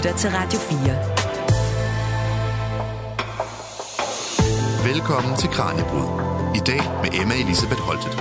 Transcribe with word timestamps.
lytter 0.00 0.16
til 0.16 0.30
Radio 0.30 0.58
4. 0.58 0.78
Velkommen 4.92 5.36
til 5.36 5.48
Kranjebrud. 5.48 6.06
I 6.54 6.58
dag 6.66 6.80
med 7.02 7.20
Emma 7.20 7.34
Elisabeth 7.34 7.80
Holtet. 7.80 8.18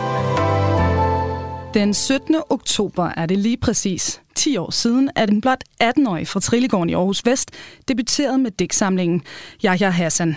Den 1.73 1.94
17. 1.94 2.36
oktober 2.50 3.12
er 3.18 3.26
det 3.26 3.38
lige 3.38 3.57
præcis 3.57 4.21
10 4.36 4.57
år 4.57 4.71
siden, 4.71 5.11
at 5.15 5.29
en 5.29 5.42
blot 5.42 5.64
18-årig 5.84 6.28
fra 6.28 6.39
Trillegården 6.39 6.89
i 6.89 6.93
Aarhus 6.93 7.25
Vest 7.25 7.52
debuterede 7.88 8.38
med 8.38 8.52
digtsamlingen 8.52 9.21
Yahya 9.66 9.89
Hassan. 9.89 10.36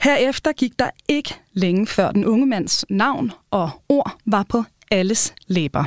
Herefter 0.00 0.52
gik 0.52 0.78
der 0.78 0.90
ikke 1.08 1.34
længe 1.52 1.86
før 1.86 2.12
den 2.12 2.24
unge 2.24 2.46
mands 2.46 2.84
navn 2.90 3.32
og 3.50 3.70
ord 3.88 4.12
var 4.26 4.44
på 4.48 4.64
alles 4.90 5.34
læber. 5.46 5.84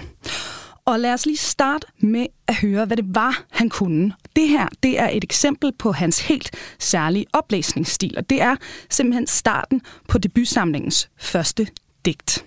Og 0.86 1.00
lad 1.00 1.13
os 1.13 1.25
lige 1.25 1.38
starte 1.38 1.88
med 2.00 2.25
at 2.47 2.55
høre, 2.55 2.86
hvad 2.86 2.97
det 2.97 3.05
var, 3.07 3.43
han 3.51 3.69
kunne. 3.69 4.14
Det 4.36 4.47
her, 4.47 4.68
det 4.83 5.00
er 5.00 5.10
et 5.10 5.24
eksempel 5.24 5.71
på 5.79 5.92
hans 5.92 6.19
helt 6.19 6.51
særlige 6.79 7.25
oplæsningsstil, 7.33 8.18
og 8.18 8.29
det 8.29 8.42
er 8.42 8.55
simpelthen 8.89 9.28
starten 9.28 9.82
på 10.07 10.18
debutsamlingens 10.18 11.10
første 11.18 11.68
digt. 12.05 12.46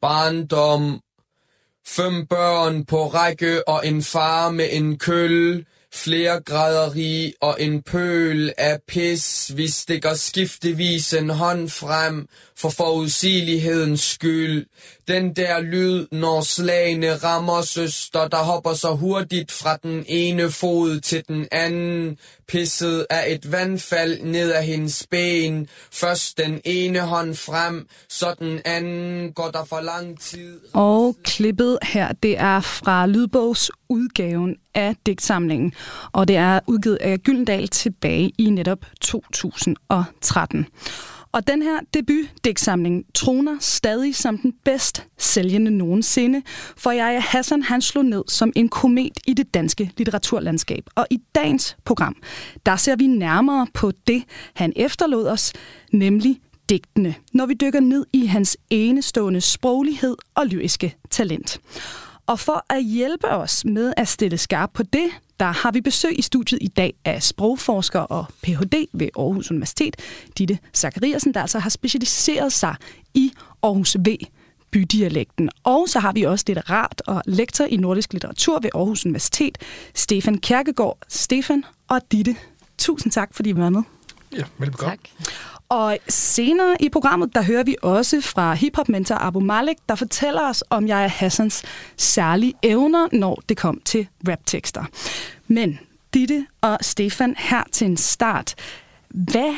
Barndom, 0.00 1.00
fem 1.86 2.26
børn 2.26 2.84
på 2.84 3.06
række 3.06 3.68
og 3.68 3.86
en 3.86 4.02
far 4.02 4.50
med 4.50 4.68
en 4.72 4.98
køl, 4.98 5.66
flere 5.92 6.40
græderi 6.40 7.32
og 7.40 7.56
en 7.60 7.82
pøl 7.82 8.52
af 8.58 8.80
pis. 8.88 9.52
Vi 9.56 9.68
stikker 9.68 10.14
skiftevis 10.14 11.12
en 11.12 11.30
hånd 11.30 11.68
frem 11.68 12.28
for 12.58 12.68
forudsigelighedens 12.68 14.00
skyld. 14.00 14.66
Den 15.08 15.36
der 15.36 15.60
lyd, 15.60 16.06
når 16.12 16.40
slagene 16.40 17.14
rammer 17.14 17.62
søster, 17.62 18.28
der 18.28 18.36
hopper 18.36 18.72
så 18.72 18.94
hurtigt 18.94 19.52
fra 19.52 19.76
den 19.82 20.04
ene 20.08 20.50
fod 20.50 21.00
til 21.00 21.22
den 21.28 21.46
anden. 21.52 22.18
Pisset 22.48 23.06
af 23.10 23.24
et 23.32 23.52
vandfald 23.52 24.22
ned 24.22 24.50
af 24.52 24.64
hendes 24.64 25.06
ben. 25.10 25.68
Først 25.92 26.38
den 26.38 26.60
ene 26.64 27.00
hånd 27.00 27.34
frem, 27.34 27.88
så 28.08 28.34
den 28.38 28.60
anden 28.64 29.32
går 29.32 29.50
der 29.50 29.64
for 29.64 29.80
lang 29.80 30.20
tid. 30.20 30.60
Og 30.72 31.16
klippet 31.22 31.78
her, 31.82 32.12
det 32.12 32.38
er 32.38 32.60
fra 32.60 33.06
lydbogsudgaven 33.06 34.56
af 34.74 34.96
digtsamlingen, 35.06 35.72
og 36.12 36.28
det 36.28 36.36
er 36.36 36.60
udgivet 36.66 36.96
af 36.96 37.18
Gyldendal 37.18 37.68
tilbage 37.68 38.32
i 38.38 38.50
netop 38.50 38.78
2013. 39.00 40.66
Og 41.36 41.46
den 41.46 41.62
her 41.62 41.80
debutdigtsamling 41.94 43.04
troner 43.14 43.56
stadig 43.60 44.14
som 44.14 44.38
den 44.38 44.52
bedst 44.64 45.06
sælgende 45.18 45.70
nogensinde, 45.70 46.42
for 46.76 46.90
jeg 46.90 47.22
Hassan 47.22 47.62
han 47.62 47.82
slog 47.82 48.04
ned 48.04 48.22
som 48.28 48.52
en 48.56 48.68
komet 48.68 49.12
i 49.26 49.34
det 49.34 49.54
danske 49.54 49.90
litteraturlandskab. 49.96 50.84
Og 50.94 51.06
i 51.10 51.20
dagens 51.34 51.76
program, 51.84 52.16
der 52.66 52.76
ser 52.76 52.96
vi 52.96 53.06
nærmere 53.06 53.66
på 53.74 53.92
det, 54.06 54.24
han 54.54 54.72
efterlod 54.76 55.26
os, 55.26 55.52
nemlig 55.92 56.40
digtene, 56.68 57.14
når 57.32 57.46
vi 57.46 57.54
dykker 57.54 57.80
ned 57.80 58.06
i 58.12 58.26
hans 58.26 58.56
enestående 58.70 59.40
sproglighed 59.40 60.16
og 60.34 60.46
lyriske 60.46 60.96
talent. 61.10 61.60
Og 62.26 62.38
for 62.38 62.64
at 62.70 62.84
hjælpe 62.84 63.28
os 63.28 63.64
med 63.64 63.92
at 63.96 64.08
stille 64.08 64.38
skarp 64.38 64.70
på 64.74 64.82
det, 64.82 65.10
der 65.40 65.52
har 65.52 65.70
vi 65.70 65.80
besøg 65.80 66.18
i 66.18 66.22
studiet 66.22 66.58
i 66.62 66.68
dag 66.68 66.94
af 67.04 67.22
sprogforsker 67.22 68.00
og 68.00 68.26
Ph.D. 68.42 68.86
ved 68.92 69.08
Aarhus 69.18 69.50
Universitet, 69.50 69.96
Ditte 70.38 70.58
Zachariasen, 70.74 71.34
der 71.34 71.40
altså 71.40 71.58
har 71.58 71.70
specialiseret 71.70 72.52
sig 72.52 72.74
i 73.14 73.32
Aarhus 73.62 73.96
V 74.08 74.16
bydialekten. 74.70 75.50
Og 75.64 75.88
så 75.88 75.98
har 75.98 76.12
vi 76.12 76.22
også 76.22 76.44
litterat 76.48 77.02
og 77.06 77.22
lektor 77.26 77.64
i 77.64 77.76
nordisk 77.76 78.12
litteratur 78.12 78.60
ved 78.60 78.70
Aarhus 78.74 79.06
Universitet, 79.06 79.58
Stefan 79.94 80.38
Kærkegaard. 80.38 80.98
Stefan 81.08 81.64
og 81.88 82.00
Ditte, 82.12 82.36
tusind 82.78 83.12
tak, 83.12 83.34
fordi 83.34 83.50
I 83.50 83.56
var 83.56 83.70
med. 83.70 83.82
Ja, 84.32 84.42
velbekomme. 84.58 84.90
Tak. 84.90 85.28
Og 85.68 85.98
senere 86.08 86.76
i 86.80 86.88
programmet, 86.88 87.34
der 87.34 87.42
hører 87.42 87.64
vi 87.64 87.76
også 87.82 88.20
fra 88.20 88.54
hiphop-mentor 88.54 89.14
Abu 89.14 89.40
Malik, 89.40 89.76
der 89.88 89.94
fortæller 89.94 90.48
os 90.48 90.64
om 90.70 90.88
jeg 90.88 91.04
er 91.04 91.08
Hassans 91.08 91.62
særlige 91.96 92.54
evner, 92.62 93.08
når 93.12 93.42
det 93.48 93.56
kom 93.56 93.80
til 93.84 94.08
raptekster. 94.28 94.84
Men 95.46 95.78
Ditte 96.14 96.46
og 96.60 96.78
Stefan, 96.80 97.34
her 97.38 97.62
til 97.72 97.86
en 97.86 97.96
start. 97.96 98.54
Hvad 99.08 99.54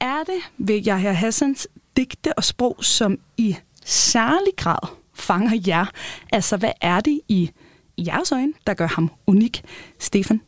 er 0.00 0.24
det 0.26 0.42
ved 0.58 0.78
Jaja 0.78 1.12
Hassans 1.12 1.68
digte 1.96 2.38
og 2.38 2.44
sprog, 2.44 2.76
som 2.80 3.18
i 3.36 3.56
særlig 3.84 4.52
grad 4.56 4.88
fanger 5.14 5.60
jer? 5.66 5.86
Altså, 6.32 6.56
hvad 6.56 6.72
er 6.80 7.00
det 7.00 7.20
i 7.28 7.50
jeres 7.98 8.32
øjne, 8.32 8.52
der 8.66 8.74
gør 8.74 8.86
ham 8.86 9.10
unik? 9.26 9.62
Stefan, 9.98 10.40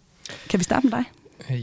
kan 0.51 0.59
vi 0.59 0.65
starte 0.65 0.87
med 0.87 0.99
dig? 0.99 1.05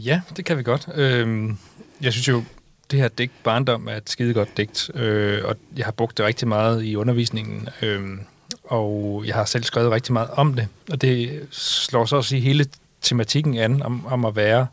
Ja, 0.04 0.20
det 0.36 0.44
kan 0.44 0.58
vi 0.58 0.62
godt. 0.62 0.88
Øhm, 0.94 1.56
jeg 2.00 2.12
synes 2.12 2.28
jo, 2.28 2.42
det 2.90 2.98
her 2.98 3.08
digt, 3.08 3.42
Barndom, 3.44 3.88
er 3.88 3.96
et 3.96 4.10
skide 4.10 4.34
godt 4.34 4.56
digt, 4.56 4.90
øh, 4.94 5.44
og 5.44 5.56
jeg 5.76 5.84
har 5.84 5.92
brugt 5.92 6.18
det 6.18 6.26
rigtig 6.26 6.48
meget 6.48 6.84
i 6.84 6.96
undervisningen, 6.96 7.68
øh, 7.82 8.18
og 8.64 9.22
jeg 9.26 9.34
har 9.34 9.44
selv 9.44 9.64
skrevet 9.64 9.90
rigtig 9.90 10.12
meget 10.12 10.30
om 10.30 10.54
det, 10.54 10.68
og 10.90 11.02
det 11.02 11.46
slår 11.50 12.04
så 12.04 12.16
også 12.16 12.36
i 12.36 12.40
hele 12.40 12.66
tematikken 13.02 13.56
an 13.58 13.82
om, 13.82 14.06
om 14.06 14.24
at 14.24 14.36
være 14.36 14.66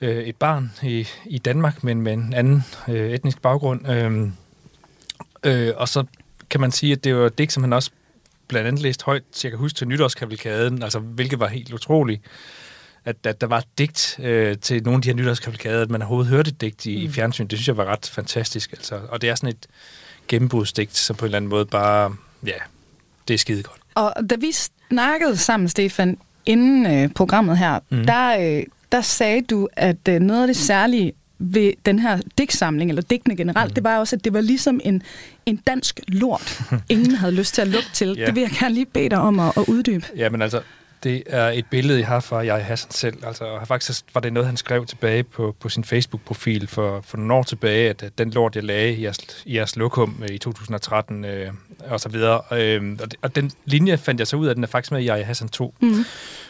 øh, 0.00 0.24
et 0.24 0.36
barn 0.36 0.72
i, 0.82 1.08
i 1.26 1.38
Danmark, 1.38 1.84
men 1.84 2.00
med 2.00 2.12
en 2.12 2.34
anden 2.34 2.64
øh, 2.88 3.10
etnisk 3.10 3.42
baggrund. 3.42 3.88
Øh, 3.88 4.28
øh, 5.44 5.72
og 5.76 5.88
så 5.88 6.04
kan 6.50 6.60
man 6.60 6.72
sige, 6.72 6.92
at 6.92 7.04
det 7.04 7.16
var 7.16 7.26
et 7.26 7.38
digt, 7.38 7.52
som 7.52 7.62
han 7.62 7.72
også 7.72 7.90
blandt 8.48 8.68
andet 8.68 8.82
læst 8.82 9.02
højt, 9.02 9.22
så 9.32 9.46
jeg 9.46 9.52
kan 9.52 9.58
huske 9.58 9.76
til 9.76 9.88
nytårskavalkaden, 9.88 10.82
altså 10.82 10.98
hvilket 10.98 11.40
var 11.40 11.48
helt 11.48 11.72
utroligt 11.72 12.22
at, 13.04 13.16
at 13.26 13.40
der 13.40 13.46
var 13.46 13.58
et 13.58 13.78
digt 13.78 14.18
øh, 14.22 14.58
til 14.58 14.82
nogle 14.82 14.96
af 14.96 15.02
de 15.02 15.08
her 15.08 15.16
nytårskavalkader, 15.16 15.82
at 15.82 15.90
man 15.90 16.02
overhovedet 16.02 16.30
hørte 16.30 16.48
et 16.48 16.60
digt 16.60 16.86
i, 16.86 16.96
mm. 16.96 17.04
i 17.04 17.08
fjernsyn. 17.08 17.46
Det 17.46 17.58
synes 17.58 17.68
jeg 17.68 17.76
var 17.76 17.84
ret 17.84 18.10
fantastisk. 18.12 18.72
Altså. 18.72 19.00
Og 19.08 19.22
det 19.22 19.30
er 19.30 19.34
sådan 19.34 19.48
et 19.48 19.66
gennembrudsdigt, 20.28 20.96
som 20.96 21.16
på 21.16 21.24
en 21.24 21.26
eller 21.26 21.36
anden 21.36 21.48
måde 21.48 21.66
bare, 21.66 22.16
ja, 22.46 22.58
det 23.28 23.34
er 23.34 23.38
skide 23.38 23.62
godt. 23.62 23.80
Og 23.94 24.14
da 24.30 24.34
vi 24.34 24.52
snakkede 24.90 25.36
sammen, 25.36 25.68
Stefan, 25.68 26.18
inden 26.46 26.86
øh, 26.86 27.08
programmet 27.10 27.58
her, 27.58 27.80
mm. 27.90 28.04
der, 28.04 28.56
øh, 28.58 28.62
der 28.92 29.00
sagde 29.00 29.42
du, 29.42 29.68
at 29.72 30.08
øh, 30.08 30.20
noget 30.20 30.40
af 30.40 30.46
det 30.46 30.56
særlige 30.56 31.12
ved 31.38 31.72
den 31.86 31.98
her 31.98 32.20
digtsamling, 32.38 32.90
eller 32.90 33.02
digtene 33.02 33.36
generelt, 33.36 33.70
mm. 33.70 33.74
det 33.74 33.84
var 33.84 33.98
også, 33.98 34.16
at 34.16 34.24
det 34.24 34.32
var 34.32 34.40
ligesom 34.40 34.80
en, 34.84 35.02
en 35.46 35.56
dansk 35.56 36.00
lort, 36.08 36.60
ingen 36.88 37.14
havde 37.14 37.32
lyst 37.32 37.54
til 37.54 37.62
at 37.62 37.68
lukke 37.68 37.88
til. 37.92 38.14
ja. 38.18 38.26
Det 38.26 38.34
vil 38.34 38.40
jeg 38.40 38.50
gerne 38.50 38.74
lige 38.74 38.86
bede 38.86 39.08
dig 39.08 39.18
om 39.18 39.40
at, 39.40 39.52
at 39.56 39.64
uddybe. 39.68 40.06
Ja, 40.16 40.28
men 40.28 40.42
altså, 40.42 40.60
det 41.04 41.22
er 41.26 41.48
et 41.48 41.66
billede, 41.70 41.98
jeg 41.98 42.08
har 42.08 42.20
fra 42.20 42.46
jeg 42.46 42.64
Hassan 42.64 42.90
selv. 42.90 43.26
Altså, 43.26 43.60
faktisk 43.64 44.04
var 44.14 44.20
det 44.20 44.32
noget, 44.32 44.46
han 44.46 44.56
skrev 44.56 44.86
tilbage 44.86 45.22
på, 45.22 45.56
på 45.60 45.68
sin 45.68 45.84
Facebook-profil 45.84 46.66
for, 46.66 47.00
for 47.00 47.16
nogle 47.16 47.34
år 47.34 47.42
tilbage, 47.42 47.90
at, 47.90 48.02
at 48.02 48.18
den 48.18 48.30
lort, 48.30 48.56
jeg 48.56 48.64
lagde 48.64 48.94
i 48.94 49.04
jeres, 49.04 49.18
i 49.46 49.56
jeres 49.56 49.76
lokum 49.76 50.22
øh, 50.22 50.34
i 50.34 50.38
2013, 50.38 51.24
øh, 51.24 51.52
og 51.86 52.00
så 52.00 52.08
videre. 52.08 52.40
Øh, 52.52 52.96
og, 53.00 53.08
og 53.22 53.34
den 53.34 53.50
linje 53.64 53.96
fandt 53.96 54.18
jeg 54.18 54.26
så 54.26 54.36
ud 54.36 54.46
af, 54.46 54.50
at 54.50 54.56
den 54.56 54.64
er 54.64 54.68
faktisk 54.68 54.92
med 54.92 55.02
i 55.02 55.06
jeg 55.06 55.26
Hassan 55.26 55.48
2. 55.48 55.74
Mm. 55.80 56.04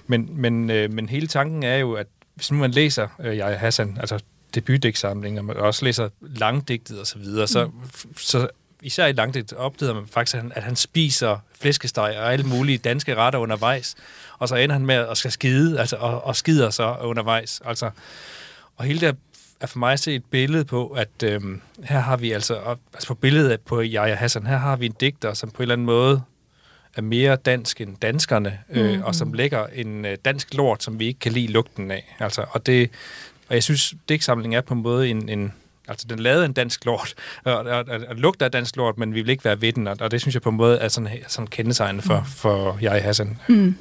Men, 0.07 0.29
men, 0.31 0.71
øh, 0.71 0.93
men 0.93 1.09
hele 1.09 1.27
tanken 1.27 1.63
er 1.63 1.77
jo, 1.77 1.93
at 1.93 2.07
hvis 2.35 2.51
nu 2.51 2.59
man 2.59 2.71
læser 2.71 3.09
øh, 3.21 3.37
jeg 3.37 3.61
Hassan, 3.61 3.97
altså 4.01 4.19
debutdigtsamling, 4.55 5.39
og 5.39 5.45
man 5.45 5.57
også 5.57 5.85
læser 5.85 6.09
langdigtet 6.21 7.01
og 7.01 7.07
så 7.07 7.19
videre, 7.19 7.43
mm. 7.43 7.47
så, 7.47 7.71
så 8.17 8.49
især 8.85 9.07
i 9.07 9.13
langdigt 9.13 9.53
opdager 9.53 9.95
man 9.95 10.07
faktisk, 10.07 10.35
at 10.37 10.43
han, 10.43 10.53
at 10.55 10.63
han 10.63 10.77
spiser 10.77 11.39
flæskesteg 11.61 12.15
og 12.19 12.33
alle 12.33 12.47
mulige 12.47 12.79
danske 12.79 13.15
retter 13.15 13.39
undervejs 13.39 13.95
og 14.39 14.49
så 14.49 14.57
ender 14.57 14.73
han 14.73 14.87
med 14.87 14.95
at 14.95 15.17
skal 15.17 15.33
skide, 15.33 15.81
altså, 15.81 15.97
og, 15.97 16.25
og 16.25 16.37
skider 16.37 16.71
så 16.71 16.97
undervejs. 17.01 17.63
Altså, 17.65 17.91
og 18.77 18.85
hele 18.85 19.01
det 19.01 19.17
er 19.61 19.67
for 19.67 19.79
mig 19.79 19.93
at 19.93 20.01
se 20.01 20.15
et 20.15 20.25
billede 20.25 20.65
på, 20.65 20.87
at 20.87 21.23
øhm, 21.25 21.61
her 21.85 22.01
har 22.01 22.17
vi 22.17 22.33
altså, 22.33 22.77
altså 22.95 23.09
på 23.09 23.15
billedet 23.15 23.61
på 23.61 23.81
Jaja 23.81 24.15
Hassan, 24.15 24.47
her 24.47 24.57
har 24.57 24.77
vi 24.77 24.87
en 24.87 24.95
digter, 25.01 25.35
som 25.35 25.51
på 25.51 25.57
en 25.57 25.63
eller 25.63 25.73
anden 25.73 25.87
måde 25.87 26.23
er 26.97 27.03
mere 27.03 27.37
dansk 27.37 27.81
end 27.81 27.97
danskerne, 27.97 28.59
øh, 28.71 28.87
mm-hmm. 28.87 29.03
og 29.03 29.15
som 29.15 29.33
lægger 29.33 29.67
en 29.67 30.05
øh, 30.05 30.17
dansk 30.25 30.55
lort, 30.55 30.83
som 30.83 30.99
vi 30.99 31.07
ikke 31.07 31.21
kan 31.21 31.33
lide 31.33 31.53
lugten 31.53 31.91
af. 31.91 32.17
Altså, 32.21 32.45
og, 32.51 32.67
det, 32.67 32.91
og 33.49 33.55
jeg 33.55 33.63
synes, 33.63 33.95
digtsamlingen 34.09 34.57
er 34.57 34.61
på 34.61 34.75
en 34.75 34.83
måde 34.83 35.09
en, 35.09 35.29
en 35.29 35.53
Altså, 35.89 36.07
den 36.09 36.19
lavede 36.19 36.45
en 36.45 36.53
dansk 36.53 36.85
lort, 36.85 37.15
og, 37.45 37.55
og, 37.55 37.85
og, 37.89 38.01
og 38.09 38.17
lugter 38.17 38.47
af 38.47 38.53
dansk 38.53 38.77
lort, 38.77 38.99
men 38.99 39.15
vi 39.15 39.23
vil 39.23 39.31
ikke 39.31 39.45
være 39.45 39.61
ved 39.61 39.73
den, 39.73 39.87
og, 39.87 39.97
og 40.01 40.11
det 40.11 40.21
synes 40.21 40.35
jeg 40.35 40.43
på 40.43 40.49
en 40.49 40.57
måde 40.57 40.79
er 40.79 40.89
sådan, 40.89 41.09
sådan 41.29 41.47
kendetegnende 41.47 42.03
for, 42.03 42.19
mm. 42.19 42.27
for 42.27 42.79
jeg 42.81 43.03
Hassan. 43.03 43.39
Mm. 43.49 43.77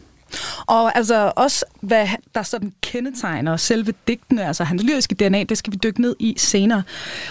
Og 0.65 0.97
altså 0.97 1.31
også, 1.35 1.65
hvad 1.81 2.07
der 2.35 2.43
sådan 2.43 2.73
kendetegner 2.81 3.57
selve 3.57 3.93
digtene, 4.07 4.47
altså 4.47 4.63
hans 4.63 4.83
lyriske 4.83 5.15
DNA, 5.15 5.43
det 5.43 5.57
skal 5.57 5.73
vi 5.73 5.77
dykke 5.83 6.01
ned 6.01 6.15
i 6.19 6.35
senere. 6.37 6.83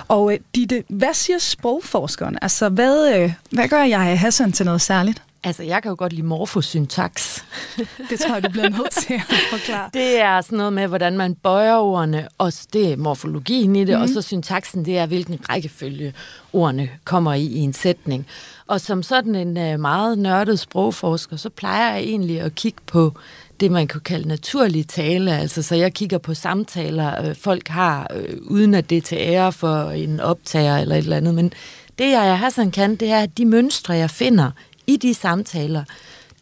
Og 0.09 0.33
øh, 0.33 0.39
Ditte, 0.55 0.85
hvad 0.89 1.15
siger 1.15 1.39
sprogforskeren? 1.39 2.39
Altså, 2.43 2.69
hvad, 2.69 3.15
øh, 3.17 3.33
hvad 3.51 3.69
gør 3.69 3.83
jeg 3.83 4.21
Hassan 4.21 4.53
til 4.53 4.67
noget 4.67 4.81
særligt? 4.81 5.23
Altså, 5.45 5.63
jeg 5.63 5.83
kan 5.83 5.89
jo 5.89 5.97
godt 5.99 6.13
lide 6.13 6.27
morfosyntaks. 6.27 7.45
det 8.11 8.21
tror 8.21 8.35
jeg, 8.35 8.45
du 8.45 8.49
bliver 8.49 8.69
nødt 8.69 8.91
til 8.91 9.15
at 9.15 9.37
forklare. 9.51 9.91
Det 9.95 10.21
er 10.21 10.41
sådan 10.41 10.59
noget 10.59 10.73
med, 10.73 10.87
hvordan 10.87 11.17
man 11.17 11.35
bøjer 11.35 11.77
ordene, 11.77 12.29
og 12.39 12.53
det 12.73 12.93
er 12.93 12.97
morfologien 12.97 13.77
i 13.77 13.85
det, 13.85 13.97
mm. 13.97 14.03
og 14.03 14.09
så 14.09 14.23
syntaksen, 14.23 14.85
det 14.85 14.99
er, 14.99 15.07
hvilken 15.07 15.39
rækkefølge 15.49 16.15
ordene 16.53 16.89
kommer 17.05 17.35
i 17.35 17.45
i 17.45 17.59
en 17.59 17.73
sætning. 17.73 18.27
Og 18.67 18.81
som 18.81 19.03
sådan 19.03 19.35
en 19.35 19.75
uh, 19.75 19.81
meget 19.81 20.19
nørdet 20.19 20.59
sprogforsker, 20.59 21.37
så 21.37 21.51
plejer 21.51 21.95
jeg 21.95 22.03
egentlig 22.03 22.41
at 22.41 22.55
kigge 22.55 22.81
på 22.87 23.13
det, 23.61 23.71
man 23.71 23.89
kan 23.89 24.01
kalde 24.01 24.29
naturlig 24.29 24.89
tale. 24.89 25.39
Altså, 25.39 25.63
så 25.63 25.75
jeg 25.75 25.95
kigger 25.95 26.19
på 26.19 26.35
samtaler, 26.35 27.29
øh, 27.29 27.37
folk 27.37 27.69
har, 27.69 28.11
øh, 28.15 28.37
uden 28.43 28.75
at 28.75 28.91
det 28.91 28.99
er 28.99 29.03
til 29.03 29.19
ære 29.21 29.53
for 29.53 29.91
en 29.91 30.21
optager 30.21 30.79
eller 30.79 30.95
et 30.95 31.03
eller 31.03 31.17
andet. 31.17 31.35
Men 31.35 31.53
det, 31.99 32.11
jeg 32.11 32.39
Hassan 32.39 32.71
kan, 32.71 32.97
det 32.97 33.11
er, 33.11 33.19
at 33.19 33.39
de 33.39 33.45
mønstre, 33.45 33.95
jeg 33.95 34.11
finder 34.11 34.51
i 34.87 34.97
de 34.97 35.15
samtaler, 35.15 35.85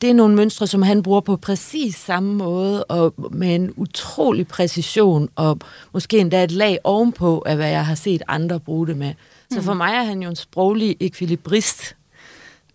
det 0.01 0.11
er 0.11 0.15
nogle 0.15 0.37
mønstre, 0.37 0.67
som 0.67 0.83
han 0.83 1.03
bruger 1.03 1.21
på 1.21 1.37
præcis 1.37 1.97
samme 1.97 2.35
måde, 2.35 2.85
og 2.85 3.15
med 3.33 3.55
en 3.55 3.73
utrolig 3.77 4.49
præcision, 4.49 5.29
og 5.37 5.59
måske 5.93 6.19
endda 6.19 6.45
et 6.45 6.51
lag 6.51 6.79
ovenpå 6.85 7.43
af, 7.47 7.57
hvad 7.57 7.69
jeg 7.69 7.87
har 7.87 7.95
set 7.95 8.23
andre 8.29 8.61
bruge 8.61 8.87
det 8.87 8.97
med. 8.97 9.15
Så 9.51 9.63
for 9.63 9.73
mm. 9.73 9.77
mig 9.77 9.93
er 9.93 10.03
han 10.03 10.23
jo 10.23 10.29
en 10.31 10.37
sproglig 10.37 10.97
ekvilibrist, 11.01 11.97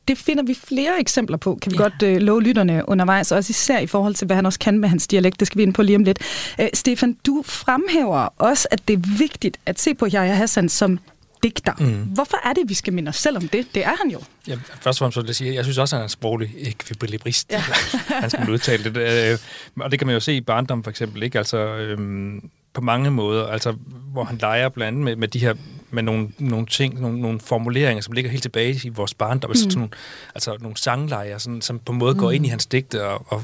det 0.07 0.17
finder 0.17 0.44
vi 0.44 0.53
flere 0.53 1.00
eksempler 1.00 1.38
på, 1.38 1.57
kan 1.62 1.71
vi 1.71 1.77
ja. 1.77 1.83
godt 1.83 2.03
øh, 2.03 2.18
love 2.18 2.41
lytterne 2.41 2.83
undervejs, 2.88 3.31
også 3.31 3.51
især 3.51 3.79
i 3.79 3.88
forhold 3.88 4.15
til, 4.15 4.25
hvad 4.25 4.35
han 4.35 4.45
også 4.45 4.59
kan 4.59 4.79
med 4.79 4.89
hans 4.89 5.07
dialekt. 5.07 5.39
Det 5.39 5.47
skal 5.47 5.57
vi 5.57 5.63
ind 5.63 5.73
på 5.73 5.81
lige 5.81 5.95
om 5.95 6.03
lidt. 6.03 6.19
Øh, 6.61 6.68
Stefan, 6.73 7.18
du 7.25 7.44
fremhæver 7.45 8.27
også, 8.38 8.68
at 8.71 8.88
det 8.88 8.94
er 8.94 9.18
vigtigt 9.18 9.57
at 9.65 9.79
se 9.79 9.94
på 9.94 10.06
Yahya 10.06 10.33
Hassan 10.33 10.69
som 10.69 11.00
digter. 11.45 11.74
Mm. 11.80 12.03
Hvorfor 12.03 12.38
er 12.50 12.53
det, 12.53 12.69
vi 12.69 12.74
skal 12.74 12.94
minde 12.94 13.09
os 13.09 13.15
selv 13.15 13.38
om 13.38 13.47
det? 13.47 13.68
Det 13.75 13.86
er 13.86 13.95
han 14.01 14.12
jo. 14.12 14.19
Ja, 14.47 14.56
først 14.81 14.88
og 14.88 14.95
fremmest 14.97 15.18
vil 15.18 15.25
jeg 15.25 15.36
sige, 15.36 15.53
jeg 15.53 15.63
synes 15.63 15.77
også, 15.77 15.95
at 15.95 15.97
han 15.97 16.01
er 16.01 16.06
en 16.06 16.09
sproglig 16.09 16.51
ekvilibrist. 16.57 17.51
Ja. 17.51 17.63
han 18.24 18.30
skal 18.30 18.50
udtale 18.50 18.83
det. 18.83 18.97
Øh, 19.31 19.38
og 19.80 19.92
det 19.92 20.00
kan 20.00 20.07
man 20.07 20.13
jo 20.13 20.19
se 20.19 20.33
i 20.33 20.42
barndom 20.42 20.83
for 20.83 20.89
eksempel. 20.89 21.24
Ikke? 21.24 21.38
Altså, 21.38 21.57
øhm, 21.57 22.50
på 22.74 22.81
mange 22.81 23.12
måder, 23.12 23.47
altså 23.47 23.75
hvor 24.12 24.24
han 24.24 24.38
leger 24.38 24.69
blandt 24.69 24.88
andet 24.88 25.03
med, 25.03 25.15
med 25.15 25.27
de 25.27 25.39
her 25.39 25.53
med 25.89 26.03
nogle, 26.03 26.29
nogle 26.39 26.65
ting, 26.65 27.01
nogle, 27.01 27.21
nogle 27.21 27.39
formuleringer, 27.39 28.01
som 28.01 28.13
ligger 28.13 28.31
helt 28.31 28.43
tilbage 28.43 28.81
i 28.83 28.89
vores 28.89 29.13
barndom, 29.13 29.49
mm. 29.49 29.55
sådan 29.55 29.73
nogle, 29.75 29.89
altså 30.35 30.57
nogle 30.59 30.77
sanglejer, 30.77 31.37
sådan, 31.37 31.61
som 31.61 31.79
på 31.79 31.91
en 31.91 31.97
måde 31.97 32.13
mm. 32.13 32.19
går 32.19 32.31
ind 32.31 32.45
i 32.45 32.49
hans 32.49 32.65
digte, 32.65 33.05
og, 33.05 33.25
og, 33.27 33.43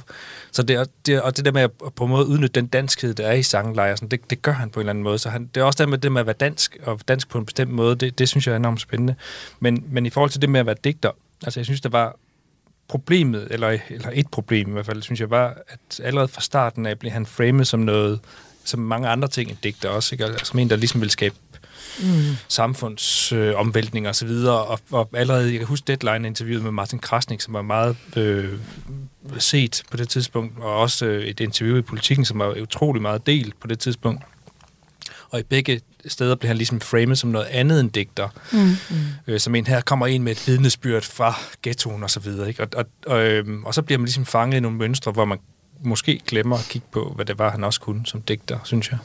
så 0.52 0.64
det, 0.64 0.90
det, 1.06 1.22
og 1.22 1.38
det 1.38 1.46
der 1.46 1.52
med 1.52 1.62
at 1.62 1.72
på 1.96 2.04
en 2.04 2.10
måde 2.10 2.28
udnytte 2.28 2.62
den 2.62 2.68
danskhed, 2.68 3.14
der 3.14 3.28
er 3.28 3.34
i 3.34 3.44
sanglejer, 3.44 3.96
sådan, 3.96 4.10
det, 4.10 4.30
det 4.30 4.42
gør 4.42 4.52
han 4.52 4.70
på 4.70 4.80
en 4.80 4.82
eller 4.82 4.90
anden 4.90 5.04
måde, 5.04 5.18
så 5.18 5.30
han, 5.30 5.50
det 5.56 5.62
er 5.62 5.66
også 5.66 5.84
det 5.84 5.90
med 5.90 5.98
det 5.98 6.12
med 6.12 6.22
at 6.22 6.28
være 6.28 6.36
dansk, 6.40 6.78
og 6.84 7.00
dansk 7.08 7.30
på 7.30 7.38
en 7.38 7.46
bestemt 7.46 7.72
måde, 7.72 7.96
det, 7.96 8.20
det 8.20 8.30
synes 8.30 8.48
jeg 8.48 8.54
er 8.54 8.58
enormt 8.58 8.82
spændende. 8.82 9.16
Men, 9.60 9.84
men 9.90 10.06
i 10.06 10.10
forhold 10.10 10.32
til 10.32 10.42
det 10.42 10.50
med 10.50 10.60
at 10.60 10.66
være 10.66 10.76
digter, 10.84 11.12
altså 11.44 11.60
jeg 11.60 11.66
synes, 11.66 11.82
der 11.82 11.90
var 11.90 12.16
problemet, 12.88 13.48
eller, 13.52 13.78
eller 13.90 14.10
et 14.14 14.28
problem 14.32 14.70
i 14.70 14.72
hvert 14.72 14.86
fald, 14.86 15.02
synes 15.02 15.20
jeg 15.20 15.30
var, 15.30 15.58
at 15.68 16.00
allerede 16.04 16.28
fra 16.28 16.42
starten 16.42 16.86
af 16.86 17.00
blev 17.00 17.12
han 17.12 17.26
framet 17.26 17.68
som 17.68 17.80
noget, 17.80 18.20
som 18.64 18.80
mange 18.80 19.08
andre 19.08 19.28
ting 19.28 19.50
end 19.50 19.58
digter 19.64 19.90
også, 19.90 20.16
ikke? 20.16 20.26
Altså, 20.26 20.46
som 20.46 20.60
en, 20.60 20.70
der 20.70 20.76
ligesom 20.76 21.02
vil 21.02 21.10
skabe 21.10 21.36
mm. 22.00 22.38
samfundsomvæltning 22.48 24.06
øh, 24.06 24.10
og 24.10 24.16
så 24.16 24.26
videre. 24.26 24.64
Og, 24.64 24.80
og 24.92 25.10
allerede, 25.14 25.52
jeg 25.52 25.60
kan 25.60 25.68
huske 25.68 25.86
Deadline-interviewet 25.88 26.64
med 26.64 26.72
Martin 26.72 27.00
Krasnik, 27.00 27.42
som 27.42 27.54
var 27.54 27.62
meget 27.62 27.96
øh, 28.16 28.50
set 29.38 29.84
på 29.92 29.98
det 29.98 30.10
tidspunkt, 30.10 30.60
og 30.60 30.76
også 30.76 31.06
øh, 31.06 31.26
et 31.26 31.40
interview 31.40 31.78
i 31.78 31.82
Politikken, 31.82 32.26
som 32.26 32.40
var 32.40 32.56
utrolig 32.62 33.02
meget 33.02 33.28
delt 33.28 33.60
på 33.60 33.68
det 33.68 33.80
tidspunkt. 33.80 34.24
Og 35.30 35.40
i 35.40 35.44
begge 35.44 35.82
steder 36.08 36.36
blev 36.36 36.48
han 36.48 36.58
ligesom 36.58 36.82
framet 36.82 37.18
som 37.18 37.30
noget 37.30 37.46
andet 37.46 37.80
end 37.80 37.92
digter. 37.92 38.30
Mm. 38.52 38.60
Mm. 38.60 38.98
Øh, 39.28 39.40
som 39.40 39.56
en 39.56 39.68
her 39.68 39.82
kommer 39.82 40.08
ind 40.08 40.24
med 40.24 40.32
et 40.32 40.48
vidnesbyrd 40.48 41.04
fra 41.04 41.40
ghettoen 41.64 42.04
og 42.04 42.10
så 42.10 42.20
videre. 42.20 42.48
Ikke? 42.48 42.64
Og, 42.64 42.70
og, 42.76 42.86
og, 43.06 43.24
øh, 43.24 43.46
og 43.66 43.74
så 43.74 43.82
bliver 43.82 44.00
man 44.00 44.06
ligesom 44.06 44.26
fanget 44.26 44.58
i 44.58 44.60
nogle 44.60 44.78
mønstre, 44.78 45.12
hvor 45.12 45.26
man 45.26 45.38
måske 45.84 46.22
glemmer 46.28 46.58
at 46.58 46.66
kigge 46.70 46.88
på, 46.92 47.14
hvad 47.16 47.26
det 47.26 47.40
var, 47.40 47.52
han 47.52 47.64
også 47.64 47.82
kunne 47.82 48.06
som 48.06 48.22
digter, 48.22 48.60
synes 48.64 48.92
jeg. 48.92 49.00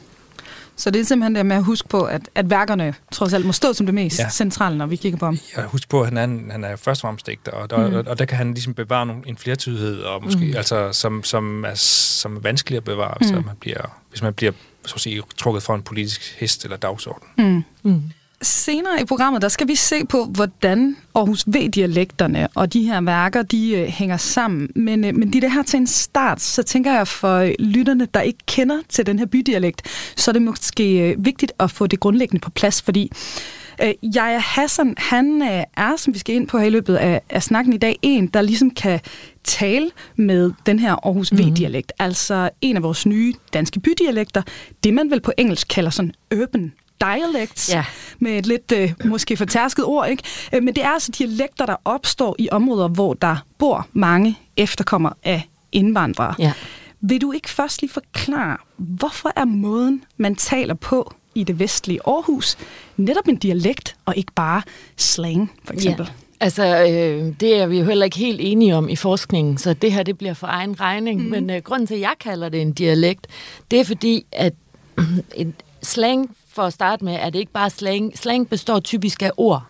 Så 0.77 0.91
det 0.91 1.01
er 1.01 1.05
simpelthen 1.05 1.35
det 1.35 1.45
med 1.45 1.55
at 1.55 1.63
huske 1.63 1.89
på, 1.89 2.03
at, 2.03 2.29
at 2.35 2.49
værkerne 2.49 2.93
trods 3.11 3.33
alt 3.33 3.45
må 3.45 3.51
stå 3.51 3.73
som 3.73 3.85
det 3.85 3.95
mest 3.95 4.19
ja. 4.19 4.29
centrale, 4.29 4.77
når 4.77 4.85
vi 4.85 4.95
kigger 4.95 5.19
på 5.19 5.25
ham. 5.25 5.37
Jeg 5.55 5.65
husker 5.65 5.89
på, 5.89 6.01
at 6.01 6.07
han 6.07 6.17
er, 6.17 6.51
han 6.51 6.63
er 6.63 6.75
først 6.75 6.99
og 6.99 7.01
fremmest 7.01 7.27
digter, 7.27 7.51
og 7.51 7.69
der, 7.69 7.87
mm. 7.87 7.95
og, 7.95 8.03
og 8.07 8.19
der 8.19 8.25
kan 8.25 8.37
han 8.37 8.53
ligesom 8.53 8.73
bevare 8.73 9.05
nogle, 9.05 9.21
en 9.25 9.37
flertydighed, 9.37 9.99
og 9.99 10.23
måske, 10.23 10.45
mm. 10.45 10.57
altså, 10.57 10.91
som, 10.91 11.23
som, 11.23 11.63
er, 11.63 11.73
som 11.75 12.35
er 12.35 12.39
vanskelig 12.39 12.77
at 12.77 12.83
bevare, 12.83 13.17
mm. 13.21 13.27
så 13.27 13.33
man 13.33 13.55
bliver, 13.59 13.99
hvis 14.09 14.21
man 14.21 14.33
bliver 14.33 14.51
så 14.85 14.95
at 14.95 15.01
sige, 15.01 15.21
trukket 15.37 15.63
fra 15.63 15.75
en 15.75 15.81
politisk 15.81 16.35
hest 16.39 16.63
eller 16.63 16.77
dagsorden. 16.77 17.27
Mm. 17.37 17.63
Mm. 17.83 18.01
Senere 18.41 19.01
i 19.01 19.05
programmet, 19.05 19.41
der 19.41 19.47
skal 19.47 19.67
vi 19.67 19.75
se 19.75 20.05
på, 20.05 20.25
hvordan 20.25 20.97
Aarhus 21.15 21.45
V-dialekterne 21.47 22.47
og 22.55 22.73
de 22.73 22.81
her 22.81 23.01
værker, 23.01 23.41
de 23.41 23.71
øh, 23.71 23.87
hænger 23.87 24.17
sammen. 24.17 24.69
Men, 24.75 25.05
øh, 25.05 25.15
men 25.15 25.33
de 25.33 25.41
det 25.41 25.51
her 25.51 25.63
til 25.63 25.77
en 25.77 25.87
start, 25.87 26.41
så 26.41 26.63
tænker 26.63 26.93
jeg 26.93 27.07
for 27.07 27.51
lytterne, 27.59 28.07
der 28.13 28.21
ikke 28.21 28.39
kender 28.47 28.77
til 28.89 29.05
den 29.05 29.19
her 29.19 29.25
bydialekt, 29.25 29.81
så 30.15 30.31
er 30.31 30.33
det 30.33 30.41
måske 30.41 30.99
øh, 30.99 31.25
vigtigt 31.25 31.51
at 31.59 31.71
få 31.71 31.87
det 31.87 31.99
grundlæggende 31.99 32.41
på 32.41 32.49
plads, 32.49 32.81
fordi 32.81 33.11
øh, 33.83 33.93
Jaja 34.15 34.39
Hassan, 34.39 34.93
han 34.97 35.41
øh, 35.41 35.63
er, 35.77 35.95
som 35.95 36.13
vi 36.13 36.19
skal 36.19 36.35
ind 36.35 36.47
på 36.47 36.57
her 36.57 36.65
i 36.65 36.69
løbet 36.69 36.95
af, 36.95 37.21
af 37.29 37.43
snakken 37.43 37.73
i 37.73 37.77
dag, 37.77 37.99
en, 38.01 38.27
der 38.27 38.41
ligesom 38.41 38.71
kan 38.71 38.99
tale 39.43 39.91
med 40.15 40.51
den 40.65 40.79
her 40.79 40.93
Aarhus 40.93 41.33
V-dialekt, 41.33 41.91
mm. 41.99 42.03
altså 42.05 42.49
en 42.61 42.75
af 42.75 42.83
vores 42.83 43.05
nye 43.05 43.33
danske 43.53 43.79
bydialekter, 43.79 44.41
det 44.83 44.93
man 44.93 45.11
vel 45.11 45.21
på 45.21 45.31
engelsk 45.37 45.67
kalder 45.67 45.89
sådan 45.89 46.13
urban 46.41 46.73
dialects, 47.01 47.73
ja. 47.73 47.85
med 48.19 48.31
et 48.31 48.45
lidt 48.45 48.71
øh, 48.71 48.93
måske 49.05 49.37
fortærsket 49.37 49.85
ord, 49.85 50.09
ikke? 50.09 50.23
Øh, 50.53 50.63
men 50.63 50.75
det 50.75 50.83
er 50.83 50.89
altså 50.89 51.11
dialekter, 51.11 51.65
der 51.65 51.75
opstår 51.85 52.35
i 52.39 52.49
områder, 52.51 52.87
hvor 52.87 53.13
der 53.13 53.35
bor 53.57 53.87
mange 53.93 54.39
efterkommere 54.57 55.13
af 55.23 55.47
indvandrere. 55.71 56.35
Ja. 56.39 56.53
Vil 57.01 57.21
du 57.21 57.31
ikke 57.31 57.49
først 57.49 57.81
lige 57.81 57.91
forklare, 57.91 58.57
hvorfor 58.77 59.31
er 59.35 59.45
måden, 59.45 60.03
man 60.17 60.35
taler 60.35 60.73
på 60.73 61.13
i 61.35 61.43
det 61.43 61.59
vestlige 61.59 61.99
Aarhus, 62.07 62.57
netop 62.97 63.27
en 63.27 63.35
dialekt 63.35 63.95
og 64.05 64.17
ikke 64.17 64.31
bare 64.35 64.61
slang, 64.97 65.51
for 65.65 65.73
eksempel? 65.73 66.05
Ja. 66.05 66.11
Altså, 66.39 66.63
øh, 66.65 67.33
det 67.39 67.55
er 67.59 67.67
vi 67.67 67.79
jo 67.79 67.85
heller 67.85 68.05
ikke 68.05 68.17
helt 68.17 68.39
enige 68.41 68.75
om 68.75 68.89
i 68.89 68.95
forskningen, 68.95 69.57
så 69.57 69.73
det 69.73 69.91
her 69.91 70.03
det 70.03 70.17
bliver 70.17 70.33
for 70.33 70.47
egen 70.47 70.79
regning. 70.79 71.23
Mm. 71.23 71.29
Men 71.29 71.49
øh, 71.49 71.61
grunden 71.61 71.87
til, 71.87 71.95
at 71.95 72.01
jeg 72.01 72.13
kalder 72.19 72.49
det 72.49 72.61
en 72.61 72.73
dialekt, 72.73 73.27
det 73.71 73.79
er 73.79 73.83
fordi, 73.83 74.25
at 74.31 74.53
en 75.35 75.55
slang 75.81 76.35
for 76.57 76.63
at 76.63 76.73
starte 76.73 77.05
med, 77.05 77.13
er 77.13 77.29
det 77.29 77.39
ikke 77.39 77.51
bare 77.51 77.69
slang. 77.69 78.17
Slang 78.17 78.49
består 78.49 78.79
typisk 78.79 79.21
af 79.21 79.31
ord, 79.37 79.63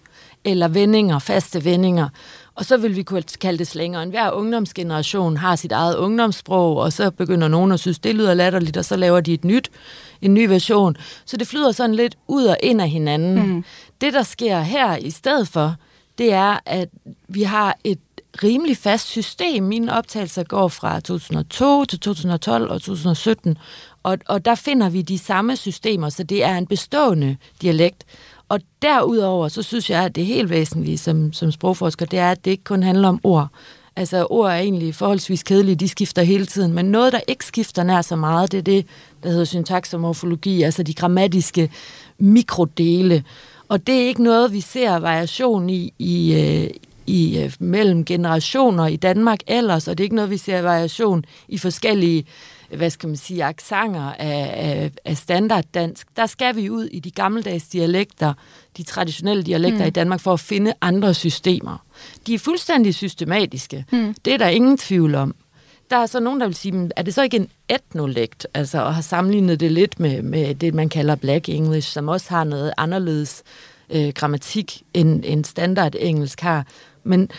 eller 0.46 0.68
vendinger, 0.68 1.20
faste 1.20 1.66
vendinger. 1.66 2.10
Og 2.56 2.66
så 2.66 2.78
vil 2.78 2.96
vi 2.96 3.04
kunne 3.04 3.22
kalde 3.22 3.58
det 3.58 3.68
slang. 3.68 3.98
Og 3.98 4.04
enhver 4.04 4.32
ungdomsgeneration 4.32 5.38
har 5.38 5.56
sit 5.56 5.72
eget 5.72 5.96
ungdomssprog, 5.96 6.78
og 6.78 6.94
så 6.94 7.12
begynder 7.12 7.48
nogen 7.48 7.72
at 7.72 7.80
synes, 7.80 8.00
det 8.00 8.16
lyder 8.16 8.34
latterligt, 8.34 8.78
og 8.78 8.86
så 8.86 8.96
laver 8.96 9.20
de 9.22 9.34
et 9.34 9.44
nyt, 9.44 9.70
en 10.22 10.34
ny 10.34 10.48
version. 10.48 10.96
Så 11.26 11.38
det 11.38 11.48
flyder 11.48 11.72
sådan 11.72 11.96
lidt 11.96 12.18
ud 12.28 12.46
og 12.46 12.58
ind 12.64 12.82
af 12.82 12.90
hinanden. 12.90 13.48
Mm. 13.48 13.64
Det, 14.02 14.14
der 14.14 14.24
sker 14.24 14.60
her 14.60 14.96
i 14.96 15.12
stedet 15.12 15.48
for, 15.48 15.76
det 16.18 16.34
er, 16.34 16.60
at 16.66 16.90
vi 17.28 17.44
har 17.44 17.78
et 17.84 18.00
rimelig 18.44 18.78
fast 18.78 19.08
system. 19.08 19.64
Mine 19.64 19.94
optagelser 19.98 20.44
går 20.44 20.68
fra 20.68 21.00
2002 21.00 21.86
til 21.86 22.00
2012 22.00 22.72
og 22.72 22.82
2017, 22.82 23.58
og, 24.08 24.18
og 24.28 24.46
der 24.46 24.56
finder 24.56 24.90
vi 24.90 25.02
de 25.02 25.18
samme 25.18 25.56
systemer, 25.56 26.10
så 26.10 26.24
det 26.24 26.44
er 26.44 26.58
en 26.58 26.68
bestående 26.68 27.38
dialekt. 27.62 28.04
Og 28.50 28.60
derudover, 28.82 29.48
så 29.48 29.62
synes 29.62 29.90
jeg, 29.90 30.04
at 30.04 30.16
det 30.16 30.26
helt 30.26 30.50
væsentlige 30.50 30.98
som, 30.98 31.34
som 31.34 31.52
sprogforsker, 31.52 32.06
det 32.06 32.20
er, 32.20 32.32
at 32.32 32.46
det 32.46 32.52
ikke 32.52 32.64
kun 32.64 32.84
handler 32.84 33.08
om 33.08 33.20
ord. 33.24 33.48
Altså, 33.96 34.28
ord 34.30 34.52
er 34.52 34.56
egentlig 34.56 34.96
forholdsvis 34.96 35.44
kedelige, 35.44 35.76
de 35.76 35.88
skifter 35.88 36.22
hele 36.22 36.46
tiden, 36.46 36.74
men 36.74 36.86
noget, 36.86 37.14
der 37.14 37.20
ikke 37.28 37.46
skifter 37.46 37.84
nær 37.84 38.02
så 38.02 38.16
meget, 38.16 38.52
det 38.52 38.58
er 38.58 38.62
det, 38.62 38.86
der 39.24 39.30
hedder 39.30 39.46
syntaks 39.46 39.94
og 39.94 40.00
morfologi, 40.00 40.62
altså 40.62 40.84
de 40.84 40.94
grammatiske 40.94 41.70
mikrodele. 42.18 43.24
Og 43.68 43.88
det 43.88 43.96
er 43.96 44.08
ikke 44.08 44.24
noget, 44.24 44.54
vi 44.54 44.62
ser 44.62 44.96
variation 44.96 45.70
i, 45.70 45.94
i, 46.00 46.34
øh, 46.34 46.70
i 47.08 47.40
øh, 47.40 47.54
mellem 47.60 48.06
generationer 48.06 48.88
i 48.88 48.96
Danmark 48.96 49.40
ellers, 49.48 49.88
og 49.88 49.98
det 49.98 50.04
er 50.04 50.06
ikke 50.06 50.16
noget, 50.16 50.32
vi 50.32 50.38
ser 50.38 50.62
variation 50.62 51.26
i 51.48 51.58
forskellige 51.58 52.26
hvad 52.76 52.90
skal 52.90 53.08
man 53.08 53.18
sige, 53.18 53.44
aksanger 53.44 54.14
af, 54.14 54.54
af, 54.56 54.92
af 55.06 55.18
standarddansk, 55.18 56.08
der 56.16 56.26
skal 56.26 56.56
vi 56.56 56.70
ud 56.70 56.86
i 56.86 57.00
de 57.00 57.12
gammeldags 57.12 57.68
dialekter, 57.68 58.34
de 58.78 58.84
traditionelle 58.84 59.44
dialekter 59.44 59.82
mm. 59.82 59.88
i 59.88 59.90
Danmark, 59.90 60.20
for 60.20 60.34
at 60.34 60.40
finde 60.40 60.74
andre 60.82 61.14
systemer. 61.14 61.78
De 62.28 62.34
er 62.34 62.40
fuldstændig 62.40 62.96
systematiske. 62.96 63.86
Mm. 63.92 64.16
Det 64.26 64.34
er 64.34 64.38
der 64.38 64.48
ingen 64.48 64.78
tvivl 64.78 65.16
om. 65.16 65.36
Der 65.90 65.98
er 65.98 66.06
så 66.06 66.20
nogen, 66.20 66.40
der 66.40 66.46
vil 66.46 66.56
sige, 66.56 66.90
er 66.96 67.02
det 67.02 67.14
så 67.14 67.24
ikke 67.24 67.38
en 67.38 67.50
etnolekt, 67.70 68.48
altså 68.54 68.86
at 68.86 68.94
have 68.94 69.04
sammenlignet 69.04 69.60
det 69.60 69.72
lidt 69.72 70.00
med, 70.00 70.22
med 70.22 70.56
det, 70.56 70.74
man 70.74 70.90
kalder 70.90 71.16
Black 71.16 71.50
English, 71.50 71.92
som 71.92 72.08
også 72.08 72.30
har 72.30 72.44
noget 72.44 72.74
anderledes 72.78 73.44
øh, 73.90 74.10
grammatik, 74.16 74.82
end, 74.94 75.24
end 75.26 75.46
standard 75.46 75.96
engelsk 76.00 76.42
har. 76.42 76.66
Men 77.04 77.30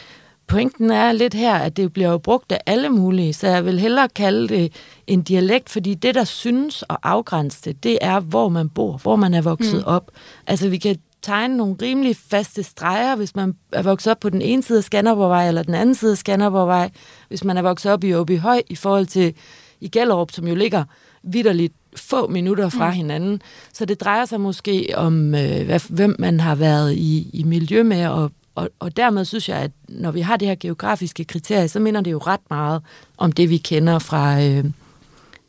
pointen 0.48 0.90
er 0.90 1.12
lidt 1.12 1.34
her, 1.34 1.54
at 1.54 1.76
det 1.76 1.92
bliver 1.92 2.10
jo 2.10 2.18
brugt 2.18 2.52
af 2.52 2.58
alle 2.66 2.88
mulige, 2.88 3.32
så 3.32 3.48
jeg 3.48 3.64
vil 3.64 3.80
hellere 3.80 4.08
kalde 4.08 4.48
det 4.48 4.72
en 5.06 5.22
dialekt, 5.22 5.68
fordi 5.68 5.94
det, 5.94 6.14
der 6.14 6.24
synes 6.24 6.84
at 6.90 6.96
afgrænse 7.02 7.62
det, 7.64 7.84
det 7.84 7.98
er, 8.00 8.20
hvor 8.20 8.48
man 8.48 8.68
bor, 8.68 8.96
hvor 8.96 9.16
man 9.16 9.34
er 9.34 9.42
vokset 9.42 9.78
mm. 9.78 9.86
op. 9.86 10.10
Altså, 10.46 10.68
vi 10.68 10.78
kan 10.78 10.96
tegne 11.22 11.56
nogle 11.56 11.76
rimelig 11.82 12.16
faste 12.16 12.62
streger, 12.62 13.16
hvis 13.16 13.36
man 13.36 13.54
er 13.72 13.82
vokset 13.82 14.10
op 14.10 14.20
på 14.20 14.30
den 14.30 14.42
ene 14.42 14.62
side 14.62 14.78
af 14.78 14.84
Skanderborgvej, 14.84 15.48
eller 15.48 15.62
den 15.62 15.74
anden 15.74 15.94
side 15.94 16.12
af 16.12 16.18
Skanderborgvej, 16.18 16.90
hvis 17.28 17.44
man 17.44 17.56
er 17.56 17.62
vokset 17.62 17.92
op 17.92 18.04
i 18.04 18.14
Åby 18.14 18.38
Høj, 18.38 18.62
i 18.70 18.74
forhold 18.74 19.06
til 19.06 19.34
i 19.80 19.88
Gellerup, 19.88 20.30
som 20.30 20.48
jo 20.48 20.54
ligger 20.54 20.84
vidderligt 21.22 21.74
få 21.96 22.26
minutter 22.26 22.68
fra 22.68 22.88
mm. 22.90 22.96
hinanden. 22.96 23.42
Så 23.72 23.84
det 23.84 24.00
drejer 24.00 24.24
sig 24.24 24.40
måske 24.40 24.88
om, 24.94 25.34
øh, 25.34 25.80
hvem 25.88 26.16
man 26.18 26.40
har 26.40 26.54
været 26.54 26.94
i, 26.94 27.30
i 27.32 27.42
miljø 27.42 27.82
med, 27.82 28.06
og 28.06 28.30
og, 28.58 28.70
og 28.78 28.96
dermed 28.96 29.24
synes 29.24 29.48
jeg, 29.48 29.58
at 29.58 29.70
når 29.88 30.10
vi 30.10 30.20
har 30.20 30.36
det 30.36 30.48
her 30.48 30.54
geografiske 30.60 31.24
kriterie, 31.24 31.68
så 31.68 31.80
minder 31.80 32.00
det 32.00 32.12
jo 32.12 32.18
ret 32.18 32.40
meget 32.50 32.82
om 33.16 33.32
det, 33.32 33.50
vi 33.50 33.56
kender 33.56 33.98
fra, 33.98 34.42
øh, 34.42 34.64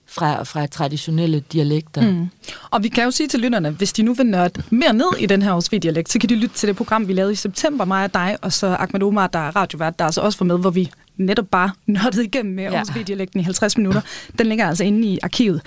fra, 0.08 0.44
fra 0.44 0.68
traditionelle 0.68 1.40
dialekter. 1.40 2.12
Mm. 2.12 2.28
Og 2.72 2.84
vi 2.84 2.90
kan 2.90 3.04
jo 3.04 3.12
sige 3.12 3.28
til 3.28 3.40
lytterne, 3.40 3.70
hvis 3.70 3.94
de 3.94 4.04
nu 4.04 4.14
vil 4.14 4.26
nørde 4.26 4.64
mere 4.70 4.94
ned 4.94 5.18
i 5.20 5.26
den 5.26 5.42
her 5.42 5.54
Osvi-dialekt, 5.54 6.12
så 6.12 6.20
kan 6.20 6.30
de 6.30 6.36
lytte 6.36 6.56
til 6.56 6.68
det 6.68 6.76
program, 6.76 7.08
vi 7.08 7.14
lavede 7.14 7.34
i 7.34 7.36
september, 7.36 7.86
mig 7.86 8.04
og 8.04 8.14
dig, 8.14 8.38
og 8.42 8.54
så 8.54 8.68
Ahmed 8.68 9.04
Omar, 9.04 9.28
der 9.28 9.40
er 9.40 9.56
radiovært, 9.56 10.00
der 10.00 10.06
altså 10.06 10.22
også 10.22 10.40
var 10.40 10.46
med, 10.46 10.60
hvor 10.60 10.70
vi 10.70 10.92
netop 11.18 11.48
bare 11.52 11.72
nørdede 11.88 12.26
igennem 12.26 12.56
med 12.56 12.64
ja. 12.64 12.82
Osvi-dialekten 12.82 13.40
i 13.40 13.44
50 13.44 13.78
minutter. 13.78 14.02
Den 14.40 14.48
ligger 14.48 14.68
altså 14.68 14.84
inde 14.84 15.08
i 15.08 15.20
arkivet. 15.24 15.62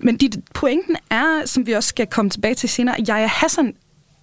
Men 0.00 0.16
dit 0.16 0.36
pointen 0.54 0.96
er, 1.10 1.46
som 1.46 1.66
vi 1.66 1.72
også 1.72 1.88
skal 1.88 2.06
komme 2.06 2.30
tilbage 2.30 2.54
til 2.54 2.68
senere, 2.68 2.96
jeg 3.08 3.22
er 3.22 3.26
Hassan 3.26 3.74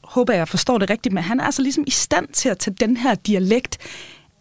håber 0.09 0.33
jeg 0.33 0.47
forstår 0.47 0.77
det 0.77 0.89
rigtigt, 0.89 1.13
men 1.13 1.23
han 1.23 1.39
er 1.39 1.43
altså 1.43 1.61
ligesom 1.61 1.83
i 1.87 1.91
stand 1.91 2.27
til 2.27 2.49
at 2.49 2.57
tage 2.57 2.75
den 2.79 2.97
her 2.97 3.15
dialekt 3.15 3.77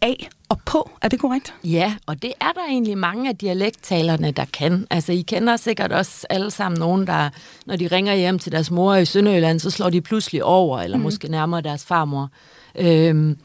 af 0.01 0.29
og 0.49 0.59
på. 0.65 0.89
Er 1.01 1.07
det 1.07 1.19
korrekt? 1.19 1.53
Ja, 1.63 1.93
og 2.05 2.21
det 2.21 2.33
er 2.41 2.51
der 2.51 2.65
egentlig 2.69 2.97
mange 2.97 3.29
af 3.29 3.37
dialekttalerne, 3.37 4.31
der 4.31 4.45
kan. 4.53 4.87
Altså, 4.89 5.11
I 5.11 5.21
kender 5.21 5.57
sikkert 5.57 5.91
også 5.91 6.27
alle 6.29 6.51
sammen 6.51 6.79
nogen, 6.79 7.07
der, 7.07 7.29
når 7.65 7.75
de 7.75 7.87
ringer 7.87 8.15
hjem 8.15 8.39
til 8.39 8.51
deres 8.51 8.71
mor 8.71 8.95
i 8.95 9.05
Sønderjylland, 9.05 9.59
så 9.59 9.69
slår 9.69 9.89
de 9.89 10.01
pludselig 10.01 10.43
over, 10.43 10.79
eller 10.79 10.97
mm. 10.97 11.03
måske 11.03 11.27
nærmere 11.27 11.61
deres 11.61 11.85
farmor. 11.85 12.29
Øhm, 12.75 13.37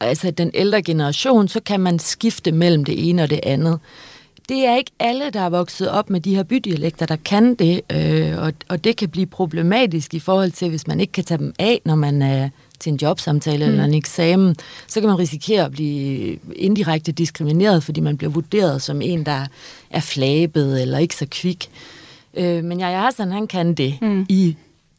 altså, 0.00 0.30
den 0.30 0.50
ældre 0.54 0.82
generation, 0.82 1.48
så 1.48 1.60
kan 1.60 1.80
man 1.80 1.98
skifte 1.98 2.52
mellem 2.52 2.84
det 2.84 3.08
ene 3.08 3.22
og 3.22 3.30
det 3.30 3.40
andet 3.42 3.80
det 4.48 4.66
er 4.66 4.76
ikke 4.76 4.90
alle, 4.98 5.30
der 5.30 5.40
er 5.40 5.48
vokset 5.48 5.90
op 5.90 6.10
med 6.10 6.20
de 6.20 6.34
her 6.34 6.42
bydialekter, 6.42 7.06
der 7.06 7.16
kan 7.16 7.54
det, 7.54 7.80
øh, 7.92 8.38
og, 8.38 8.52
og 8.68 8.84
det 8.84 8.96
kan 8.96 9.08
blive 9.08 9.26
problematisk 9.26 10.14
i 10.14 10.18
forhold 10.18 10.50
til, 10.50 10.68
hvis 10.68 10.86
man 10.86 11.00
ikke 11.00 11.12
kan 11.12 11.24
tage 11.24 11.38
dem 11.38 11.54
af, 11.58 11.80
når 11.84 11.94
man 11.94 12.22
er 12.22 12.48
til 12.80 12.92
en 12.92 12.98
jobsamtale 13.02 13.66
mm. 13.66 13.72
eller 13.72 13.84
en 13.84 13.94
eksamen, 13.94 14.56
så 14.86 15.00
kan 15.00 15.08
man 15.08 15.18
risikere 15.18 15.64
at 15.64 15.72
blive 15.72 16.38
indirekte 16.56 17.12
diskrimineret, 17.12 17.84
fordi 17.84 18.00
man 18.00 18.16
bliver 18.16 18.30
vurderet 18.30 18.82
som 18.82 19.02
en, 19.02 19.26
der 19.26 19.46
er 19.90 20.00
flabet 20.00 20.82
eller 20.82 20.98
ikke 20.98 21.16
så 21.16 21.26
kvik. 21.30 21.70
Øh, 22.34 22.64
men 22.64 22.80
jeg 22.80 23.00
Hassan, 23.00 23.32
han 23.32 23.46
kan 23.46 23.74
det 23.74 23.98
mm. 24.02 24.26
i 24.28 24.56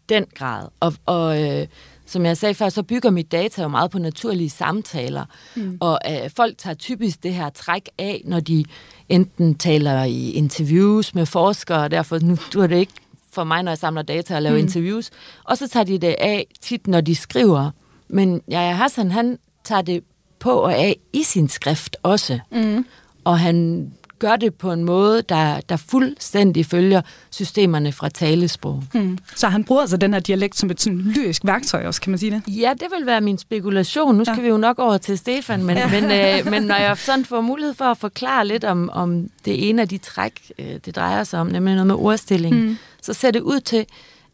den 0.09 0.25
grad. 0.33 0.67
Og, 0.79 0.93
og 1.05 1.43
øh, 1.43 1.67
som 2.15 2.25
jeg 2.25 2.37
sagde 2.37 2.53
før, 2.53 2.69
så 2.69 2.83
bygger 2.83 3.09
mit 3.09 3.31
data 3.31 3.61
jo 3.61 3.67
meget 3.67 3.91
på 3.91 3.99
naturlige 3.99 4.49
samtaler. 4.49 5.25
Mm. 5.55 5.77
Og 5.79 5.99
øh, 6.09 6.29
folk 6.35 6.57
tager 6.57 6.73
typisk 6.73 7.23
det 7.23 7.33
her 7.33 7.49
træk 7.49 7.89
af, 7.97 8.21
når 8.25 8.39
de 8.39 8.65
enten 9.09 9.55
taler 9.55 10.03
i 10.03 10.31
interviews 10.31 11.15
med 11.15 11.25
forskere, 11.25 11.83
og 11.83 11.91
derfor 11.91 12.19
nu 12.19 12.37
du 12.53 12.61
er 12.61 12.67
det 12.67 12.75
ikke 12.75 12.93
for 13.31 13.43
mig, 13.43 13.63
når 13.63 13.71
jeg 13.71 13.77
samler 13.77 14.01
data 14.01 14.35
og 14.35 14.41
laver 14.41 14.57
mm. 14.57 14.63
interviews. 14.63 15.09
Og 15.43 15.57
så 15.57 15.67
tager 15.67 15.83
de 15.83 15.97
det 15.97 16.15
af 16.19 16.47
tit, 16.61 16.87
når 16.87 17.01
de 17.01 17.15
skriver. 17.15 17.71
Men 18.07 18.41
Jaja 18.49 18.73
Hassan, 18.73 19.11
han 19.11 19.37
tager 19.63 19.81
det 19.81 20.03
på 20.39 20.51
og 20.51 20.73
af 20.73 20.99
i 21.13 21.23
sin 21.23 21.49
skrift 21.49 21.97
også. 22.03 22.39
Mm. 22.51 22.85
Og 23.23 23.39
han 23.39 23.87
gør 24.19 24.35
det 24.35 24.53
på 24.53 24.71
en 24.71 24.83
måde, 24.83 25.21
der, 25.21 25.59
der 25.69 25.77
fuldstændig 25.77 26.65
følger 26.65 27.01
systemerne 27.29 27.91
fra 27.91 28.09
talesprog. 28.09 28.83
Hmm. 28.93 29.17
Så 29.35 29.47
han 29.47 29.63
bruger 29.63 29.81
altså 29.81 29.97
den 29.97 30.13
her 30.13 30.19
dialekt 30.19 30.57
som 30.57 30.69
et 30.69 30.81
sådan 30.81 30.99
lyrisk 30.99 31.41
værktøj 31.45 31.87
også, 31.87 32.01
kan 32.01 32.11
man 32.11 32.19
sige 32.19 32.31
det? 32.31 32.43
Ja, 32.47 32.73
det 32.73 32.87
vil 32.97 33.05
være 33.05 33.21
min 33.21 33.37
spekulation. 33.37 34.15
Nu 34.15 34.25
skal 34.25 34.35
ja. 34.37 34.41
vi 34.41 34.47
jo 34.47 34.57
nok 34.57 34.79
over 34.79 34.97
til 34.97 35.17
Stefan, 35.17 35.63
men, 35.63 35.77
ja. 35.77 35.89
men, 35.89 36.03
øh, 36.03 36.51
men 36.51 36.63
når 36.63 36.75
jeg 36.75 36.97
sådan 37.07 37.25
får 37.25 37.41
mulighed 37.41 37.73
for 37.73 37.85
at 37.85 37.97
forklare 37.97 38.47
lidt 38.47 38.63
om, 38.63 38.89
om 38.93 39.29
det 39.45 39.69
ene 39.69 39.81
af 39.81 39.87
de 39.87 39.97
træk, 39.97 40.51
øh, 40.59 40.75
det 40.85 40.95
drejer 40.95 41.23
sig 41.23 41.39
om, 41.39 41.47
nemlig 41.47 41.73
noget 41.73 41.87
med 41.87 41.95
ordstilling, 41.95 42.55
hmm. 42.55 42.77
så 43.01 43.13
ser 43.13 43.31
det 43.31 43.41
ud 43.41 43.59
til, 43.59 43.85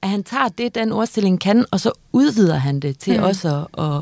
at 0.02 0.10
han 0.10 0.24
tager 0.24 0.48
det, 0.48 0.76
den 0.76 0.92
ordstilling 0.92 1.40
kan, 1.40 1.66
og 1.72 1.80
så 1.80 1.92
udvider 2.14 2.56
han 2.56 2.80
det 2.80 3.00
til 3.00 3.14
hmm. 3.14 3.24
også 3.24 3.66
at, 3.78 3.84
at, 3.84 4.02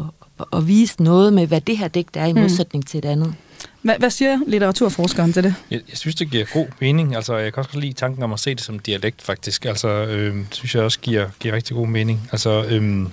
at 0.54 0.68
vise 0.68 1.04
noget 1.04 1.34
med, 1.34 1.48
hvad 1.48 1.62
det 1.62 1.78
her 1.78 1.88
digt 1.88 2.18
er 2.18 2.26
i 2.26 2.32
hmm. 2.32 2.42
modsætning 2.42 2.84
hmm. 2.84 2.88
til 2.88 2.98
et 2.98 3.06
andet. 3.06 3.36
Hvad, 3.82 3.96
hvad 4.00 4.10
siger 4.10 4.40
litteraturforskeren 4.48 5.34
til 5.34 5.44
det? 5.44 5.56
Jeg, 5.72 5.82
jeg 5.90 5.98
synes, 5.98 6.16
det 6.16 6.32
giver 6.32 6.46
god 6.54 6.68
mening. 6.80 7.16
Altså, 7.16 7.38
jeg 7.38 7.54
kan 7.54 7.64
også 7.64 7.80
lide 7.80 7.94
tanken 7.94 8.24
om 8.24 8.34
at 8.34 8.40
se 8.40 8.56
det 8.56 8.62
som 8.62 8.80
dialekt, 8.80 9.22
faktisk. 9.22 9.66
Altså, 9.66 9.88
øh, 9.88 10.36
synes 10.52 10.76
jeg 10.76 10.84
også 10.84 11.00
giver, 11.00 11.30
giver 11.40 11.56
rigtig 11.56 11.76
god 11.76 11.88
mening. 11.88 12.30
Altså, 12.32 12.64
øh, 12.70 13.06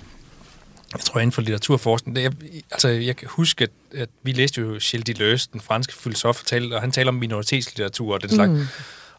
jeg 0.92 1.00
tror 1.00 1.20
inden 1.20 1.32
for 1.32 1.40
litteraturforskning, 1.42 2.16
det, 2.16 2.22
jeg, 2.22 2.32
altså 2.72 2.88
jeg 2.88 3.16
kan 3.16 3.28
huske, 3.30 3.64
at, 3.64 3.70
at 3.94 4.08
vi 4.22 4.32
læste 4.32 4.60
jo 4.60 4.66
Gilles 4.66 5.04
Deleuze, 5.06 5.48
den 5.52 5.60
franske 5.60 5.94
filosof, 5.94 6.42
og 6.72 6.80
han 6.80 6.92
taler 6.92 7.08
om 7.08 7.14
minoritetslitteratur 7.14 8.14
og 8.14 8.22
den 8.22 8.30
slags. 8.30 8.52
Mm. 8.52 8.66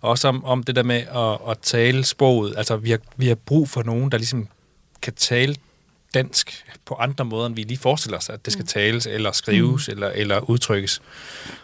Og 0.02 0.10
også 0.10 0.28
om, 0.28 0.46
om 0.46 0.64
det 0.64 0.76
der 0.76 0.84
med 0.84 0.96
at, 0.96 1.52
at 1.52 1.58
tale 1.62 2.04
sproget. 2.04 2.54
Altså 2.58 2.78
vi 2.78 2.92
har, 2.92 3.00
vi 3.18 3.28
har 3.28 3.36
brug 3.36 3.70
for 3.70 3.84
nogen, 3.84 4.12
der 4.12 4.18
ligesom 4.18 4.48
kan 5.02 5.14
tale 5.14 5.56
dansk 6.14 6.66
på 6.86 6.96
andre 6.96 7.26
måder, 7.26 7.46
end 7.46 7.56
vi 7.56 7.64
lige 7.64 7.78
forestiller 7.78 8.18
os, 8.18 8.30
at 8.30 8.46
det 8.46 8.54
skal 8.54 8.64
mm. 8.64 8.68
tales, 8.68 9.06
eller 9.06 9.32
skrives, 9.32 9.88
mm. 9.88 9.92
eller, 9.92 10.10
eller 10.10 10.50
udtrykkes. 10.50 11.02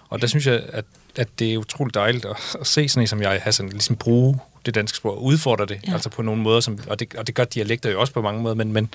Og 0.10 0.22
der 0.22 0.28
synes 0.28 0.48
jeg, 0.48 0.64
at, 0.68 0.86
at 1.16 1.28
det 1.40 1.54
er 1.54 1.58
utroligt 1.58 1.96
dejligt 1.96 2.26
at, 2.26 2.58
at 2.60 2.68
se 2.68 2.90
sådan 2.90 3.04
en 3.04 3.08
som 3.08 3.22
jeg, 3.22 3.42
Hassan, 3.44 3.70
ligesom 3.70 3.96
bruge 3.96 4.40
det 4.66 4.76
danske 4.76 4.98
sprog 4.98 5.18
og 5.18 5.24
udfordre 5.24 5.66
det, 5.66 5.80
ja. 5.88 5.94
altså 5.94 6.10
på 6.10 6.22
nogle 6.22 6.42
måder, 6.42 6.60
som, 6.60 6.80
og, 6.88 7.00
det, 7.00 7.16
og 7.16 7.28
det 7.28 7.36
gør 7.36 7.44
dialekter 7.44 7.92
jo 7.92 8.00
også 8.00 8.14
på 8.14 8.22
mange 8.22 8.42
måder, 8.42 8.56
men, 8.56 8.74
men, 8.74 8.90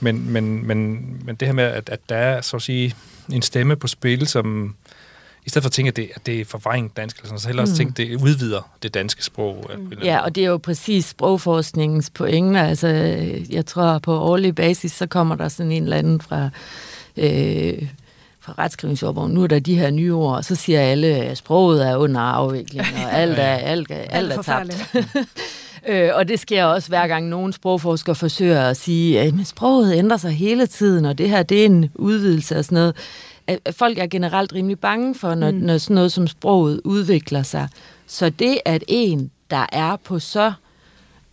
men, 0.00 0.30
men, 0.30 0.66
men, 0.66 1.06
men 1.24 1.36
det 1.36 1.48
her 1.48 1.52
med, 1.52 1.64
at, 1.64 1.88
at 1.88 2.00
der 2.08 2.16
er 2.16 2.40
så 2.40 2.56
at 2.56 2.62
sige 2.62 2.94
en 3.32 3.42
stemme 3.42 3.76
på 3.76 3.86
spil, 3.86 4.26
som, 4.26 4.76
i 5.46 5.48
stedet 5.48 5.62
for 5.62 5.68
at 5.68 5.72
tænke, 5.72 5.88
at 5.88 5.96
det, 5.96 6.10
at 6.14 6.26
det 6.26 6.40
er 6.40 6.44
forvrængt 6.44 6.96
dansk, 6.96 7.16
eller 7.16 7.26
sådan, 7.26 7.38
så 7.38 7.48
hellere 7.48 7.66
mm. 7.66 7.72
tænke, 7.72 7.90
at 7.90 7.96
det 7.96 8.22
udvider 8.22 8.70
det 8.82 8.94
danske 8.94 9.24
sprog. 9.24 9.70
Mm. 9.78 9.92
Ja, 10.04 10.18
og 10.18 10.34
det 10.34 10.44
er 10.44 10.48
jo 10.48 10.56
præcis 10.56 11.04
sprogforskningens 11.04 12.10
pointe. 12.10 12.60
Altså, 12.60 12.88
jeg 13.50 13.66
tror, 13.66 13.98
på 13.98 14.18
årlig 14.18 14.54
basis, 14.54 14.92
så 14.92 15.06
kommer 15.06 15.34
der 15.36 15.48
sådan 15.48 15.72
en 15.72 15.82
eller 15.82 15.96
anden 15.96 16.20
fra... 16.20 16.48
Øh, 17.16 17.88
fra 18.40 18.54
retskrivningsordbogen, 18.58 19.32
nu 19.34 19.42
er 19.42 19.46
der 19.46 19.58
de 19.58 19.78
her 19.78 19.90
nye 19.90 20.14
ord, 20.14 20.36
og 20.36 20.44
så 20.44 20.54
siger 20.54 20.80
alle, 20.80 21.06
at 21.06 21.38
sproget 21.38 21.88
er 21.88 21.96
under 21.96 22.20
afvikling, 22.20 22.86
og 23.04 23.12
alt 23.20 23.38
er, 23.38 23.42
alt, 23.42 23.90
alt, 23.90 24.08
alt 24.10 24.32
er 24.32 24.42
tabt. 24.42 24.94
øh, 25.88 26.10
og 26.14 26.28
det 26.28 26.40
sker 26.40 26.64
også 26.64 26.88
hver 26.88 27.06
gang 27.06 27.28
nogen 27.28 27.52
sprogforsker 27.52 28.14
forsøger 28.14 28.62
at 28.62 28.76
sige, 28.76 29.20
at 29.20 29.34
sproget 29.44 29.96
ændrer 29.96 30.16
sig 30.16 30.30
hele 30.32 30.66
tiden, 30.66 31.04
og 31.04 31.18
det 31.18 31.30
her 31.30 31.42
det 31.42 31.60
er 31.60 31.66
en 31.66 31.90
udvidelse 31.94 32.58
og 32.58 32.64
sådan 32.64 32.76
noget 32.76 32.94
at 33.46 33.74
folk 33.74 33.98
er 33.98 34.06
generelt 34.06 34.52
rimelig 34.52 34.78
bange 34.78 35.14
for, 35.14 35.34
når, 35.34 35.50
mm. 35.50 35.56
når 35.56 35.78
sådan 35.78 35.94
noget 35.94 36.12
som 36.12 36.26
sproget 36.26 36.80
udvikler 36.84 37.42
sig. 37.42 37.68
Så 38.06 38.30
det, 38.30 38.58
at 38.64 38.84
en, 38.88 39.30
der 39.50 39.66
er 39.72 39.96
på 39.96 40.18
så 40.18 40.52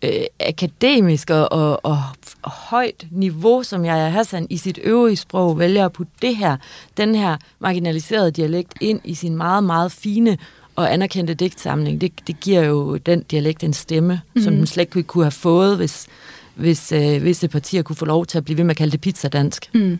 øh, 0.01 0.12
akademisk 0.39 1.29
og, 1.29 1.51
og, 1.51 1.86
og, 1.86 2.01
og 2.41 2.51
højt 2.51 3.08
niveau, 3.12 3.63
som 3.63 3.86
jeg 3.86 4.05
er 4.05 4.10
Hassan, 4.10 4.48
i 4.50 4.58
sit 4.58 4.79
øvrige 4.84 5.15
sprog, 5.15 5.60
vælger 5.60 5.86
at 5.86 5.93
putte 5.93 6.13
det 6.22 6.36
her, 6.36 6.58
den 6.98 7.15
her 7.15 7.38
marginaliserede 7.60 8.32
dialekt 8.32 8.74
ind 8.82 9.01
i 9.03 9.13
sin 9.13 9.36
meget, 9.36 9.63
meget 9.63 9.91
fine 9.91 10.38
og 10.75 10.93
anerkendte 10.93 11.34
digtsamling, 11.34 12.01
det, 12.01 12.12
det 12.27 12.39
giver 12.39 12.63
jo 12.63 12.98
den 12.98 13.24
dialekt 13.24 13.63
en 13.63 13.74
stemme, 13.74 14.22
mm. 14.36 14.41
som 14.41 14.55
den 14.55 14.67
slet 14.67 14.82
ikke 14.96 15.03
kunne 15.03 15.24
have 15.24 15.32
fået, 15.32 15.77
hvis, 15.77 16.08
hvis 16.55 16.91
øh, 16.91 17.24
visse 17.24 17.48
partier 17.48 17.82
kunne 17.82 17.96
få 17.96 18.05
lov 18.05 18.25
til 18.25 18.38
at 18.38 18.46
blive 18.46 18.58
ved 18.58 18.63
med 18.63 18.72
at 18.72 18.77
kalde 18.77 18.91
det 18.91 19.01
pizzadansk. 19.01 19.70
Mm. 19.74 20.00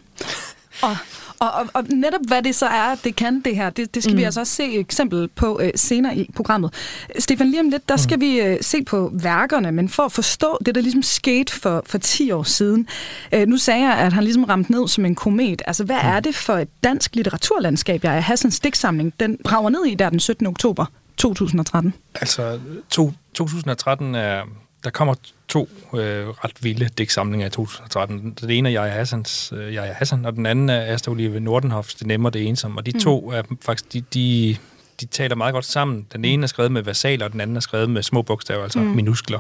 Og 0.82 0.98
og, 1.44 1.52
og, 1.52 1.68
og 1.74 1.84
netop 1.90 2.22
hvad 2.28 2.44
det 2.44 2.56
så 2.56 2.66
er, 2.66 2.96
det 3.04 3.16
kan 3.16 3.42
det 3.42 3.56
her, 3.56 3.70
det, 3.70 3.96
det 3.96 4.04
skal 4.04 4.14
mm. 4.14 4.20
vi 4.20 4.24
altså 4.24 4.40
også 4.40 4.56
se 4.56 4.74
et 4.74 4.80
eksempel 4.80 5.28
på 5.28 5.60
øh, 5.64 5.72
senere 5.76 6.18
i 6.18 6.32
programmet. 6.36 6.74
Stefan, 7.20 7.48
lige 7.48 7.60
om 7.60 7.70
lidt, 7.70 7.90
der 7.90 7.98
skal 7.98 8.18
mm. 8.18 8.22
vi 8.22 8.40
øh, 8.40 8.58
se 8.62 8.84
på 8.84 9.12
værkerne, 9.14 9.72
men 9.72 9.90
for 9.90 10.04
at 10.04 10.12
forstå 10.12 10.58
det, 10.66 10.76
der 10.76 10.82
ligesom 10.82 11.04
skete 11.04 11.54
for, 11.54 11.84
for 11.86 11.98
10 11.98 12.32
år 12.32 12.44
siden. 12.44 12.88
Øh, 13.34 13.48
nu 13.48 13.58
sagde 13.58 13.82
jeg, 13.82 13.98
at 13.98 14.14
han 14.14 14.24
ligesom 14.24 14.44
ramte 14.44 14.72
ned 14.72 14.88
som 14.88 15.06
en 15.06 15.16
komet. 15.16 15.62
Altså, 15.68 15.84
hvad 15.84 16.00
mm. 16.04 16.10
er 16.10 16.20
det 16.20 16.36
for 16.36 16.54
et 16.54 16.70
dansk 16.84 17.16
litteraturlandskab, 17.16 18.04
jeg 18.04 18.16
er 18.16 18.20
Hassens 18.20 18.54
stiksamling, 18.54 19.14
den 19.20 19.38
brager 19.44 19.70
ned 19.70 19.86
i 19.86 19.96
der 19.96 20.10
den 20.10 20.20
17. 20.20 20.48
oktober 20.48 20.86
2013? 21.18 21.94
Altså, 22.16 22.60
to, 22.90 23.12
2013 23.34 24.16
er 24.16 24.42
der 24.84 24.90
kommer 24.90 25.16
to 25.48 25.70
øh, 25.94 26.28
ret 26.28 26.64
vilde 26.64 26.90
digtsamlinger 26.98 27.48
i 27.48 27.50
2013. 27.50 28.38
Det 28.42 28.58
ene 28.58 28.70
er 28.70 28.74
Jaja 28.74 28.94
Hassans 28.94 29.54
øh, 29.56 29.74
Jaja 29.74 29.94
Hassan, 29.94 30.26
og 30.26 30.34
den 30.34 30.46
anden 30.46 30.70
er 30.70 30.94
Asta 30.94 31.12
Olive 31.12 31.40
Nordenhofs 31.40 31.96
Det 31.96 32.08
Nemme 32.08 32.28
og 32.28 32.34
Det 32.34 32.48
Ensomme. 32.48 32.80
Og 32.80 32.86
de 32.86 32.92
mm. 32.94 33.00
to 33.00 33.32
er 33.32 33.42
faktisk, 33.62 33.94
de, 33.94 34.02
de, 34.14 34.58
de 35.02 35.06
taler 35.06 35.36
meget 35.36 35.54
godt 35.54 35.66
sammen. 35.66 36.08
Den 36.14 36.26
ene 36.26 36.44
er 36.44 36.48
skrevet 36.48 36.72
med 36.72 36.82
versaler, 36.82 37.26
og 37.26 37.32
den 37.32 37.42
anden 37.42 37.56
er 37.56 37.62
skrevet 37.62 37.90
med 37.90 38.04
små 38.04 38.22
bogstaver, 38.22 38.64
altså 38.64 38.80
mm. 38.80 38.86
minuskler. 38.86 39.40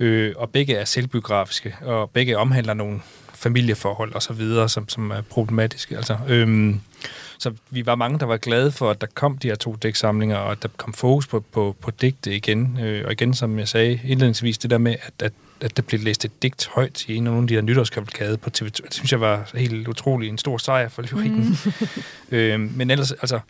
Øh, 0.00 0.34
og 0.36 0.50
begge 0.50 0.74
er 0.74 0.84
selvbiografiske, 0.84 1.76
og 1.82 2.10
begge 2.10 2.38
omhandler 2.38 2.74
nogle 2.74 3.00
familieforhold 3.34 4.14
og 4.14 4.22
så 4.22 4.32
videre, 4.32 4.68
som, 4.68 4.88
som 4.88 5.10
er 5.10 5.20
problematiske. 5.20 5.96
Altså, 5.96 6.16
øh, 6.28 6.74
så 7.38 7.52
vi 7.70 7.86
var 7.86 7.94
mange, 7.94 8.18
der 8.18 8.26
var 8.26 8.36
glade 8.36 8.72
for, 8.72 8.90
at 8.90 9.00
der 9.00 9.06
kom 9.14 9.38
de 9.38 9.48
her 9.48 9.54
to 9.54 9.74
digtsamlinger, 9.74 10.36
og 10.36 10.52
at 10.52 10.62
der 10.62 10.68
kom 10.76 10.92
fokus 10.92 11.26
på, 11.26 11.40
på, 11.40 11.76
på 11.80 11.90
digte 11.90 12.36
igen. 12.36 12.78
Øh, 12.80 13.06
og 13.06 13.12
igen, 13.12 13.34
som 13.34 13.58
jeg 13.58 13.68
sagde 13.68 14.00
indledningsvis, 14.04 14.58
det 14.58 14.70
der 14.70 14.78
med, 14.78 14.96
at, 15.02 15.12
at, 15.18 15.32
at 15.60 15.76
der 15.76 15.82
blev 15.82 16.00
læst 16.00 16.24
et 16.24 16.42
digt 16.42 16.68
højt 16.74 17.08
i 17.08 17.16
en 17.16 17.26
af 17.26 17.32
nogle 17.32 17.44
af 17.44 17.48
de 17.48 17.54
her 17.54 17.60
nytårskavalkade 17.60 18.36
på 18.36 18.50
TV2, 18.58 18.66
det 18.66 18.94
synes 18.94 19.12
jeg 19.12 19.20
var 19.20 19.50
helt 19.54 19.88
utrolig 19.88 20.28
en 20.28 20.38
stor 20.38 20.58
sejr 20.58 20.88
for 20.88 21.02
lyrikken. 21.02 21.58
Mm. 22.30 22.36
øh, 22.36 22.60
men 22.60 22.90
ellers, 22.90 23.12
altså, 23.12 23.40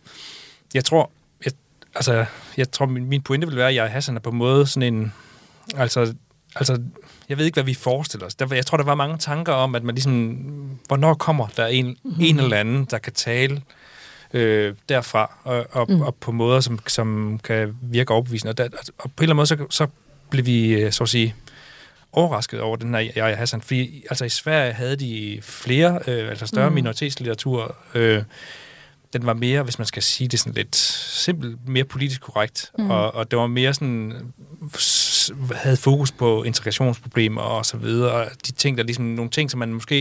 jeg 0.74 0.84
tror, 0.84 1.10
jeg, 1.44 1.52
altså, 1.94 2.24
jeg 2.56 2.70
tror 2.70 2.86
min, 2.86 3.06
min 3.06 3.22
pointe 3.22 3.46
vil 3.46 3.56
være, 3.56 3.68
at 3.68 3.74
jeg 3.74 3.90
Hassan 3.90 4.16
er 4.16 4.20
på 4.20 4.30
en 4.30 4.36
måde 4.36 4.66
sådan 4.66 4.94
en, 4.94 5.12
altså, 5.76 6.14
altså, 6.54 6.82
jeg 7.28 7.38
ved 7.38 7.44
ikke, 7.44 7.56
hvad 7.56 7.64
vi 7.64 7.74
forestiller 7.74 8.26
os. 8.26 8.34
Der, 8.34 8.54
jeg 8.54 8.66
tror, 8.66 8.76
der 8.76 8.84
var 8.84 8.94
mange 8.94 9.18
tanker 9.18 9.52
om, 9.52 9.74
at 9.74 9.82
man 9.82 9.94
ligesom, 9.94 10.38
hvornår 10.86 11.14
kommer 11.14 11.46
der 11.56 11.66
en, 11.66 11.86
mm-hmm. 11.86 12.24
en 12.24 12.40
eller 12.40 12.56
anden, 12.56 12.84
der 12.84 12.98
kan 12.98 13.12
tale 13.12 13.62
øh, 14.36 14.74
derfra, 14.88 15.38
og, 15.44 15.66
og, 15.70 15.86
mm. 15.92 16.00
og 16.00 16.14
på 16.14 16.32
måder, 16.32 16.60
som, 16.60 16.78
som 16.86 17.40
kan 17.44 17.76
virke 17.82 18.12
overbevisende. 18.12 18.50
Og, 18.50 18.58
der, 18.58 18.64
og 18.98 19.10
på 19.16 19.24
en 19.24 19.30
eller 19.30 19.34
anden 19.34 19.36
måde, 19.36 19.46
så, 19.46 19.66
så 19.70 19.86
blev 20.30 20.46
vi, 20.46 20.72
øh, 20.72 20.92
så 20.92 21.04
at 21.04 21.08
sige, 21.08 21.34
overrasket 22.12 22.60
over 22.60 22.76
den 22.76 22.94
her 22.94 23.00
Jaja 23.00 23.34
Hassan, 23.34 23.60
fordi 23.60 24.04
altså 24.10 24.24
i 24.24 24.28
Sverige 24.28 24.72
havde 24.72 24.96
de 24.96 25.38
flere, 25.42 26.00
øh, 26.06 26.28
altså 26.28 26.46
større 26.46 26.68
mm. 26.68 26.74
minoritetslitteratur, 26.74 27.76
øh, 27.94 28.22
den 29.12 29.26
var 29.26 29.34
mere, 29.34 29.62
hvis 29.62 29.78
man 29.78 29.86
skal 29.86 30.02
sige 30.02 30.28
det 30.28 30.40
sådan 30.40 30.52
lidt 30.52 30.76
simpelt, 30.76 31.68
mere 31.68 31.84
politisk 31.84 32.20
korrekt, 32.20 32.72
mm. 32.78 32.90
og, 32.90 33.14
og 33.14 33.30
det 33.30 33.38
var 33.38 33.46
mere 33.46 33.74
sådan, 33.74 34.12
havde 35.54 35.76
fokus 35.76 36.12
på 36.12 36.42
integrationsproblemer 36.42 37.40
og 37.40 37.66
så 37.66 37.76
videre, 37.76 38.12
og 38.12 38.26
de 38.46 38.52
ting, 38.52 38.78
der 38.78 38.84
ligesom, 38.84 39.04
nogle 39.04 39.30
ting, 39.30 39.50
som 39.50 39.58
man 39.58 39.74
måske 39.74 39.98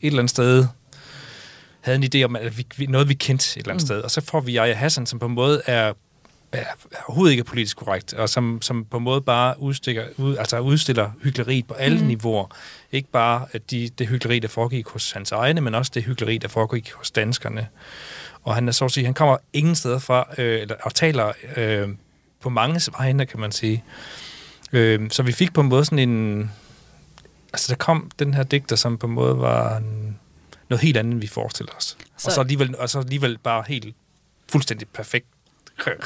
et 0.00 0.06
eller 0.06 0.18
andet 0.18 0.30
sted 0.30 0.66
havde 1.88 2.04
en 2.04 2.10
idé 2.14 2.24
om, 2.24 2.36
at 2.36 2.58
vi, 2.78 2.86
noget 2.86 3.08
vi 3.08 3.14
kendte 3.14 3.44
et 3.44 3.56
eller 3.56 3.72
andet 3.72 3.82
mm. 3.82 3.86
sted, 3.86 4.00
og 4.00 4.10
så 4.10 4.20
får 4.20 4.40
vi 4.40 4.52
Jaja 4.52 4.74
Hassan, 4.74 5.06
som 5.06 5.18
på 5.18 5.26
en 5.26 5.34
måde 5.34 5.62
er 5.66 5.92
er 6.52 6.64
overhovedet 7.06 7.32
ikke 7.32 7.44
politisk 7.44 7.76
korrekt, 7.76 8.14
og 8.14 8.28
som, 8.28 8.62
som 8.62 8.84
på 8.84 8.96
en 8.96 9.02
måde 9.02 9.20
bare 9.20 9.60
udstikker, 9.60 10.04
ud, 10.16 10.36
altså 10.36 10.60
udstiller 10.60 11.10
hyggeleriet 11.22 11.66
på 11.66 11.74
alle 11.74 12.00
mm. 12.00 12.06
niveauer. 12.06 12.46
Ikke 12.92 13.08
bare 13.10 13.46
at 13.52 13.70
de, 13.70 13.88
det 13.98 14.06
hyggeleri, 14.06 14.38
der 14.38 14.48
foregik 14.48 14.88
hos 14.88 15.12
hans 15.12 15.32
egne, 15.32 15.60
men 15.60 15.74
også 15.74 15.92
det 15.94 16.04
hyggeleri, 16.04 16.38
der 16.38 16.48
foregik 16.48 16.92
hos 16.92 17.10
danskerne. 17.10 17.68
Og 18.42 18.54
han 18.54 18.68
er 18.68 18.72
så 18.72 18.84
at 18.84 18.90
sige, 18.90 19.04
han 19.04 19.14
kommer 19.14 19.36
ingen 19.52 19.74
steder 19.74 19.98
fra, 19.98 20.28
øh, 20.38 20.60
eller, 20.60 20.74
og 20.82 20.94
taler 20.94 21.32
øh, 21.56 21.88
på 22.40 22.48
mange 22.48 22.92
vegne, 22.98 23.26
kan 23.26 23.40
man 23.40 23.52
sige. 23.52 23.84
Øh, 24.72 25.10
så 25.10 25.22
vi 25.22 25.32
fik 25.32 25.52
på 25.52 25.60
en 25.60 25.68
måde 25.68 25.84
sådan 25.84 26.08
en... 26.08 26.50
Altså, 27.52 27.66
der 27.68 27.76
kom 27.76 28.10
den 28.18 28.34
her 28.34 28.42
digter, 28.42 28.76
som 28.76 28.98
på 28.98 29.06
en 29.06 29.12
måde 29.12 29.38
var 29.38 29.76
en, 29.76 30.18
noget 30.68 30.82
helt 30.82 30.96
andet, 30.96 31.12
end 31.12 31.20
vi 31.20 31.26
forestiller 31.26 31.72
os. 31.72 31.96
Så. 32.16 32.28
Og, 32.28 32.32
så 32.32 32.40
alligevel, 32.40 32.76
og 32.76 32.90
så 32.90 32.98
alligevel 32.98 33.38
bare 33.38 33.64
helt 33.68 33.96
fuldstændig 34.48 34.88
perfekt 34.88 35.26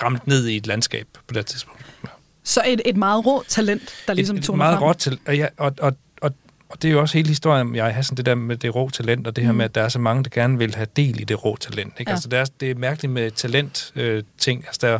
ramt 0.03 0.27
ned 0.27 0.47
i 0.47 0.57
et 0.57 0.67
landskab 0.67 1.07
på 1.27 1.35
det 1.35 1.47
tidspunkt. 1.47 1.81
Ja. 2.05 2.09
Så 2.45 2.63
et, 2.67 2.81
et 2.85 2.97
meget 2.97 3.27
rå 3.27 3.43
talent, 3.49 3.95
der 4.07 4.15
ligesom 4.15 4.41
tog 4.43 4.57
meget 4.57 4.79
frem. 4.79 4.83
råt 4.83 4.97
til, 4.97 5.19
ja, 5.29 5.47
og, 5.57 5.75
og, 5.81 5.97
og, 6.21 6.33
og 6.69 6.83
det 6.83 6.89
er 6.89 6.93
jo 6.93 7.01
også 7.01 7.19
hele 7.19 7.29
historien 7.29 7.67
om 7.67 7.75
jeg 7.75 7.95
har 7.95 8.03
sådan 8.03 8.17
det 8.17 8.27
der 8.27 8.35
med 8.35 8.57
det 8.57 8.75
rå 8.75 8.91
talent, 8.91 9.27
og 9.27 9.37
det 9.37 9.45
her 9.45 9.53
mm. 9.53 9.57
med, 9.57 9.65
at 9.65 9.75
der 9.75 9.83
er 9.83 9.89
så 9.89 9.99
mange, 9.99 10.25
der 10.25 10.31
gerne 10.31 10.59
vil 10.59 10.75
have 10.75 10.87
del 10.97 11.21
i 11.21 11.25
det 11.25 11.45
rå 11.45 11.57
talent. 11.57 11.95
Ikke? 11.99 12.11
Ja. 12.11 12.15
Altså, 12.15 12.29
det, 12.29 12.39
er, 12.39 12.45
det 12.61 12.71
er 12.71 12.75
mærkeligt 12.75 13.13
med 13.13 13.31
talent 13.31 13.93
øh, 13.97 14.23
ting. 14.39 14.65
Altså, 14.67 14.79
der, 14.87 14.99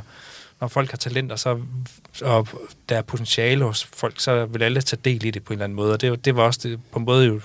når 0.63 0.69
folk 0.69 0.91
har 0.91 0.97
talenter, 0.97 1.37
så, 1.37 1.61
og 2.23 2.49
der 2.89 2.97
er 2.97 3.03
potentiale 3.03 3.65
hos 3.65 3.85
folk, 3.85 4.21
så 4.21 4.45
vil 4.45 4.63
alle 4.63 4.81
tage 4.81 5.01
del 5.05 5.25
i 5.25 5.31
det 5.31 5.45
på 5.45 5.53
en 5.53 5.55
eller 5.55 5.65
anden 5.65 5.77
måde. 5.77 5.93
Og 5.93 6.01
det, 6.01 6.25
det 6.25 6.37
var 6.37 6.43
også 6.43 6.61
det, 6.63 6.81
på 6.93 6.99
en 6.99 7.05
måde 7.05 7.27
jo 7.27 7.41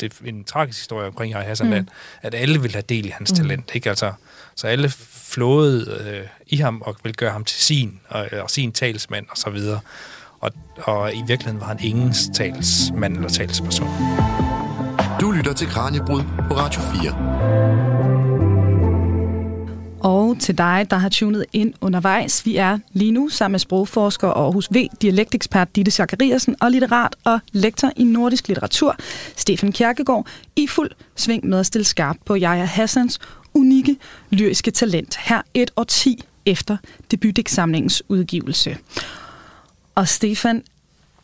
det, 0.00 0.12
en 0.24 0.44
tragisk 0.44 0.78
historie 0.78 1.06
omkring 1.06 1.34
Harry 1.34 1.44
Hassan, 1.44 1.66
mm. 1.66 1.72
at, 1.72 1.84
at 2.22 2.34
alle 2.34 2.62
vil 2.62 2.72
have 2.72 2.82
del 2.88 3.06
i 3.06 3.08
hans 3.08 3.32
mm. 3.32 3.36
talent. 3.36 3.70
Ikke? 3.74 3.88
Altså, 3.88 4.12
så 4.54 4.66
alle 4.66 4.92
flåede 5.12 6.04
øh, 6.06 6.26
i 6.46 6.56
ham 6.56 6.82
og 6.82 6.96
vil 7.04 7.14
gøre 7.14 7.30
ham 7.30 7.44
til 7.44 7.60
sin, 7.60 8.00
og, 8.08 8.28
og 8.42 8.50
sin 8.50 8.72
talsmand 8.72 9.26
og 9.30 9.36
så 9.36 9.50
videre. 9.50 9.80
Og, 10.40 10.52
og 10.82 11.14
i 11.14 11.22
virkeligheden 11.26 11.60
var 11.60 11.66
han 11.66 11.78
ingens 11.80 12.30
talsmand 12.34 13.16
eller 13.16 13.28
talsperson. 13.28 13.88
Du 15.20 15.30
lytter 15.30 15.52
til 15.52 15.66
Kranjebrud 15.66 16.22
på 16.48 16.54
Radio 16.54 16.80
4. 16.80 18.11
Og 20.02 20.36
til 20.40 20.58
dig, 20.58 20.86
der 20.90 20.96
har 20.96 21.08
tunet 21.08 21.44
ind 21.52 21.74
undervejs. 21.80 22.46
Vi 22.46 22.56
er 22.56 22.78
lige 22.92 23.12
nu 23.12 23.28
sammen 23.28 23.52
med 23.52 23.58
sprogforsker 23.58 24.28
og 24.28 24.44
Aarhus 24.44 24.68
V, 24.74 24.86
dialektekspert 25.02 25.76
Ditte 25.76 25.90
Zachariasen 25.90 26.56
og 26.60 26.70
litterat 26.70 27.16
og 27.24 27.40
lektor 27.52 27.92
i 27.96 28.04
nordisk 28.04 28.48
litteratur, 28.48 28.96
Stefan 29.36 29.72
Kjerkegaard, 29.72 30.26
i 30.56 30.66
fuld 30.66 30.90
sving 31.16 31.46
med 31.46 31.58
at 31.58 31.66
stille 31.66 31.84
skarp 31.84 32.16
på 32.24 32.34
Jaja 32.34 32.64
Hassans 32.64 33.18
unikke 33.54 33.96
lyriske 34.30 34.70
talent 34.70 35.16
her 35.16 35.42
et 35.54 35.70
årti 35.76 36.24
efter 36.46 36.76
debutdigtsamlingens 37.10 38.02
udgivelse. 38.08 38.76
Og 39.94 40.08
Stefan, 40.08 40.62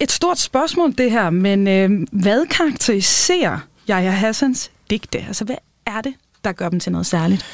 et 0.01 0.13
stort 0.13 0.39
spørgsmål 0.39 0.95
det 0.99 1.11
her, 1.11 1.31
men 1.31 1.69
øh, 1.69 2.07
hvad 2.13 2.47
karakteriserer 2.47 3.59
Jaja 3.89 4.11
Hassans 4.11 4.71
digte? 4.91 5.19
Altså, 5.19 5.45
hvad 5.45 5.57
er 5.87 6.01
det, 6.01 6.15
der 6.45 6.53
gør 6.53 6.69
dem 6.69 6.81
til 6.81 6.93
noget 6.93 7.07
særligt? 7.07 7.45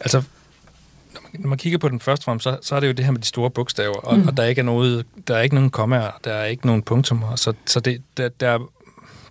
Altså, 0.00 0.22
når 1.14 1.20
man, 1.22 1.40
når 1.40 1.48
man 1.48 1.58
kigger 1.58 1.78
på 1.78 1.88
den 1.88 2.00
første 2.00 2.24
form, 2.24 2.40
så, 2.40 2.58
så 2.62 2.76
er 2.76 2.80
det 2.80 2.86
jo 2.86 2.92
det 2.92 3.04
her 3.04 3.12
med 3.12 3.20
de 3.20 3.26
store 3.26 3.50
bogstaver, 3.50 3.96
og, 3.96 4.18
mm. 4.18 4.28
og 4.28 4.36
der 4.36 4.42
er 4.42 4.46
ikke 4.46 4.62
noget, 4.62 5.06
der 5.28 5.36
er 5.36 5.42
ikke 5.42 5.54
nogen 5.54 5.70
kommaer, 5.70 6.10
der 6.24 6.32
er 6.32 6.44
ikke 6.44 6.66
nogen 6.66 6.82
punktummer, 6.82 7.36
så, 7.36 7.52
så 7.66 7.80
det, 7.80 8.02
der, 8.16 8.28
der 8.28 8.58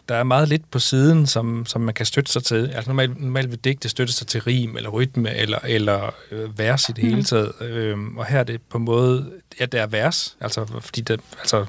der 0.10 0.16
er 0.16 0.24
meget 0.24 0.50
lidt 0.50 0.72
på 0.72 0.80
siden, 0.80 1.28
som, 1.28 1.66
som 1.66 1.82
man 1.82 1.94
kan 1.94 2.06
støtte 2.06 2.32
sig 2.32 2.44
til. 2.44 2.68
Altså 2.68 2.90
normalt, 2.90 3.22
normalt 3.22 3.52
vil 3.52 3.60
digte 3.60 3.90
støtte 3.90 4.14
sig 4.14 4.28
til 4.28 4.42
rim, 4.42 4.78
eller 4.78 4.90
rytme, 4.90 5.36
eller, 5.36 5.60
eller 5.68 6.14
øh, 6.32 6.60
vers 6.60 6.90
i 6.90 6.92
det 6.92 7.04
mm. 7.04 7.10
hele 7.10 7.24
taget. 7.24 7.52
Øhm, 7.62 8.18
og 8.18 8.26
her 8.26 8.40
er 8.40 8.44
det 8.44 8.62
på 8.62 8.78
en 8.78 8.84
måde, 8.84 9.32
ja, 9.60 9.66
det 9.66 9.80
er 9.80 9.88
vers, 9.88 10.38
altså 10.42 10.66
fordi 10.82 11.02
det, 11.02 11.20
altså, 11.40 11.66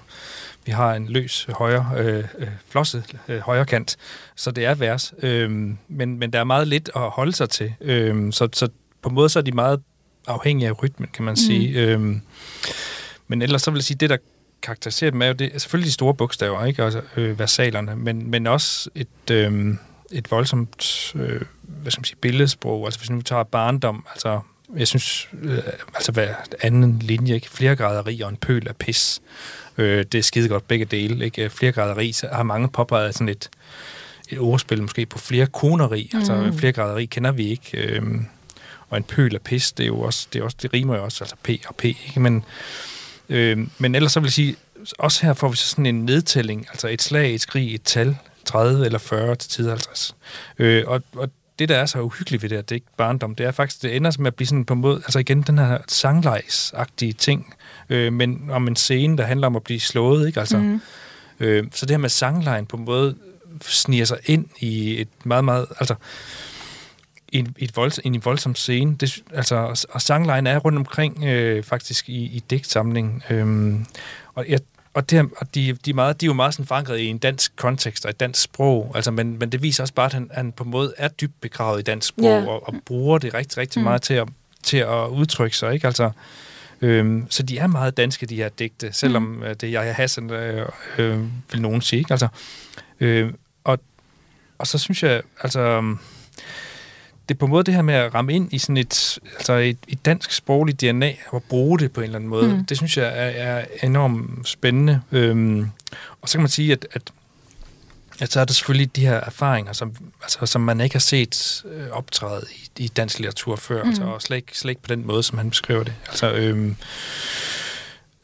vi 0.64 0.72
har 0.72 0.94
en 0.94 1.08
løs 1.08 1.48
højre, 1.50 1.92
øh, 1.96 2.24
øh, 2.38 2.48
flosset 2.68 3.16
øh, 3.28 3.40
højre 3.40 3.64
kant, 3.64 3.96
så 4.36 4.50
det 4.50 4.64
er 4.64 4.74
vers. 4.74 5.14
Øhm, 5.22 5.78
men, 5.88 6.18
men 6.18 6.32
der 6.32 6.40
er 6.40 6.44
meget 6.44 6.68
lidt 6.68 6.90
at 6.96 7.02
holde 7.02 7.32
sig 7.32 7.50
til. 7.50 7.74
Øhm, 7.80 8.32
så, 8.32 8.48
så 8.52 8.68
på 9.02 9.08
en 9.08 9.14
måde 9.14 9.28
så 9.28 9.38
er 9.38 9.42
de 9.42 9.52
meget 9.52 9.80
afhængige 10.26 10.68
af 10.68 10.82
rytmen, 10.82 11.08
kan 11.12 11.24
man 11.24 11.32
mm. 11.32 11.36
sige. 11.36 11.80
Øhm, 11.80 12.20
men 13.28 13.42
ellers 13.42 13.62
så 13.62 13.70
vil 13.70 13.78
jeg 13.78 13.84
sige, 13.84 13.96
det 13.96 14.10
der 14.10 14.16
karakteriserer 14.62 15.10
dem 15.10 15.22
er 15.22 15.26
jo 15.26 15.32
det, 15.32 15.52
selvfølgelig 15.52 15.86
de 15.86 15.92
store 15.92 16.14
bogstaver, 16.14 16.64
ikke? 16.64 16.84
Altså, 16.84 17.02
øh, 17.16 17.38
versalerne, 17.38 17.96
men, 17.96 18.30
men 18.30 18.46
også 18.46 18.90
et, 18.94 19.30
øh, 19.30 19.74
et 20.12 20.30
voldsomt 20.30 21.12
øh, 21.14 21.42
hvad 21.82 21.92
skal 21.92 22.00
man 22.00 22.04
sige, 22.04 22.16
billedsprog. 22.20 22.84
Altså 22.86 23.00
hvis 23.00 23.10
nu 23.10 23.22
tager 23.22 23.42
barndom, 23.42 24.06
altså 24.10 24.40
jeg 24.76 24.88
synes, 24.88 25.28
øh, 25.42 25.58
altså 25.94 26.12
hvad 26.12 26.28
anden 26.60 26.98
linje, 26.98 27.34
ikke? 27.34 27.50
Flere 27.50 27.76
graderi 27.76 28.20
og 28.20 28.28
en 28.28 28.36
pøl 28.36 28.68
af 28.68 28.76
pis. 28.76 29.20
Øh, 29.78 30.04
det 30.12 30.18
er 30.18 30.22
skide 30.22 30.48
godt 30.48 30.68
begge 30.68 30.84
dele, 30.84 31.24
ikke? 31.24 31.50
Flere 31.50 31.72
graderi, 31.72 32.12
så 32.12 32.28
har 32.32 32.42
mange 32.42 32.68
påpeget 32.68 33.14
sådan 33.14 33.28
et, 33.28 33.50
et 34.28 34.38
ordspil 34.38 34.82
måske 34.82 35.06
på 35.06 35.18
flere 35.18 35.46
koneri. 35.46 36.10
Altså, 36.14 36.34
mm. 36.34 36.44
Altså 36.44 36.58
flere 36.58 36.72
graderi 36.72 37.04
kender 37.04 37.32
vi 37.32 37.46
ikke. 37.46 37.78
Øh, 37.78 38.02
og 38.90 38.96
en 38.96 39.02
pøl 39.02 39.34
af 39.34 39.40
pis, 39.40 39.72
det 39.72 39.84
er 39.84 39.86
jo 39.86 40.00
også, 40.00 40.28
det, 40.32 40.40
er 40.40 40.44
også, 40.44 40.56
det 40.62 40.72
rimer 40.72 40.96
jo 40.96 41.04
også, 41.04 41.24
altså 41.24 41.36
P 41.42 41.48
og 41.68 41.76
P, 41.76 41.84
ikke? 41.84 42.20
Men, 42.20 42.44
Øh, 43.28 43.58
men 43.78 43.94
ellers 43.94 44.12
så 44.12 44.20
vil 44.20 44.26
jeg 44.26 44.32
sige, 44.32 44.56
også 44.98 45.26
her 45.26 45.34
får 45.34 45.48
vi 45.48 45.56
så 45.56 45.68
sådan 45.68 45.86
en 45.86 46.04
nedtælling, 46.04 46.66
altså 46.70 46.88
et 46.88 47.02
slag, 47.02 47.34
et 47.34 47.40
skrig, 47.40 47.74
et 47.74 47.82
tal, 47.82 48.16
30 48.44 48.84
eller 48.84 48.98
40 48.98 49.34
til 49.36 49.50
tid 49.50 49.68
50. 49.68 50.16
Øh, 50.58 50.84
og, 50.86 51.02
og 51.16 51.30
det, 51.58 51.68
der 51.68 51.76
er 51.76 51.86
så 51.86 52.00
uhyggeligt 52.00 52.42
ved 52.42 52.50
det, 52.50 52.56
at 52.56 52.68
det 52.68 52.74
ikke 52.74 52.86
barndom, 52.96 53.34
det 53.34 53.46
er 53.46 53.50
faktisk, 53.50 53.82
det 53.82 53.96
ender 53.96 54.12
med 54.18 54.26
at 54.26 54.34
blive 54.34 54.46
sådan 54.46 54.64
på 54.64 54.74
en 54.74 54.80
måde, 54.80 54.96
altså 54.96 55.18
igen, 55.18 55.42
den 55.42 55.58
her 55.58 55.78
sanglejsagtige 55.88 57.12
ting, 57.12 57.54
øh, 57.88 58.12
men 58.12 58.50
om 58.50 58.68
en 58.68 58.76
scene, 58.76 59.18
der 59.18 59.24
handler 59.24 59.46
om 59.46 59.56
at 59.56 59.62
blive 59.62 59.80
slået, 59.80 60.26
ikke? 60.26 60.40
Altså, 60.40 60.58
mm. 60.58 60.80
øh, 61.40 61.64
så 61.72 61.86
det 61.86 61.90
her 61.90 61.98
med 61.98 62.08
sanglejen 62.08 62.66
på 62.66 62.76
en 62.76 62.84
måde 62.84 63.16
sniger 63.62 64.04
sig 64.04 64.18
ind 64.26 64.46
i 64.60 65.00
et 65.00 65.08
meget, 65.24 65.44
meget, 65.44 65.66
altså, 65.80 65.94
en, 67.32 67.54
et 67.58 67.76
volds, 67.76 68.00
en 68.04 68.24
voldsom 68.24 68.54
scene. 68.54 68.96
Det, 68.96 69.22
altså, 69.34 69.86
og 69.90 70.02
sanglejen 70.02 70.46
er 70.46 70.58
rundt 70.58 70.78
omkring 70.78 71.24
øh, 71.24 71.62
faktisk 71.62 72.08
i, 72.08 72.24
i 72.24 72.42
digtsamlingen. 72.50 73.22
Øhm, 73.30 73.86
og 74.34 74.48
jeg, 74.48 74.60
og, 74.94 75.10
det, 75.10 75.28
og 75.36 75.54
de, 75.54 75.72
de, 75.72 75.90
er 75.90 75.94
meget, 75.94 76.20
de 76.20 76.26
er 76.26 76.28
jo 76.28 76.32
meget 76.32 76.54
sådan 76.54 76.66
forankret 76.66 76.98
i 76.98 77.06
en 77.06 77.18
dansk 77.18 77.56
kontekst 77.56 78.04
og 78.04 78.10
et 78.10 78.20
dansk 78.20 78.42
sprog, 78.42 78.92
altså, 78.94 79.10
men, 79.10 79.38
men 79.38 79.52
det 79.52 79.62
viser 79.62 79.82
også 79.82 79.94
bare, 79.94 80.06
at 80.06 80.12
han, 80.12 80.30
han 80.34 80.52
på 80.52 80.64
en 80.64 80.70
måde 80.70 80.94
er 80.96 81.08
dybt 81.08 81.40
begravet 81.40 81.80
i 81.80 81.82
dansk 81.82 82.08
sprog, 82.08 82.24
yeah. 82.24 82.46
og, 82.46 82.68
og 82.68 82.74
bruger 82.84 83.18
det 83.18 83.34
rigtig, 83.34 83.58
rigtig 83.58 83.80
mm. 83.80 83.84
meget 83.84 84.02
til 84.02 84.14
at, 84.14 84.28
til 84.62 84.76
at 84.76 85.08
udtrykke 85.08 85.56
sig. 85.56 85.74
Ikke? 85.74 85.86
Altså, 85.86 86.10
øhm, 86.80 87.26
så 87.30 87.42
de 87.42 87.58
er 87.58 87.66
meget 87.66 87.96
danske, 87.96 88.26
de 88.26 88.36
her 88.36 88.48
digte, 88.48 88.92
selvom 88.92 89.22
mm. 89.22 89.42
Øh, 89.42 89.54
det 89.54 89.72
jeg 89.72 89.94
Hassan, 89.94 90.30
øh, 90.30 90.68
øh, 90.98 91.20
vil 91.52 91.62
nogen 91.62 91.80
sige. 91.80 91.98
Ikke? 91.98 92.12
Altså, 92.12 92.28
øh, 93.00 93.32
og, 93.64 93.78
og 94.58 94.66
så 94.66 94.78
synes 94.78 95.02
jeg, 95.02 95.22
altså 95.42 95.94
det 97.28 97.34
er 97.34 97.38
på 97.38 97.44
en 97.44 97.50
måde 97.50 97.64
det 97.64 97.74
her 97.74 97.82
med 97.82 97.94
at 97.94 98.14
ramme 98.14 98.32
ind 98.32 98.52
i 98.52 98.58
sådan 98.58 98.76
et, 98.76 99.18
altså 99.34 99.52
et, 99.52 99.78
et 99.88 100.04
dansk 100.04 100.32
sprogligt 100.32 100.80
DNA 100.80 101.12
og 101.28 101.42
bruge 101.42 101.78
det 101.78 101.92
på 101.92 102.00
en 102.00 102.04
eller 102.04 102.18
anden 102.18 102.30
måde. 102.30 102.48
Mm. 102.48 102.64
Det 102.64 102.76
synes 102.76 102.96
jeg 102.96 103.06
er, 103.06 103.30
er 103.58 103.64
enormt 103.82 104.48
spændende. 104.48 105.00
Øhm, 105.12 105.70
og 106.22 106.28
så 106.28 106.38
kan 106.38 106.42
man 106.42 106.48
sige, 106.48 106.72
at, 106.72 106.86
at, 106.92 107.02
at 108.20 108.32
så 108.32 108.40
er 108.40 108.44
der 108.44 108.52
selvfølgelig 108.52 108.96
de 108.96 109.06
her 109.06 109.14
erfaringer, 109.14 109.72
som, 109.72 109.92
altså, 110.22 110.46
som 110.46 110.60
man 110.60 110.80
ikke 110.80 110.94
har 110.94 111.00
set 111.00 111.64
øh, 111.70 111.88
optræde 111.90 112.44
i, 112.78 112.84
i 112.84 112.88
dansk 112.88 113.18
litteratur 113.18 113.56
før, 113.56 113.82
mm. 113.82 113.88
altså, 113.88 114.04
og 114.04 114.22
slet 114.22 114.36
ikke, 114.36 114.58
slet 114.58 114.70
ikke 114.70 114.82
på 114.82 114.94
den 114.94 115.06
måde, 115.06 115.22
som 115.22 115.38
han 115.38 115.50
beskriver 115.50 115.84
det. 115.84 115.94
Altså, 116.08 116.32
øhm, 116.32 116.76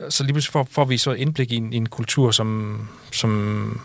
så 0.09 0.25
lige 0.25 0.33
pludselig 0.33 0.53
får, 0.53 0.69
får 0.71 0.85
vi 0.85 0.99
så 0.99 1.13
indblik 1.13 1.53
i 1.53 1.57
en, 1.57 1.73
i 1.73 1.77
en 1.77 1.89
kultur, 1.89 2.31
som, 2.31 2.89
som 3.13 3.81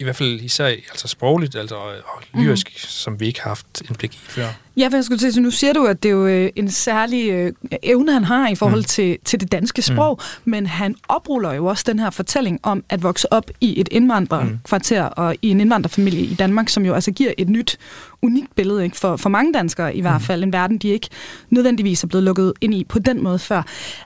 i 0.00 0.04
hvert 0.04 0.16
fald 0.16 0.40
især 0.40 0.66
altså 0.66 1.08
sprogligt 1.08 1.56
altså, 1.56 1.74
og 1.74 1.92
lyrisk, 2.34 2.70
mm. 2.74 2.78
som 2.78 3.20
vi 3.20 3.26
ikke 3.26 3.42
har 3.42 3.50
haft 3.50 3.82
indblik 3.88 4.14
i 4.14 4.18
før. 4.18 4.46
Ja, 4.76 4.88
for 4.88 4.96
jeg 4.96 5.04
skulle 5.04 5.18
til, 5.18 5.32
så 5.32 5.40
nu 5.40 5.50
siger 5.50 5.72
du, 5.72 5.86
at 5.86 6.02
det 6.02 6.08
er 6.08 6.12
jo 6.12 6.26
øh, 6.26 6.50
en 6.56 6.70
særlig 6.70 7.30
øh, 7.30 7.52
evne, 7.82 8.12
han 8.12 8.24
har 8.24 8.48
i 8.48 8.54
forhold 8.54 8.80
mm. 8.80 8.84
til, 8.84 9.18
til 9.24 9.40
det 9.40 9.52
danske 9.52 9.82
sprog, 9.82 10.20
mm. 10.20 10.50
men 10.50 10.66
han 10.66 10.94
opruller 11.08 11.52
jo 11.52 11.66
også 11.66 11.84
den 11.86 11.98
her 11.98 12.10
fortælling 12.10 12.60
om 12.62 12.84
at 12.88 13.02
vokse 13.02 13.32
op 13.32 13.50
i 13.60 13.80
et 13.80 13.88
indvandrerkvarter 13.92 15.08
mm. 15.08 15.12
og 15.16 15.36
i 15.42 15.48
en 15.48 15.60
indvandrerfamilie 15.60 16.20
i 16.20 16.34
Danmark, 16.34 16.68
som 16.68 16.84
jo 16.84 16.94
altså 16.94 17.10
giver 17.10 17.32
et 17.38 17.48
nyt, 17.48 17.78
unikt 18.22 18.54
billede 18.56 18.84
ikke? 18.84 18.96
For, 18.96 19.16
for 19.16 19.28
mange 19.28 19.52
danskere 19.52 19.96
i 19.96 20.00
hvert 20.00 20.22
fald, 20.22 20.40
mm. 20.40 20.48
en 20.48 20.52
verden, 20.52 20.78
de 20.78 20.88
ikke 20.88 21.08
nødvendigvis 21.50 22.02
er 22.02 22.06
blevet 22.06 22.24
lukket 22.24 22.52
ind 22.60 22.74
i 22.74 22.84
på 22.84 22.98
den 22.98 23.22
måde 23.22 23.38
før. 23.38 23.62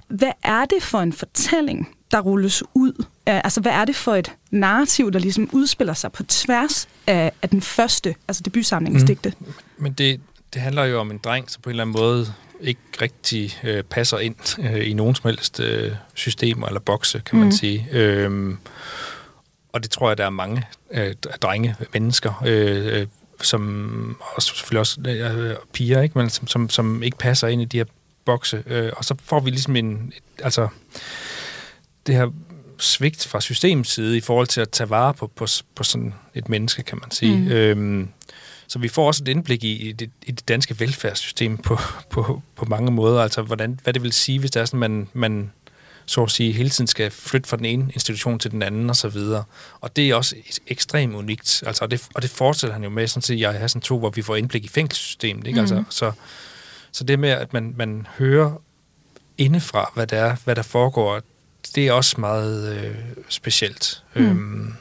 Hvad 0.09 0.33
er 0.43 0.65
det 0.65 0.83
for 0.83 0.99
en 0.99 1.13
fortælling, 1.13 1.89
der 2.13 2.21
rulles 2.21 2.63
ud? 2.75 3.05
Altså, 3.27 3.61
hvad 3.61 3.73
er 3.73 3.85
det 3.85 3.97
for 3.97 4.15
et 4.15 4.33
narrativ, 4.51 5.13
der 5.13 5.19
ligesom 5.19 5.49
udspiller 5.53 5.95
sig 5.95 6.13
på 6.13 6.23
tværs 6.23 6.89
af, 7.07 7.33
af 7.43 7.49
den 7.49 7.63
første, 7.63 8.15
altså 8.29 8.43
debutsamlingsdigte? 8.43 9.33
Mm. 9.41 9.47
Men 9.79 9.93
det, 9.93 10.21
det 10.55 10.63
handler 10.63 10.85
jo 10.85 11.01
om 11.01 11.11
en 11.11 11.19
dreng, 11.19 11.51
som 11.51 11.63
på 11.63 11.71
en 11.71 11.73
eller 11.73 11.85
anden 11.85 11.97
måde 12.01 12.27
ikke 12.61 12.81
rigtig 13.01 13.59
øh, 13.65 13.83
passer 13.85 14.19
ind 14.19 14.59
øh, 14.59 14.91
i 14.91 14.93
nogen 14.93 15.15
som 15.15 15.29
helst 15.29 15.61
øh, 15.61 15.93
systemer 16.15 16.67
eller 16.67 16.81
bokse, 16.81 17.23
kan 17.27 17.39
man 17.39 17.47
mm. 17.47 17.53
sige. 17.53 17.89
Øhm, 17.93 18.59
og 19.73 19.83
det 19.83 19.91
tror 19.91 20.11
jeg, 20.11 20.19
der 20.19 20.27
er 20.27 20.31
mange 20.31 20.63
øh, 20.91 21.15
drenge, 21.43 21.77
mennesker, 21.93 22.43
øh, 22.47 23.01
øh 23.01 23.07
som 23.43 24.17
også 24.35 24.49
selvfølgelig 24.49 24.81
også 24.81 25.01
øh, 25.01 25.57
piger, 25.73 26.03
ikke? 26.03 26.19
Men 26.19 26.31
som, 26.31 26.47
som, 26.47 26.71
som 26.71 27.03
ikke 27.03 27.19
passer 27.19 27.49
ind 27.49 27.63
i 27.63 27.65
de 27.65 27.77
her 27.77 27.85
bokse. 28.25 28.63
Øh, 28.67 28.93
og 28.97 29.05
så 29.05 29.15
får 29.25 29.41
vi 29.41 29.51
ligesom 29.51 29.77
en, 29.77 30.13
et, 30.17 30.45
altså 30.45 30.69
det 32.07 32.15
her 32.15 32.29
svigt 32.79 33.27
fra 33.27 33.41
systemets 33.41 33.91
side 33.91 34.17
i 34.17 34.21
forhold 34.21 34.47
til 34.47 34.61
at 34.61 34.71
tage 34.71 34.91
vare 34.91 35.15
på, 35.15 35.27
på, 35.27 35.47
på 35.75 35.85
sådan 35.85 36.15
et 36.35 36.49
menneske, 36.49 36.83
kan 36.83 36.99
man 37.01 37.11
sige. 37.11 37.37
Mm. 37.37 37.49
Øhm, 37.49 38.09
så 38.67 38.79
vi 38.79 38.89
får 38.89 39.07
også 39.07 39.25
et 39.25 39.29
indblik 39.29 39.65
i, 39.65 39.89
i, 39.89 39.93
det, 39.93 40.11
i 40.27 40.31
det 40.31 40.49
danske 40.49 40.81
velfærdssystem 40.81 41.59
på, 41.59 41.79
på, 42.11 42.43
på 42.57 42.65
mange 42.65 42.91
måder. 42.91 43.23
Altså, 43.23 43.43
hvordan, 43.43 43.81
hvad 43.83 43.93
det 43.93 44.03
vil 44.03 44.13
sige, 44.13 44.39
hvis 44.39 44.51
det 44.51 44.61
er 44.61 44.65
sådan, 44.65 44.81
man, 44.81 45.09
man 45.13 45.51
så 46.07 46.23
at 46.23 46.31
sige, 46.31 46.53
hele 46.53 46.71
tiden 46.71 46.87
skal 46.89 47.11
flytte 47.11 47.49
fra 47.49 47.57
den 47.57 47.65
ene 47.65 47.91
institution 47.93 48.39
til 48.39 48.51
den 48.51 48.63
anden 48.63 48.91
og 48.91 48.97
så 48.97 49.09
videre. 49.09 49.45
Og 49.81 49.97
det 49.97 50.11
er 50.11 50.15
også 50.15 50.37
ekstremt 50.67 51.15
unikt. 51.15 51.63
Altså, 51.67 51.85
og, 51.85 51.91
det, 51.91 52.07
og 52.15 52.23
det 52.23 52.31
fortsætter 52.31 52.73
han 52.73 52.85
jo 52.85 52.91
med, 52.91 53.07
sådan 53.07 53.23
set, 53.23 53.41
jeg 53.41 53.53
har 53.53 53.67
sådan 53.67 53.83
to, 53.83 53.99
hvor 53.99 54.11
vi 54.11 54.23
får 54.23 54.37
indblik 54.37 54.65
i 54.65 54.69
fængselssystemet. 54.69 55.47
Ikke? 55.47 55.57
Mm. 55.57 55.61
Altså, 55.61 55.85
så, 55.91 56.13
så 56.93 57.05
det 57.05 57.19
med, 57.19 57.31
at 57.31 57.53
man, 57.53 57.75
man 57.77 58.07
hører 58.19 58.63
indefra, 59.39 59.93
hvad 59.95 60.07
der, 60.07 60.17
er, 60.17 60.37
hvad 60.45 60.57
der 60.57 60.63
foregår, 60.63 61.21
det 61.75 61.87
er 61.87 61.93
også 61.93 62.21
meget 62.21 62.77
øh, 62.77 62.95
specielt. 63.29 64.03
Mm. 64.15 64.23
Øhm. 64.23 64.73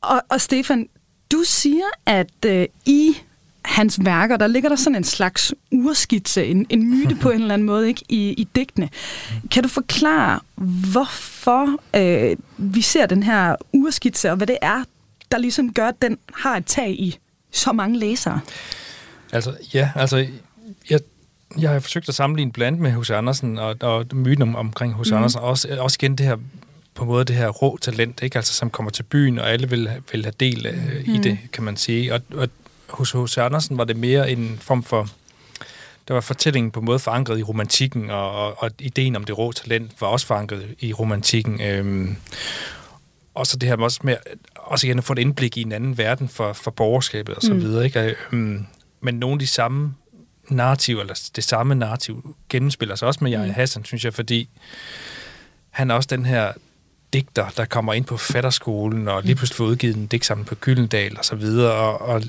Og, 0.00 0.22
og 0.28 0.40
Stefan, 0.40 0.88
du 1.32 1.42
siger, 1.46 1.86
at 2.06 2.44
øh, 2.46 2.66
i 2.86 3.16
hans 3.64 4.04
værker, 4.04 4.36
der 4.36 4.46
ligger 4.46 4.68
der 4.68 4.76
sådan 4.76 4.96
en 4.96 5.04
slags 5.04 5.54
urskitse, 5.72 6.46
en, 6.46 6.66
en 6.68 6.90
myte 6.90 7.16
på 7.16 7.30
en 7.30 7.40
eller 7.40 7.54
anden 7.54 7.66
måde, 7.66 7.88
ikke, 7.88 8.04
i, 8.08 8.30
i 8.32 8.48
digtene. 8.54 8.88
Kan 9.50 9.62
du 9.62 9.68
forklare, 9.68 10.40
hvorfor 10.92 11.78
øh, 11.96 12.36
vi 12.56 12.82
ser 12.82 13.06
den 13.06 13.22
her 13.22 13.56
urskitse, 13.72 14.30
og 14.30 14.36
hvad 14.36 14.46
det 14.46 14.58
er, 14.62 14.84
der 15.32 15.38
ligesom 15.38 15.72
gør, 15.72 15.88
at 15.88 16.02
den 16.02 16.18
har 16.34 16.56
et 16.56 16.66
tag 16.66 16.90
i 16.90 17.18
så 17.52 17.72
mange 17.72 17.98
læsere? 17.98 18.40
Altså, 19.32 19.56
ja, 19.74 19.90
altså, 19.94 20.26
jeg 21.58 21.70
har 21.70 21.80
forsøgt 21.80 22.08
at 22.08 22.14
sammenligne 22.14 22.52
blandt 22.52 22.80
med 22.80 22.90
H.C. 22.90 23.10
Andersen 23.10 23.58
og, 23.58 23.76
og 23.80 24.06
myten 24.12 24.42
om, 24.42 24.56
omkring 24.56 25.00
H.C. 25.00 25.10
Mm. 25.10 25.16
Andersen, 25.16 25.40
også, 25.40 25.76
også 25.80 25.98
igen 26.00 26.16
det 26.16 26.26
her 26.26 26.36
på 26.94 27.02
en 27.02 27.08
måde 27.08 27.24
det 27.24 27.36
her 27.36 27.48
rå 27.48 27.76
talent, 27.76 28.22
ikke? 28.22 28.36
Altså, 28.36 28.54
som 28.54 28.70
kommer 28.70 28.90
til 28.90 29.02
byen, 29.02 29.38
og 29.38 29.50
alle 29.50 29.70
vil, 29.70 29.90
vil 30.12 30.24
have 30.24 30.34
del 30.40 30.66
øh, 30.66 31.06
mm. 31.06 31.14
i 31.14 31.18
det, 31.18 31.38
kan 31.52 31.64
man 31.64 31.76
sige. 31.76 32.14
Og, 32.14 32.20
og 32.34 32.48
hos 32.88 33.12
H.C. 33.12 33.38
Andersen 33.38 33.78
var 33.78 33.84
det 33.84 33.96
mere 33.96 34.30
en 34.30 34.58
form 34.60 34.82
for... 34.82 35.08
Der 36.08 36.14
var 36.14 36.20
fortællingen 36.20 36.70
på 36.70 36.80
en 36.80 36.86
måde 36.86 36.98
forankret 36.98 37.38
i 37.38 37.42
romantikken, 37.42 38.10
og, 38.10 38.32
og, 38.32 38.62
og 38.62 38.70
ideen 38.78 39.16
om 39.16 39.24
det 39.24 39.38
rå 39.38 39.52
talent 39.52 40.00
var 40.00 40.06
også 40.06 40.26
forankret 40.26 40.66
i 40.80 40.92
romantikken. 40.92 41.60
Øhm, 41.60 42.16
og 43.34 43.46
så 43.46 43.56
det 43.56 43.68
her 43.68 43.76
også 43.76 44.00
med 44.02 44.16
også 44.54 44.86
igen 44.86 44.98
at 44.98 45.04
få 45.04 45.12
et 45.12 45.18
indblik 45.18 45.56
i 45.56 45.62
en 45.62 45.72
anden 45.72 45.98
verden 45.98 46.28
for, 46.28 46.52
for 46.52 46.70
borgerskabet 46.70 47.34
og 47.34 47.42
så 47.42 47.54
mm. 47.54 47.60
videre. 47.60 47.84
Ikke? 47.84 48.16
Øhm, 48.32 48.66
men 49.00 49.14
nogle 49.14 49.34
af 49.34 49.38
de 49.38 49.46
samme 49.46 49.94
narrativ, 50.48 50.98
eller 50.98 51.30
det 51.36 51.44
samme 51.44 51.74
narrativ, 51.74 52.36
gennemspiller 52.48 52.94
sig 52.94 53.08
også 53.08 53.24
med 53.24 53.30
Jarl 53.30 53.46
mm. 53.46 53.54
Hassan, 53.54 53.84
synes 53.84 54.04
jeg, 54.04 54.14
fordi 54.14 54.48
han 55.70 55.90
er 55.90 55.94
også 55.94 56.06
den 56.06 56.26
her 56.26 56.52
digter, 57.12 57.48
der 57.56 57.64
kommer 57.64 57.92
ind 57.92 58.04
på 58.04 58.16
fatterskolen, 58.16 59.08
og 59.08 59.22
lige 59.22 59.34
pludselig 59.34 59.56
får 59.56 59.64
udgivet 59.64 59.96
en 59.96 60.06
digtsamling 60.06 60.46
på 60.46 60.54
Gyldendal 60.54 61.18
og 61.18 61.24
så 61.24 61.36
videre, 61.36 61.72
og, 61.72 62.00
og, 62.00 62.22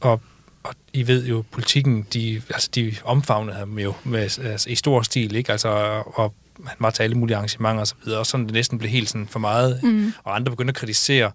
og, 0.00 0.20
og 0.62 0.74
I 0.92 1.06
ved 1.06 1.26
jo, 1.26 1.44
politikken, 1.50 2.06
de, 2.12 2.42
altså 2.50 2.70
de 2.74 2.94
omfavnede 3.04 3.56
ham 3.56 3.78
jo 3.78 3.94
med, 4.04 4.20
altså, 4.20 4.70
i 4.70 4.74
stor 4.74 5.02
stil, 5.02 5.34
ikke? 5.34 5.52
Altså, 5.52 5.68
og 6.06 6.34
han 6.66 6.76
var 6.80 6.90
til 6.90 7.02
alle 7.02 7.16
mulige 7.16 7.36
arrangementer 7.36 7.80
og 7.80 7.86
så 7.86 7.94
videre, 8.04 8.20
og 8.20 8.26
sådan 8.26 8.46
det 8.46 8.54
næsten 8.54 8.78
blev 8.78 8.90
helt 8.90 9.08
sådan 9.08 9.26
for 9.26 9.38
meget, 9.38 9.82
mm. 9.82 10.12
og 10.24 10.36
andre 10.36 10.50
begyndte 10.50 10.70
at 10.70 10.76
kritisere 10.76 11.30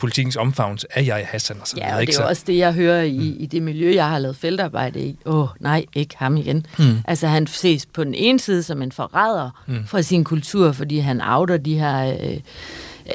politikens 0.00 0.36
omfavns 0.36 0.84
af 0.84 1.06
jeg 1.06 1.26
Hassan 1.30 1.56
og 1.60 1.68
så 1.68 1.76
Ja, 1.76 1.96
og 1.96 2.00
det 2.00 2.18
er 2.18 2.22
jo 2.22 2.28
også 2.28 2.42
det, 2.46 2.56
jeg 2.56 2.72
hører 2.72 3.02
i, 3.02 3.18
mm. 3.18 3.36
i 3.38 3.46
det 3.46 3.62
miljø, 3.62 3.94
jeg 3.94 4.08
har 4.08 4.18
lavet 4.18 4.36
feltarbejde 4.36 5.00
i. 5.00 5.18
Åh, 5.26 5.40
oh, 5.40 5.48
nej, 5.60 5.84
ikke 5.94 6.14
ham 6.18 6.36
igen. 6.36 6.66
Mm. 6.78 6.84
Altså, 7.04 7.26
han 7.26 7.46
ses 7.46 7.86
på 7.86 8.04
den 8.04 8.14
ene 8.14 8.38
side 8.38 8.62
som 8.62 8.82
en 8.82 8.92
forræder 8.92 9.62
mm. 9.66 9.86
fra 9.86 10.02
sin 10.02 10.24
kultur, 10.24 10.72
fordi 10.72 10.98
han 10.98 11.20
outer 11.24 11.56
de 11.56 11.78
her... 11.78 12.16
Øh, 12.22 12.40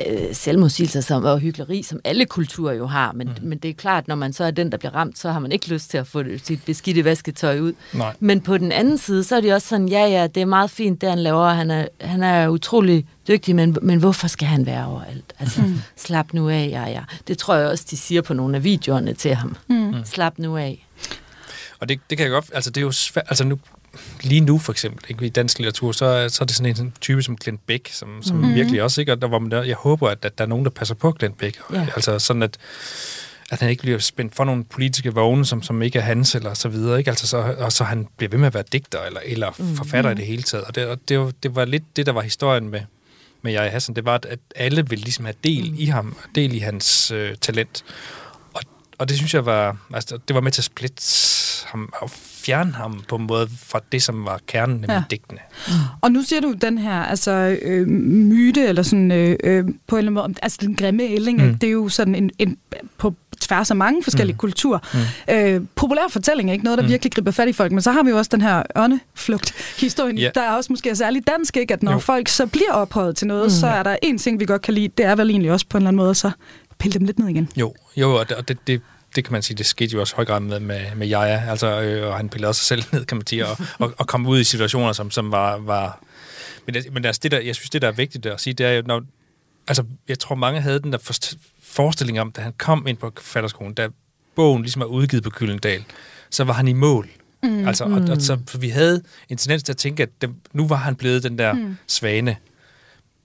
øh, 0.07 0.35
selvmodsigelser 0.35 1.01
som, 1.01 1.23
og 1.23 1.39
hyggeleri, 1.39 1.83
som 1.83 1.99
alle 2.03 2.25
kulturer 2.25 2.73
jo 2.73 2.85
har. 2.87 3.11
Men, 3.11 3.27
mm. 3.27 3.47
men 3.47 3.57
det 3.57 3.69
er 3.69 3.73
klart, 3.73 4.07
når 4.07 4.15
man 4.15 4.33
så 4.33 4.43
er 4.43 4.51
den, 4.51 4.71
der 4.71 4.77
bliver 4.77 4.95
ramt, 4.95 5.19
så 5.19 5.31
har 5.31 5.39
man 5.39 5.51
ikke 5.51 5.67
lyst 5.67 5.89
til 5.89 5.97
at 5.97 6.07
få 6.07 6.23
sit 6.43 6.63
beskidte 6.65 7.05
vasketøj 7.05 7.59
ud. 7.59 7.73
Nej. 7.93 8.13
Men 8.19 8.41
på 8.41 8.57
den 8.57 8.71
anden 8.71 8.97
side, 8.97 9.23
så 9.23 9.35
er 9.35 9.41
det 9.41 9.53
også 9.53 9.67
sådan, 9.67 9.89
ja, 9.89 10.05
ja, 10.07 10.27
det 10.27 10.41
er 10.41 10.45
meget 10.45 10.69
fint, 10.71 11.01
det 11.01 11.09
han 11.09 11.19
laver. 11.19 11.49
Han 11.49 11.71
er, 11.71 11.87
han 12.01 12.23
er 12.23 12.47
utrolig 12.47 13.05
dygtig, 13.27 13.55
men, 13.55 13.77
men 13.81 13.99
hvorfor 13.99 14.27
skal 14.27 14.47
han 14.47 14.65
være 14.65 14.85
overalt? 14.85 15.33
Altså, 15.39 15.61
mm. 15.61 15.81
slap 15.95 16.33
nu 16.33 16.49
af, 16.49 16.69
ja, 16.71 16.85
ja. 16.89 17.01
Det 17.27 17.37
tror 17.37 17.55
jeg 17.55 17.67
også, 17.67 17.85
de 17.89 17.97
siger 17.97 18.21
på 18.21 18.33
nogle 18.33 18.57
af 18.57 18.63
videoerne 18.63 19.13
til 19.13 19.35
ham. 19.35 19.55
Mm. 19.67 19.93
Slap 20.05 20.33
nu 20.37 20.57
af. 20.57 20.87
Og 21.79 21.89
det, 21.89 21.99
det 22.09 22.17
kan 22.17 22.23
jeg 22.23 22.31
godt... 22.31 22.45
Altså, 22.53 22.69
det 22.69 22.81
er 22.81 22.85
jo 22.85 22.91
svært... 22.91 23.25
Altså, 23.27 23.43
nu, 23.43 23.59
lige 24.21 24.41
nu 24.41 24.59
for 24.59 24.71
eksempel, 24.71 25.05
ikke, 25.09 25.25
i 25.25 25.29
dansk 25.29 25.59
litteratur, 25.59 25.91
så, 25.91 26.29
så 26.29 26.43
er 26.43 26.45
det 26.45 26.55
sådan 26.55 26.75
en 26.79 26.93
type 27.01 27.23
som 27.23 27.35
Glenn 27.37 27.59
Beck, 27.67 27.89
som, 27.91 28.23
som 28.23 28.37
mm. 28.37 28.55
virkelig 28.55 28.83
også, 28.83 29.01
ikke? 29.01 29.11
Og 29.11 29.21
der, 29.21 29.27
hvor 29.27 29.39
man 29.39 29.51
der, 29.51 29.63
jeg 29.63 29.75
håber, 29.75 30.09
at, 30.09 30.25
at 30.25 30.37
der 30.37 30.43
er 30.43 30.47
nogen, 30.47 30.65
der 30.65 30.71
passer 30.71 30.95
på 30.95 31.11
Glenn 31.11 31.33
Beck. 31.33 31.59
Ja. 31.73 31.87
Altså 31.95 32.19
sådan, 32.19 32.43
at, 32.43 32.57
at 33.51 33.59
han 33.59 33.69
ikke 33.69 33.81
bliver 33.81 33.99
spændt 33.99 34.35
for 34.35 34.43
nogle 34.43 34.65
politiske 34.65 35.13
vogne, 35.13 35.45
som, 35.45 35.63
som 35.63 35.81
ikke 35.81 35.99
er 35.99 36.03
hans, 36.03 36.35
eller 36.35 36.53
så 36.53 36.69
videre, 36.69 36.97
ikke? 36.97 37.09
Altså 37.09 37.27
så, 37.27 37.37
og 37.57 37.71
så 37.71 37.83
han 37.83 38.07
bliver 38.17 38.29
ved 38.29 38.39
med 38.39 38.47
at 38.47 38.53
være 38.53 38.63
digter, 38.71 39.01
eller, 39.01 39.19
eller 39.25 39.51
mm. 39.57 39.75
forfatter 39.75 40.11
mm. 40.11 40.17
i 40.17 40.19
det 40.19 40.27
hele 40.27 40.43
taget. 40.43 40.65
Og 40.65 40.75
det, 40.75 40.87
og 40.87 40.99
det, 41.09 41.43
det 41.43 41.55
var 41.55 41.65
lidt 41.65 41.83
det, 41.95 42.05
der 42.05 42.11
var 42.11 42.21
historien 42.21 42.69
med, 42.69 42.81
med 43.41 43.51
Jai 43.51 43.69
Hassan, 43.69 43.95
det 43.95 44.05
var, 44.05 44.19
at 44.29 44.39
alle 44.55 44.89
ville 44.89 45.03
ligesom 45.03 45.25
have 45.25 45.35
del 45.43 45.71
mm. 45.71 45.77
i 45.79 45.85
ham, 45.85 46.17
del 46.35 46.55
i 46.55 46.59
hans 46.59 47.11
øh, 47.11 47.35
talent. 47.41 47.83
Og, 48.53 48.61
og 48.97 49.09
det 49.09 49.17
synes 49.17 49.33
jeg 49.33 49.45
var, 49.45 49.77
altså 49.93 50.19
det 50.27 50.33
var 50.33 50.41
med 50.41 50.51
til 50.51 50.61
at 50.61 50.65
splitte 50.65 51.03
ham 51.65 51.93
og 52.01 52.11
fjerne 52.45 52.71
ham 52.71 53.03
på 53.09 53.15
en 53.15 53.27
måde 53.27 53.47
fra 53.57 53.79
det, 53.91 54.03
som 54.03 54.25
var 54.25 54.39
kernen, 54.47 54.75
nemlig 54.75 54.89
ja. 54.89 55.03
digtene. 55.09 55.39
Og 56.01 56.11
nu 56.11 56.21
siger 56.21 56.41
du 56.41 56.53
den 56.61 56.77
her 56.77 57.01
altså, 57.01 57.57
øh, 57.61 57.87
myte, 57.87 58.65
eller 58.65 58.83
sådan 58.83 59.11
øh, 59.11 59.35
øh, 59.43 59.63
på 59.87 59.95
en 59.95 59.97
eller 59.97 59.97
anden 59.97 60.13
måde, 60.13 60.33
altså 60.41 60.57
den 60.61 60.75
grimme 60.75 61.03
ælling, 61.03 61.45
mm. 61.45 61.57
det 61.57 61.67
er 61.67 61.71
jo 61.71 61.89
sådan 61.89 62.15
en, 62.15 62.31
en 62.39 62.57
på 62.97 63.13
tværs 63.41 63.71
af 63.71 63.77
mange 63.77 64.03
forskellige 64.03 64.33
mm. 64.33 64.37
kulturer. 64.37 64.79
Mm. 65.27 65.33
Øh, 65.33 65.61
populær 65.75 66.01
fortælling 66.09 66.49
er 66.49 66.53
ikke 66.53 66.65
noget, 66.65 66.77
der 66.77 66.83
mm. 66.83 66.89
virkelig 66.89 67.13
griber 67.13 67.31
fat 67.31 67.47
i 67.47 67.53
folk, 67.53 67.71
men 67.71 67.81
så 67.81 67.91
har 67.91 68.03
vi 68.03 68.09
jo 68.09 68.17
også 68.17 68.29
den 68.33 68.41
her 68.41 68.63
åndeflugt-historien, 68.75 70.17
yeah. 70.17 70.31
der 70.35 70.41
er 70.41 70.51
også 70.51 70.73
måske 70.73 70.95
særlig 70.95 71.27
dansk, 71.27 71.57
ikke? 71.57 71.73
at 71.73 71.83
når 71.83 71.91
jo. 71.91 71.99
folk 71.99 72.27
så 72.27 72.45
bliver 72.47 72.71
ophøjet 72.71 73.15
til 73.15 73.27
noget, 73.27 73.45
mm. 73.45 73.49
så 73.49 73.67
er 73.67 73.83
der 73.83 73.95
en 74.01 74.17
ting, 74.17 74.39
vi 74.39 74.45
godt 74.45 74.61
kan 74.61 74.73
lide, 74.73 74.87
det 74.87 75.05
er 75.05 75.15
vel 75.15 75.29
egentlig 75.29 75.51
også 75.51 75.65
på 75.69 75.77
en 75.77 75.81
eller 75.81 75.87
anden 75.87 75.97
måde, 75.97 76.15
så 76.15 76.31
pille 76.77 76.99
dem 76.99 77.05
lidt 77.05 77.19
ned 77.19 77.27
igen. 77.27 77.49
Jo, 77.57 77.73
jo 77.97 78.15
og 78.15 78.29
det, 78.29 78.37
og 78.37 78.47
det, 78.47 78.81
det 79.15 79.25
det 79.25 79.29
kan 79.29 79.31
man 79.31 79.41
sige, 79.41 79.57
det 79.57 79.65
skete 79.65 79.93
jo 79.93 79.99
også 79.99 80.15
høj 80.15 80.25
grad 80.25 80.39
med, 80.39 80.59
med, 80.59 80.95
med 80.95 81.07
Jaja, 81.07 81.43
altså, 81.49 81.81
øh, 81.81 82.07
og 82.07 82.17
han 82.17 82.29
pillede 82.29 82.53
sig 82.53 82.65
selv 82.65 82.83
ned, 82.91 83.05
kan 83.05 83.17
man 83.17 83.27
sige, 83.27 83.47
og, 83.47 83.57
og, 83.79 83.93
og 83.97 84.07
kom 84.07 84.27
ud 84.27 84.39
i 84.39 84.43
situationer, 84.43 84.93
som, 84.93 85.11
som 85.11 85.31
var... 85.31 85.57
var 85.57 86.01
men, 86.65 86.75
men 86.91 87.05
altså, 87.05 87.19
det 87.23 87.31
der, 87.31 87.39
jeg 87.39 87.55
synes, 87.55 87.69
det 87.69 87.81
der 87.81 87.87
er 87.87 87.91
vigtigt 87.91 88.25
at 88.25 88.41
sige, 88.41 88.53
det 88.53 88.65
er 88.65 88.71
jo, 88.71 88.83
når, 88.85 89.01
altså, 89.67 89.83
jeg 90.07 90.19
tror, 90.19 90.35
mange 90.35 90.61
havde 90.61 90.79
den 90.79 90.93
der 90.93 91.29
forestilling 91.63 92.19
om, 92.19 92.31
da 92.31 92.41
han 92.41 92.53
kom 92.57 92.87
ind 92.87 92.97
på 92.97 93.11
forfatterskolen, 93.17 93.73
da 93.73 93.87
bogen 94.35 94.61
ligesom 94.61 94.81
er 94.81 94.85
udgivet 94.85 95.23
på 95.23 95.29
Kyllendal, 95.29 95.83
så 96.29 96.43
var 96.43 96.53
han 96.53 96.67
i 96.67 96.73
mål. 96.73 97.09
Mm, 97.43 97.67
altså, 97.67 97.83
og, 97.83 98.01
og, 98.09 98.21
så, 98.21 98.37
for 98.47 98.57
vi 98.57 98.69
havde 98.69 99.01
en 99.29 99.37
tendens 99.37 99.63
til 99.63 99.73
at 99.73 99.77
tænke, 99.77 100.03
at 100.03 100.09
det, 100.21 100.29
nu 100.53 100.67
var 100.67 100.75
han 100.75 100.95
blevet 100.95 101.23
den 101.23 101.37
der 101.37 101.53
mm. 101.53 101.77
svane, 101.87 102.37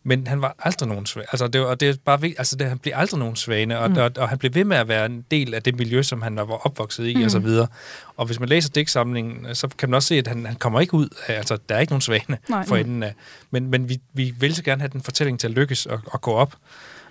men 0.03 0.27
han 0.27 0.43
var 0.43 0.55
aldrig 0.59 0.89
nogen 0.89 1.07
svane. 1.07 1.27
Altså, 1.33 1.49
det, 1.49 1.61
og 1.61 1.81
det 1.81 1.89
er 1.89 1.95
bare 2.05 2.21
vigtigt, 2.21 2.41
altså, 2.41 2.57
det, 2.57 2.67
han 2.67 2.79
blev 2.79 2.93
aldrig 2.97 3.19
nogen 3.19 3.37
svane, 3.37 3.79
og, 3.79 3.91
mm. 3.91 3.97
og, 3.97 4.11
og, 4.17 4.29
han 4.29 4.39
blev 4.39 4.55
ved 4.55 4.65
med 4.65 4.77
at 4.77 4.89
være 4.89 5.07
en 5.07 5.25
del 5.31 5.55
af 5.55 5.63
det 5.63 5.79
miljø, 5.79 6.03
som 6.03 6.23
han 6.23 6.37
var 6.37 6.67
opvokset 6.67 7.07
i, 7.07 7.15
mm. 7.15 7.25
og 7.25 7.31
så 7.31 7.39
videre. 7.39 7.67
Og 8.17 8.27
hvis 8.27 8.41
man 8.41 8.49
læser 8.49 8.71
digtsamlingen, 8.71 9.55
så 9.55 9.69
kan 9.79 9.91
man 9.91 9.95
også 9.95 10.09
se, 10.09 10.15
at 10.15 10.27
han, 10.27 10.47
han 10.47 10.57
kommer 10.57 10.81
ikke 10.81 10.95
ud 10.95 11.09
af, 11.27 11.35
altså, 11.35 11.59
der 11.69 11.75
er 11.75 11.81
ikke 11.81 11.93
nogen 11.93 12.01
svane 12.01 12.39
Nej. 12.49 12.67
for 12.67 12.77
enden 12.77 13.03
af. 13.03 13.15
Men, 13.51 13.71
men 13.71 13.89
vi, 13.89 14.01
vi 14.13 14.35
vil 14.39 14.55
så 14.55 14.63
gerne 14.63 14.81
have 14.81 14.91
den 14.93 15.03
fortælling 15.03 15.41
til 15.41 15.47
at 15.47 15.53
lykkes 15.55 15.87
og, 15.87 16.01
og 16.07 16.21
gå 16.21 16.31
op. 16.31 16.57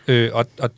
Øh, 0.08 0.30
og, 0.34 0.46
og 0.60 0.70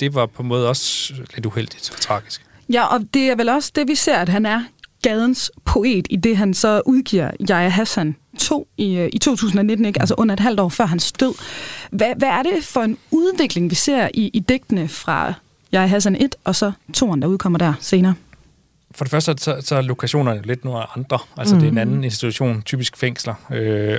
det 0.00 0.14
var 0.14 0.26
på 0.26 0.42
en 0.42 0.48
måde 0.48 0.68
også 0.68 1.14
lidt 1.34 1.46
uheldigt 1.46 1.90
og 1.94 2.00
tragisk. 2.00 2.46
Ja, 2.72 2.84
og 2.84 3.00
det 3.14 3.30
er 3.30 3.36
vel 3.36 3.48
også 3.48 3.72
det, 3.74 3.88
vi 3.88 3.94
ser, 3.94 4.18
at 4.18 4.28
han 4.28 4.46
er 4.46 4.64
gadens 5.02 5.50
poet, 5.64 6.06
i 6.10 6.16
det 6.16 6.36
han 6.36 6.54
så 6.54 6.82
udgiver 6.86 7.30
Jaja 7.48 7.68
Hassan 7.68 8.16
2 8.38 8.68
i, 8.76 8.96
øh, 8.96 9.08
i 9.12 9.18
2019, 9.18 9.86
ikke? 9.86 10.00
altså 10.00 10.14
under 10.18 10.32
et 10.32 10.40
halvt 10.40 10.60
år 10.60 10.68
før 10.68 10.86
hans 10.86 11.12
død. 11.12 11.34
Hvad, 11.90 12.14
hvad 12.16 12.28
er 12.28 12.42
det 12.42 12.64
for 12.64 12.80
en 12.80 12.98
udvikling, 13.10 13.70
vi 13.70 13.74
ser 13.74 14.08
i, 14.14 14.30
i 14.34 14.38
digtene 14.38 14.88
fra 14.88 15.34
Jaja 15.72 15.86
Hassan 15.86 16.16
1, 16.16 16.36
og 16.44 16.56
så 16.56 16.72
2'eren, 16.96 17.20
der 17.20 17.26
udkommer 17.26 17.58
der 17.58 17.74
senere? 17.80 18.14
For 18.90 19.04
det 19.04 19.10
første, 19.10 19.34
så, 19.38 19.56
så 19.60 19.76
er 19.76 19.80
lokationerne 19.80 20.42
lidt 20.42 20.64
nogle 20.64 20.96
andre. 20.96 21.18
Altså, 21.36 21.54
mm. 21.54 21.60
det 21.60 21.66
er 21.66 21.72
en 21.72 21.78
anden 21.78 22.04
institution, 22.04 22.62
typisk 22.62 22.96
fængsler, 22.96 23.34
øh, 23.52 23.98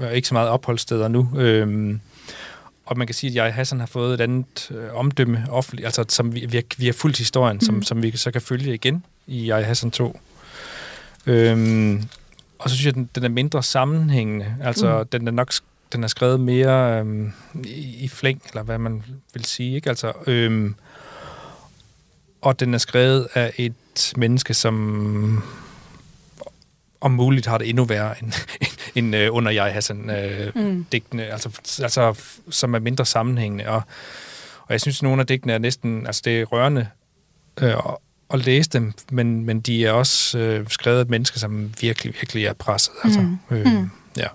og 0.00 0.16
ikke 0.16 0.28
så 0.28 0.34
meget 0.34 0.48
opholdssteder 0.48 1.08
nu. 1.08 1.28
Øh, 1.36 1.98
og 2.86 2.98
man 2.98 3.06
kan 3.06 3.14
sige, 3.14 3.30
at 3.30 3.34
jeg 3.34 3.54
Hassan 3.54 3.80
har 3.80 3.86
fået 3.86 4.14
et 4.14 4.20
andet 4.20 4.70
øh, 4.70 4.94
omdømme 4.94 5.46
offentligt, 5.50 5.86
altså 5.86 6.04
som 6.08 6.34
vi, 6.34 6.46
vi, 6.48 6.56
har, 6.56 6.64
vi 6.76 6.86
har 6.86 6.92
fulgt 6.92 7.18
historien, 7.18 7.56
mm. 7.56 7.60
som, 7.60 7.82
som 7.82 8.02
vi 8.02 8.16
så 8.16 8.30
kan 8.30 8.40
følge 8.40 8.74
igen 8.74 9.04
i 9.26 9.48
Jeg 9.48 9.66
Hassan 9.66 9.90
2. 9.90 10.20
Øhm, 11.26 12.02
og 12.58 12.70
så 12.70 12.76
synes 12.76 12.84
jeg, 12.86 12.90
at 12.90 12.94
den, 12.94 13.10
den 13.14 13.24
er 13.24 13.28
mindre 13.28 13.62
sammenhængende. 13.62 14.56
Altså, 14.62 14.98
mm. 14.98 15.08
den 15.08 15.28
er 15.28 15.32
nok 15.32 15.52
den 15.92 16.04
er 16.04 16.08
skrevet 16.08 16.40
mere 16.40 16.98
øhm, 16.98 17.32
i, 17.64 17.96
i 18.04 18.08
flæng, 18.08 18.42
eller 18.48 18.62
hvad 18.62 18.78
man 18.78 19.02
vil 19.32 19.44
sige. 19.44 19.74
Ikke? 19.74 19.88
Altså, 19.88 20.12
øhm, 20.26 20.74
og 22.40 22.60
den 22.60 22.74
er 22.74 22.78
skrevet 22.78 23.28
af 23.34 23.52
et 23.56 24.12
menneske, 24.16 24.54
som 24.54 25.42
om 27.00 27.10
muligt 27.10 27.46
har 27.46 27.58
det 27.58 27.68
endnu 27.68 27.84
værre 27.84 28.14
end, 28.22 28.32
end 28.96 29.16
øh, 29.16 29.34
under 29.34 29.50
jeg 29.50 29.72
Hassan 29.72 30.10
øh, 30.10 30.52
mm. 30.54 30.86
digtene, 30.92 31.24
altså, 31.24 31.80
altså, 31.82 32.20
som 32.50 32.74
er 32.74 32.78
mindre 32.78 33.06
sammenhængende. 33.06 33.68
Og, 33.68 33.82
og 34.62 34.72
jeg 34.72 34.80
synes, 34.80 34.98
at 34.98 35.02
nogle 35.02 35.20
af 35.20 35.26
digtene 35.26 35.52
er 35.52 35.58
næsten, 35.58 36.06
altså 36.06 36.22
det 36.24 36.40
er 36.40 36.44
rørende 36.44 36.88
øh, 37.60 37.74
at 38.30 38.44
læse 38.46 38.70
dem, 38.70 38.92
men, 39.10 39.44
men 39.44 39.60
de 39.60 39.86
er 39.86 39.92
også 39.92 40.38
øh, 40.38 40.66
skrevet 40.68 40.98
af 40.98 41.06
mennesker, 41.06 41.38
som 41.38 41.72
virkelig, 41.80 42.14
virkelig 42.14 42.44
er 42.44 42.52
presset. 42.52 42.92
Altså, 43.04 43.20
mm. 43.20 43.38
Øh, 43.50 43.66
mm. 43.66 43.90
Ja. 44.16 44.26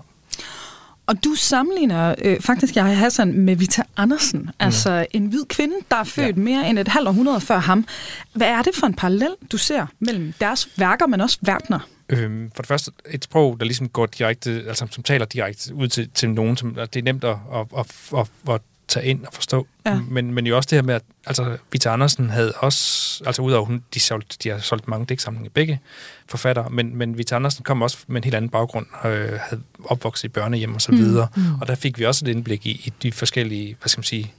Og 1.06 1.24
du 1.24 1.34
sammenligner 1.34 2.14
øh, 2.18 2.40
faktisk 2.40 2.76
jeg 2.76 2.98
Hassan 2.98 3.32
med 3.32 3.56
Vita 3.56 3.82
Andersen, 3.96 4.40
mm. 4.40 4.48
altså 4.60 5.06
en 5.12 5.26
hvid 5.26 5.44
kvinde, 5.48 5.74
der 5.90 5.96
er 5.96 6.04
født 6.04 6.36
ja. 6.36 6.42
mere 6.42 6.70
end 6.70 6.78
et 6.78 6.88
halvt 6.88 7.08
århundrede 7.08 7.40
før 7.40 7.58
ham. 7.58 7.86
Hvad 8.34 8.46
er 8.46 8.62
det 8.62 8.74
for 8.74 8.86
en 8.86 8.94
parallel, 8.94 9.30
du 9.52 9.58
ser 9.58 9.86
mellem 10.00 10.32
deres 10.40 10.68
værker, 10.76 11.06
men 11.06 11.20
også 11.20 11.38
verdener? 11.42 11.78
Øhm, 12.08 12.50
for 12.54 12.62
det 12.62 12.68
første 12.68 12.90
et 13.10 13.24
sprog, 13.24 13.60
der 13.60 13.64
ligesom 13.64 13.88
går 13.88 14.06
direkte, 14.06 14.64
altså 14.68 14.86
som 14.90 15.02
taler 15.02 15.24
direkte 15.24 15.74
ud 15.74 15.88
til, 15.88 16.10
til 16.14 16.30
nogen, 16.30 16.56
som 16.56 16.74
det 16.74 16.96
er 16.96 17.02
nemt 17.02 17.24
at, 17.24 17.36
at, 17.54 17.66
at, 17.78 17.86
at, 18.18 18.54
at 18.54 18.60
tage 18.92 19.06
ind 19.06 19.26
og 19.26 19.32
forstå. 19.32 19.66
Ja. 19.86 20.00
Men, 20.08 20.34
men 20.34 20.46
jo 20.46 20.56
også 20.56 20.68
det 20.70 20.76
her 20.76 20.82
med, 20.82 20.94
at 20.94 21.02
altså, 21.26 21.56
Vita 21.72 21.88
Andersen 21.88 22.30
havde 22.30 22.52
også, 22.52 23.22
altså 23.26 23.42
udover 23.42 23.64
hun, 23.64 23.82
de, 23.94 24.00
solgte, 24.00 24.36
de 24.42 24.48
har 24.48 24.58
solgt 24.58 24.88
mange 24.88 25.06
digtsamlinger, 25.06 25.50
begge 25.54 25.80
forfattere, 26.28 26.70
men, 26.70 26.96
men 26.96 27.18
Vita 27.18 27.34
Andersen 27.34 27.64
kom 27.64 27.82
også 27.82 27.98
med 28.06 28.16
en 28.16 28.24
helt 28.24 28.34
anden 28.34 28.48
baggrund, 28.48 28.86
og 28.92 29.10
øh, 29.10 29.38
havde 29.40 29.62
opvokset 29.84 30.24
i 30.24 30.28
børnehjem 30.28 30.74
og 30.74 30.82
så 30.82 30.92
mm, 30.92 30.98
videre, 30.98 31.28
mm. 31.36 31.42
Mm. 31.42 31.60
og 31.60 31.68
der 31.68 31.74
fik 31.74 31.98
vi 31.98 32.04
også 32.04 32.24
et 32.24 32.28
indblik 32.28 32.66
i, 32.66 32.70
i 32.70 32.92
de 33.02 33.12
forskellige, 33.12 33.76
hvad 33.80 33.88
skal 33.88 33.98
man 33.98 34.04
sige, 34.04 34.32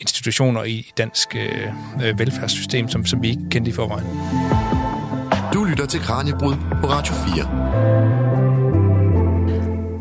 institutioner 0.00 0.64
i, 0.64 0.72
i 0.72 0.92
dansk 0.98 1.36
øh, 1.36 1.68
øh 2.04 2.18
velfærdssystem, 2.18 2.88
som, 2.88 3.06
som 3.06 3.22
vi 3.22 3.28
ikke 3.28 3.42
kendte 3.50 3.70
i 3.70 3.74
forvejen. 3.74 4.06
Du 5.54 5.64
lytter 5.64 5.86
til 5.86 6.00
Kranjebrud 6.00 6.54
på 6.82 6.88
Radio 6.88 7.14
4. 7.14 8.45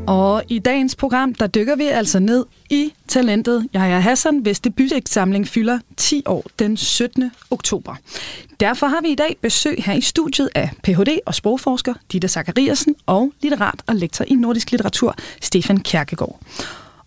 Og 0.07 0.43
i 0.49 0.59
dagens 0.59 0.95
program, 0.95 1.33
der 1.33 1.47
dykker 1.47 1.75
vi 1.75 1.83
altså 1.83 2.19
ned 2.19 2.45
i 2.69 2.93
talentet 3.07 3.67
Jaja 3.73 3.99
Hassan, 3.99 4.37
hvis 4.37 4.59
debutsamling 4.59 5.47
fylder 5.47 5.79
10 5.97 6.23
år 6.25 6.45
den 6.59 6.77
17. 6.77 7.31
oktober. 7.51 7.95
Derfor 8.59 8.87
har 8.87 9.01
vi 9.01 9.07
i 9.07 9.15
dag 9.15 9.37
besøg 9.41 9.75
her 9.85 9.93
i 9.93 10.01
studiet 10.01 10.49
af 10.55 10.69
Ph.D. 10.83 11.19
og 11.25 11.35
sprogforsker 11.35 11.93
Ditte 12.11 12.27
Zachariasen 12.27 12.95
og 13.05 13.33
litterat 13.41 13.81
og 13.87 13.95
lektor 13.95 14.25
i 14.27 14.33
nordisk 14.33 14.71
litteratur 14.71 15.15
Stefan 15.41 15.79
Kærkegaard. 15.79 16.39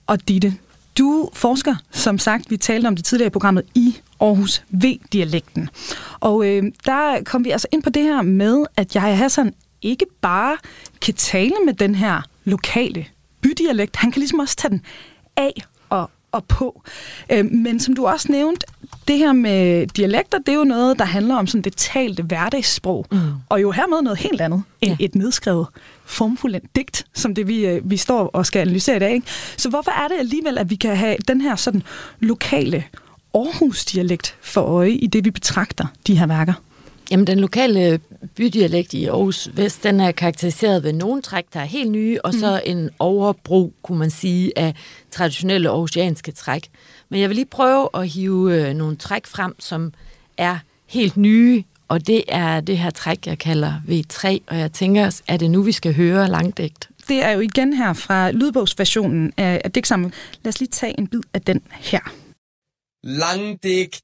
Og 0.06 0.28
Ditte, 0.28 0.54
du 0.98 1.30
forsker, 1.32 1.74
som 1.90 2.18
sagt, 2.18 2.50
vi 2.50 2.56
talte 2.56 2.87
om 2.87 2.96
det 2.96 3.04
tidligere 3.04 3.26
i 3.26 3.30
programmet, 3.30 3.64
i 3.74 3.96
Aarhus 4.20 4.62
V-dialekten. 4.70 5.70
Og 6.20 6.46
øh, 6.46 6.62
der 6.87 7.22
kom 7.24 7.44
vi 7.44 7.50
altså 7.50 7.68
ind 7.72 7.82
på 7.82 7.90
det 7.90 8.02
her 8.02 8.22
med, 8.22 8.64
at 8.76 8.94
jeg 8.94 9.18
Hassan 9.18 9.54
ikke 9.82 10.06
bare 10.20 10.56
kan 11.00 11.14
tale 11.14 11.54
med 11.64 11.74
den 11.74 11.94
her 11.94 12.22
lokale 12.48 13.06
bydialekt, 13.40 13.96
han 13.96 14.12
kan 14.12 14.20
ligesom 14.20 14.38
også 14.38 14.56
tage 14.56 14.70
den 14.70 14.82
af 15.37 15.62
og, 15.88 16.11
og 16.32 16.44
på. 16.44 16.82
Øh, 17.32 17.44
men 17.44 17.80
som 17.80 17.94
du 17.94 18.06
også 18.06 18.32
nævnte, 18.32 18.66
det 19.08 19.18
her 19.18 19.32
med 19.32 19.87
dialekter, 19.87 20.38
det 20.38 20.48
er 20.48 20.56
jo 20.56 20.64
noget, 20.64 20.98
der 20.98 21.04
handler 21.04 21.37
om 21.37 21.46
sådan 21.46 21.62
det 21.62 21.76
talte 21.76 22.22
hverdagssprog, 22.22 23.06
mm. 23.12 23.18
og 23.48 23.62
jo 23.62 23.70
hermed 23.70 24.02
noget 24.02 24.18
helt 24.18 24.40
andet 24.40 24.62
end 24.80 24.96
ja. 25.00 25.04
et 25.04 25.14
nedskrevet 25.14 25.66
formfuldt 26.04 26.76
digt, 26.76 27.06
som 27.14 27.34
det 27.34 27.48
vi, 27.48 27.66
øh, 27.66 27.90
vi 27.90 27.96
står 27.96 28.26
og 28.26 28.46
skal 28.46 28.61
analysere 28.61 28.96
i 28.96 28.98
dag. 28.98 29.12
Ikke? 29.12 29.26
Så 29.56 29.68
hvorfor 29.68 29.90
er 29.90 30.08
det 30.08 30.18
alligevel, 30.18 30.58
at 30.58 30.70
vi 30.70 30.76
kan 30.76 30.96
have 30.96 31.16
den 31.28 31.40
her 31.40 31.56
sådan 31.56 31.82
lokale 32.20 32.84
Aarhus-dialekt 33.34 34.37
for 34.40 34.61
øje 34.61 34.90
i 34.90 35.06
det, 35.06 35.24
vi 35.24 35.30
betragter 35.30 35.87
de 36.06 36.18
her 36.18 36.26
værker? 36.26 36.52
Jamen, 37.11 37.27
den 37.27 37.40
lokale 37.40 38.01
bydialekt 38.35 38.94
i 38.94 39.05
Aarhus 39.05 39.49
Vest, 39.55 39.83
den 39.83 40.01
er 40.01 40.12
karakteriseret 40.12 40.83
ved 40.83 40.92
nogle 40.92 41.23
træk, 41.23 41.44
der 41.53 41.61
er 41.61 41.64
helt 41.64 41.90
nye, 41.90 42.18
og 42.25 42.35
så 42.35 42.61
mm. 42.66 42.71
en 42.71 42.90
overbrug, 42.99 43.75
kunne 43.83 43.99
man 43.99 44.11
sige, 44.11 44.59
af 44.59 44.75
traditionelle 45.11 45.68
aarhusianske 45.68 46.33
træk. 46.33 46.68
Men 47.09 47.21
jeg 47.21 47.29
vil 47.29 47.35
lige 47.35 47.47
prøve 47.47 47.88
at 47.94 48.09
hive 48.09 48.68
øh, 48.68 48.75
nogle 48.75 48.97
træk 48.97 49.27
frem, 49.27 49.55
som 49.59 49.92
er 50.37 50.59
helt 50.87 51.16
nye, 51.16 51.64
og 51.88 52.07
det 52.07 52.25
er 52.29 52.61
det 52.61 52.79
her 52.79 52.90
træk, 52.90 53.27
jeg 53.27 53.38
kalder 53.38 53.75
V3, 53.88 54.38
og 54.47 54.59
jeg 54.59 54.73
tænker, 54.73 55.21
er 55.29 55.37
det 55.37 55.51
nu, 55.51 55.62
vi 55.62 55.73
skal 55.73 55.94
høre 55.94 56.29
langdigt? 56.29 56.88
Det 57.09 57.25
er 57.25 57.31
jo 57.31 57.40
igen 57.40 57.73
her 57.73 57.92
fra 57.92 58.31
lydbogsversionen 58.31 59.33
af, 59.37 59.61
af 59.64 59.73
digtsamlingen. 59.73 60.18
Lad 60.44 60.49
os 60.49 60.61
lige 60.61 60.71
tage 60.71 60.99
en 60.99 61.07
bid 61.07 61.21
af 61.35 61.40
den 61.40 61.62
her. 61.71 62.01
Langdigt. 63.03 64.03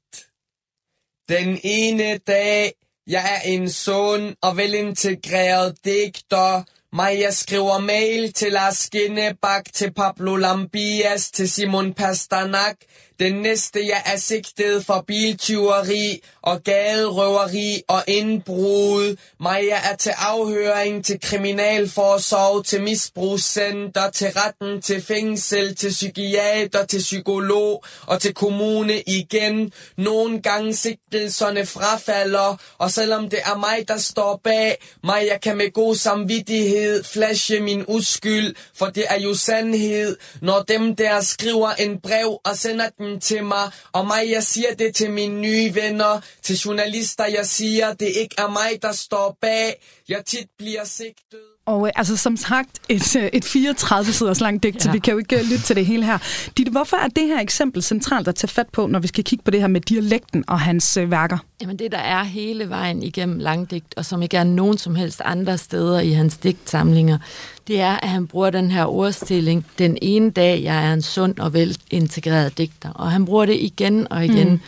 Den 1.29 1.59
ene 1.63 2.17
dag, 2.17 2.71
jeg 3.07 3.35
er 3.35 3.49
en 3.49 3.69
sund 3.69 4.35
og 4.41 4.57
velintegreret 4.57 5.75
digter, 5.85 6.63
Maja 6.95 7.31
skriver 7.31 7.79
mail 7.79 8.33
til 8.33 8.51
Lars 8.51 8.77
Skinnebak, 8.77 9.73
til 9.73 9.93
Pablo 9.93 10.35
Lambias, 10.35 11.31
til 11.31 11.49
Simon 11.49 11.93
Pasternak, 11.93 12.75
den 13.19 13.33
næste, 13.33 13.87
jeg 13.87 14.01
er 14.05 14.17
sigtet 14.17 14.85
for 14.85 15.03
biltyveri 15.07 16.21
og 16.41 16.63
gaderøveri 16.63 17.81
og 17.87 18.03
indbrud. 18.07 19.15
Maja 19.39 19.79
er 19.91 19.95
til 19.95 20.13
afhøring, 20.17 21.05
til 21.05 21.19
kriminalforsorg, 21.21 22.65
til 22.65 22.83
misbrugscenter, 22.83 24.09
til 24.09 24.27
retten, 24.27 24.81
til 24.81 25.01
fængsel, 25.01 25.75
til 25.75 25.89
psykiater, 25.89 26.85
til 26.85 26.99
psykolog 26.99 27.83
og 28.07 28.21
til 28.21 28.33
kommune 28.33 29.01
igen. 29.01 29.73
Nogle 29.97 30.41
gange 30.41 30.73
sigtelserne 30.73 31.65
frafalder, 31.65 32.57
og 32.77 32.91
selvom 32.91 33.29
det 33.29 33.39
er 33.45 33.57
mig, 33.57 33.87
der 33.87 33.97
står 33.97 34.41
bag, 34.43 34.77
Maja 35.03 35.37
kan 35.37 35.57
med 35.57 35.73
god 35.73 35.95
samvittighed 35.95 37.03
flashe 37.03 37.59
min 37.59 37.85
uskyld, 37.87 38.55
for 38.75 38.85
det 38.85 39.05
er 39.09 39.19
jo 39.19 39.33
sandhed, 39.33 40.17
når 40.41 40.61
dem 40.61 40.95
der 40.95 41.21
skriver 41.21 41.71
en 41.71 41.99
brev 41.99 42.39
og 42.43 42.57
sender 42.57 42.89
den 42.97 43.04
dem 43.05 43.19
til 43.19 43.43
mig, 43.43 43.71
og 43.91 44.07
mig, 44.07 44.31
jeg 44.31 44.43
siger 44.43 44.75
det 44.79 44.95
til 44.95 45.11
mine 45.11 45.41
nye 45.41 45.75
venner, 45.75 46.21
til 46.43 46.55
journalister, 46.55 47.25
jeg 47.25 47.45
siger, 47.45 47.93
det 47.93 48.07
ikke 48.07 48.35
er 48.37 48.47
mig, 48.47 48.79
der 48.81 48.91
står 48.91 49.37
bag, 49.41 49.81
jeg 50.09 50.25
tit 50.25 50.47
bliver 50.57 50.83
sigtet. 50.83 51.39
Og 51.65 51.87
øh, 51.87 51.91
altså 51.95 52.17
som 52.17 52.37
sagt, 52.37 52.79
et, 52.89 53.15
øh, 53.15 53.29
et 53.33 53.45
34-siders 53.45 54.41
langt 54.41 54.63
digt, 54.63 54.75
ja. 54.75 54.79
så 54.79 54.91
vi 54.91 54.99
kan 54.99 55.11
jo 55.11 55.17
ikke 55.17 55.39
øh, 55.39 55.43
lytte 55.43 55.63
til 55.63 55.75
det 55.75 55.85
hele 55.85 56.05
her. 56.05 56.17
Ditte, 56.57 56.71
hvorfor 56.71 56.97
er 56.97 57.07
det 57.07 57.27
her 57.27 57.39
eksempel 57.39 57.83
centralt 57.83 58.27
at 58.27 58.35
tage 58.35 58.47
fat 58.47 58.69
på, 58.69 58.87
når 58.87 58.99
vi 58.99 59.07
skal 59.07 59.23
kigge 59.23 59.43
på 59.43 59.51
det 59.51 59.61
her 59.61 59.67
med 59.67 59.81
dialekten 59.81 60.43
og 60.47 60.59
hans 60.59 60.97
øh, 60.97 61.11
værker? 61.11 61.37
Jamen 61.61 61.79
det, 61.79 61.91
der 61.91 61.97
er 61.97 62.23
hele 62.23 62.69
vejen 62.69 63.03
igennem 63.03 63.39
langdigt, 63.39 63.93
og 63.97 64.05
som 64.05 64.21
ikke 64.21 64.37
er 64.37 64.43
nogen 64.43 64.77
som 64.77 64.95
helst 64.95 65.21
andre 65.25 65.57
steder 65.57 65.99
i 65.99 66.11
hans 66.11 66.37
digtsamlinger, 66.37 67.17
det 67.67 67.81
er, 67.81 67.93
at 67.93 68.09
han 68.09 68.27
bruger 68.27 68.49
den 68.49 68.71
her 68.71 68.85
ordstilling, 68.85 69.65
den 69.77 69.97
ene 70.01 70.31
dag, 70.31 70.63
jeg 70.63 70.87
er 70.87 70.93
en 70.93 71.01
sund 71.01 71.39
og 71.39 71.53
velintegreret 71.53 72.57
digter. 72.57 72.89
Og 72.89 73.11
han 73.11 73.25
bruger 73.25 73.45
det 73.45 73.57
igen 73.59 74.07
og 74.11 74.25
igen. 74.25 74.49
Mm. 74.49 74.59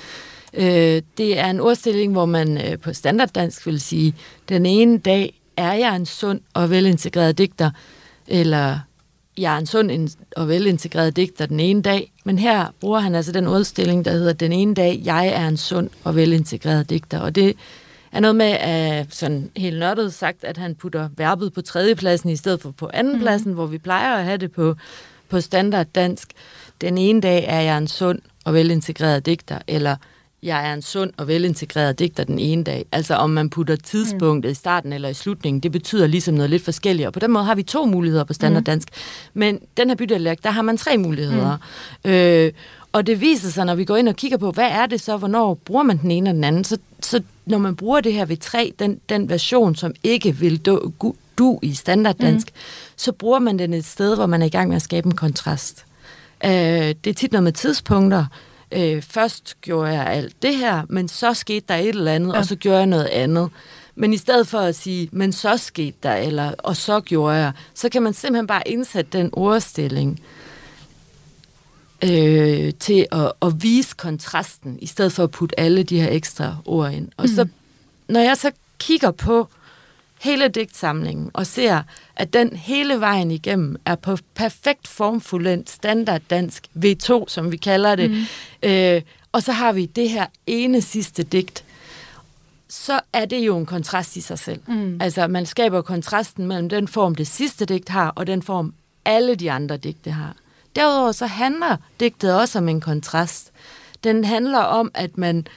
Øh, 0.53 1.01
det 1.17 1.39
er 1.39 1.49
en 1.49 1.59
ordstilling, 1.59 2.11
hvor 2.11 2.25
man 2.25 2.57
øh, 2.67 2.79
på 2.79 2.93
standarddansk 2.93 3.65
vil 3.65 3.81
sige, 3.81 4.13
den 4.49 4.65
ene 4.65 4.97
dag 4.97 5.41
er 5.57 5.73
jeg 5.73 5.95
en 5.95 6.05
sund 6.05 6.39
og 6.53 6.69
velintegreret 6.69 7.37
digter, 7.37 7.71
eller 8.27 8.79
jeg 9.37 9.53
er 9.53 9.57
en 9.57 9.65
sund 9.65 10.09
og 10.35 10.47
velintegreret 10.47 11.15
digter 11.15 11.45
den 11.45 11.59
ene 11.59 11.81
dag, 11.81 12.11
men 12.25 12.39
her 12.39 12.65
bruger 12.79 12.99
han 12.99 13.15
altså 13.15 13.31
den 13.31 13.47
udstilling, 13.47 14.05
der 14.05 14.11
hedder 14.11 14.33
Den 14.33 14.51
ene 14.51 14.73
dag, 14.73 15.01
jeg 15.05 15.27
er 15.27 15.47
en 15.47 15.57
sund 15.57 15.89
og 16.03 16.15
velintegreret 16.15 16.89
digter, 16.89 17.19
og 17.19 17.35
det 17.35 17.55
er 18.17 18.21
noget 18.21 18.35
med, 18.35 18.51
at 18.59 19.15
sådan 19.15 19.51
helt 19.57 19.79
nørdet 19.79 20.13
sagt, 20.13 20.43
at 20.43 20.57
han 20.57 20.75
putter 20.75 21.09
verbet 21.17 21.53
på 21.53 21.61
tredjepladsen 21.61 22.29
i 22.29 22.35
stedet 22.35 22.61
for 22.61 22.71
på 22.71 22.89
andenpladsen, 22.93 23.49
mm. 23.49 23.55
hvor 23.55 23.65
vi 23.65 23.77
plejer 23.77 24.15
at 24.15 24.23
have 24.23 24.37
det 24.37 24.51
på, 24.51 24.75
på 25.29 25.41
standard 25.41 25.87
dansk. 25.95 26.31
den 26.81 26.97
ene 26.97 27.21
dag 27.21 27.45
er 27.47 27.61
jeg 27.61 27.77
en 27.77 27.87
sund 27.87 28.19
og 28.45 28.53
velintegreret 28.53 29.25
digter, 29.25 29.59
eller 29.67 29.95
jeg 30.43 30.69
er 30.69 30.73
en 30.73 30.81
sund 30.81 31.13
og 31.17 31.27
velintegreret 31.27 31.99
digter 31.99 32.23
den 32.23 32.39
ene 32.39 32.63
dag. 32.63 32.85
Altså 32.91 33.15
om 33.15 33.29
man 33.29 33.49
putter 33.49 33.75
tidspunktet 33.75 34.49
mm. 34.49 34.51
i 34.51 34.55
starten 34.55 34.93
eller 34.93 35.09
i 35.09 35.13
slutningen, 35.13 35.59
det 35.59 35.71
betyder 35.71 36.07
ligesom 36.07 36.35
noget 36.35 36.49
lidt 36.49 36.63
forskelligt. 36.63 37.07
Og 37.07 37.13
på 37.13 37.19
den 37.19 37.31
måde 37.31 37.45
har 37.45 37.55
vi 37.55 37.63
to 37.63 37.85
muligheder 37.85 38.23
på 38.23 38.33
standarddansk. 38.33 38.87
Mm. 38.93 39.39
Men 39.39 39.59
den 39.77 39.89
her 39.89 39.95
bydialekt, 39.95 40.43
der 40.43 40.49
har 40.49 40.61
man 40.61 40.77
tre 40.77 40.97
muligheder. 40.97 41.57
Mm. 42.05 42.11
Øh, 42.11 42.51
og 42.97 43.07
det 43.07 43.21
viser 43.21 43.49
sig, 43.49 43.65
når 43.65 43.75
vi 43.75 43.85
går 43.85 43.95
ind 43.95 44.09
og 44.09 44.15
kigger 44.15 44.37
på, 44.37 44.51
hvad 44.51 44.69
er 44.69 44.85
det 44.85 45.01
så, 45.01 45.17
hvornår 45.17 45.53
bruger 45.53 45.83
man 45.83 45.97
den 45.97 46.11
ene 46.11 46.29
og 46.29 46.33
den 46.33 46.43
anden, 46.43 46.63
så, 46.63 46.77
så 47.01 47.23
når 47.45 47.57
man 47.57 47.75
bruger 47.75 48.01
det 48.01 48.13
her 48.13 48.25
ved 48.25 48.37
tre, 48.37 48.73
den, 48.79 48.99
den 49.09 49.29
version, 49.29 49.75
som 49.75 49.93
ikke 50.03 50.35
vil 50.35 50.57
du, 50.57 50.93
du 51.37 51.59
i 51.61 51.73
standarddansk, 51.73 52.47
mm. 52.47 52.59
så 52.95 53.11
bruger 53.11 53.39
man 53.39 53.59
den 53.59 53.73
et 53.73 53.85
sted, 53.85 54.15
hvor 54.15 54.25
man 54.25 54.41
er 54.41 54.45
i 54.45 54.49
gang 54.49 54.67
med 54.67 54.75
at 54.75 54.81
skabe 54.81 55.05
en 55.05 55.15
kontrast. 55.15 55.85
Øh, 56.45 56.51
det 57.03 57.07
er 57.07 57.13
tit 57.13 57.31
noget 57.31 57.43
med 57.43 57.51
tidspunkter. 57.51 58.25
Øh, 58.71 59.01
først 59.01 59.61
gjorde 59.61 59.91
jeg 59.91 60.07
alt 60.07 60.41
det 60.41 60.55
her, 60.55 60.81
men 60.89 61.07
så 61.07 61.33
skete 61.33 61.65
der 61.67 61.75
et 61.75 61.89
eller 61.89 62.11
andet, 62.11 62.33
ja. 62.33 62.37
og 62.37 62.45
så 62.45 62.55
gjorde 62.55 62.77
jeg 62.77 62.87
noget 62.87 63.05
andet. 63.05 63.49
Men 63.95 64.13
i 64.13 64.17
stedet 64.17 64.47
for 64.47 64.59
at 64.59 64.75
sige, 64.75 65.09
men 65.11 65.31
så 65.31 65.57
skete 65.57 65.97
der, 66.03 66.15
eller 66.15 66.51
og 66.57 66.75
så 66.75 66.99
gjorde 66.99 67.35
jeg, 67.35 67.51
så 67.73 67.89
kan 67.89 68.03
man 68.03 68.13
simpelthen 68.13 68.47
bare 68.47 68.67
indsætte 68.67 69.17
den 69.17 69.29
ordstilling 69.33 70.19
øh, 70.19 70.46
til 72.79 73.07
at, 73.11 73.31
at 73.41 73.63
vise 73.63 73.95
kontrasten, 73.97 74.79
i 74.81 74.85
stedet 74.85 75.11
for 75.11 75.23
at 75.23 75.31
putte 75.31 75.59
alle 75.59 75.83
de 75.83 76.01
her 76.01 76.11
ekstra 76.11 76.57
ord 76.65 76.91
ind. 76.91 77.09
Og 77.17 77.25
mm. 77.29 77.35
så, 77.35 77.47
når 78.07 78.19
jeg 78.19 78.37
så 78.37 78.51
kigger 78.79 79.11
på 79.11 79.47
hele 80.21 80.47
digtsamlingen 80.47 81.29
og 81.33 81.47
ser, 81.47 81.81
at 82.15 82.33
den 82.33 82.55
hele 82.55 82.99
vejen 82.99 83.31
igennem 83.31 83.75
er 83.85 83.95
på 83.95 84.17
perfekt 84.35 84.87
formfuldendt 84.87 85.69
standard 85.69 86.21
dansk 86.29 86.67
V2, 86.85 87.23
som 87.27 87.51
vi 87.51 87.57
kalder 87.57 87.95
det. 87.95 88.11
Mm. 88.11 88.23
Øh, 88.69 89.01
og 89.31 89.43
så 89.43 89.51
har 89.51 89.71
vi 89.71 89.85
det 89.85 90.09
her 90.09 90.25
ene 90.47 90.81
sidste 90.81 91.23
digt, 91.23 91.63
så 92.69 92.99
er 93.13 93.25
det 93.25 93.39
jo 93.39 93.57
en 93.57 93.65
kontrast 93.65 94.15
i 94.15 94.21
sig 94.21 94.39
selv. 94.39 94.59
Mm. 94.67 95.01
Altså, 95.01 95.27
man 95.27 95.45
skaber 95.45 95.81
kontrasten 95.81 96.47
mellem 96.47 96.69
den 96.69 96.87
form, 96.87 97.15
det 97.15 97.27
sidste 97.27 97.65
digt 97.65 97.89
har, 97.89 98.09
og 98.09 98.27
den 98.27 98.41
form, 98.41 98.73
alle 99.05 99.35
de 99.35 99.51
andre 99.51 99.77
digte 99.77 100.11
har. 100.11 100.35
Derudover 100.75 101.11
så 101.11 101.25
handler 101.25 101.77
digtet 101.99 102.33
også 102.35 102.59
om 102.59 102.69
en 102.69 102.81
kontrast. 102.81 103.51
Den 104.03 104.23
handler 104.23 104.59
om, 104.59 104.91
at 104.93 105.17
man 105.17 105.47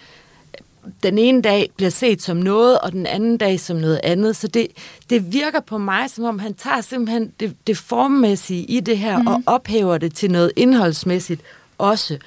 den 1.03 1.18
ene 1.18 1.42
dag 1.42 1.70
bliver 1.77 1.90
set 1.90 2.23
som 2.23 2.37
noget, 2.37 2.79
og 2.79 2.92
den 2.92 3.07
anden 3.07 3.37
dag 3.37 3.61
som 3.61 3.77
noget 3.77 4.01
andet. 4.03 4.37
Så 4.37 4.49
det, 4.49 4.66
det 5.11 5.33
virker 5.33 5.61
på 5.61 5.79
mig, 5.79 6.11
som 6.11 6.25
om 6.25 6.38
han 6.38 6.55
tager 6.55 6.81
simpelthen 6.81 7.33
det, 7.40 7.57
det 7.66 7.77
formmæssige 7.77 8.64
i 8.64 8.81
det 8.81 8.99
her, 8.99 9.18
mm. 9.18 9.27
og 9.27 9.42
ophæver 9.46 9.99
det 9.99 10.14
til 10.14 10.31
noget 10.31 10.53
indholdsmæssigt 10.57 11.40
også. 11.79 12.18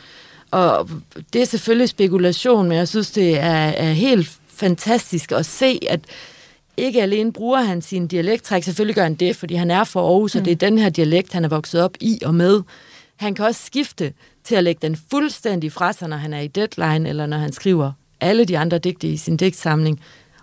Og 0.51 0.89
det 1.33 1.41
er 1.41 1.45
selvfølgelig 1.45 1.89
spekulation, 1.89 2.67
men 2.67 2.77
jeg 2.77 2.87
synes, 2.87 3.11
det 3.11 3.39
er, 3.39 3.67
er 3.67 3.93
helt 3.93 4.31
fantastisk 4.47 5.31
at 5.31 5.45
se, 5.45 5.79
at 5.89 5.99
ikke 6.77 7.01
alene 7.01 7.33
bruger 7.33 7.61
han 7.61 7.81
sin 7.81 8.07
dialekttræk, 8.07 8.63
selvfølgelig 8.63 8.95
gør 8.95 9.03
han 9.03 9.15
det, 9.15 9.35
fordi 9.35 9.55
han 9.55 9.71
er 9.71 9.83
fra 9.83 9.99
Aarhus, 9.99 10.35
mm. 10.35 10.39
og 10.39 10.45
det 10.45 10.51
er 10.51 10.55
den 10.55 10.77
her 10.77 10.89
dialekt, 10.89 11.33
han 11.33 11.45
er 11.45 11.49
vokset 11.49 11.81
op 11.81 11.97
i 11.99 12.19
og 12.25 12.35
med. 12.35 12.61
Han 13.15 13.35
kan 13.35 13.45
også 13.45 13.65
skifte 13.65 14.13
til 14.43 14.55
at 14.55 14.63
lægge 14.63 14.87
den 14.87 14.97
fuldstændig 15.11 15.71
fra 15.71 15.93
sig, 15.93 16.09
når 16.09 16.17
han 16.17 16.33
er 16.33 16.39
i 16.39 16.47
deadline, 16.47 17.09
eller 17.09 17.25
når 17.25 17.37
han 17.37 17.51
skriver 17.51 17.91
alle 18.21 18.45
de 18.45 18.57
andre 18.57 18.77
digte 18.77 19.07
i 19.07 19.17
sin 19.17 19.37
digtsamling. 19.37 19.99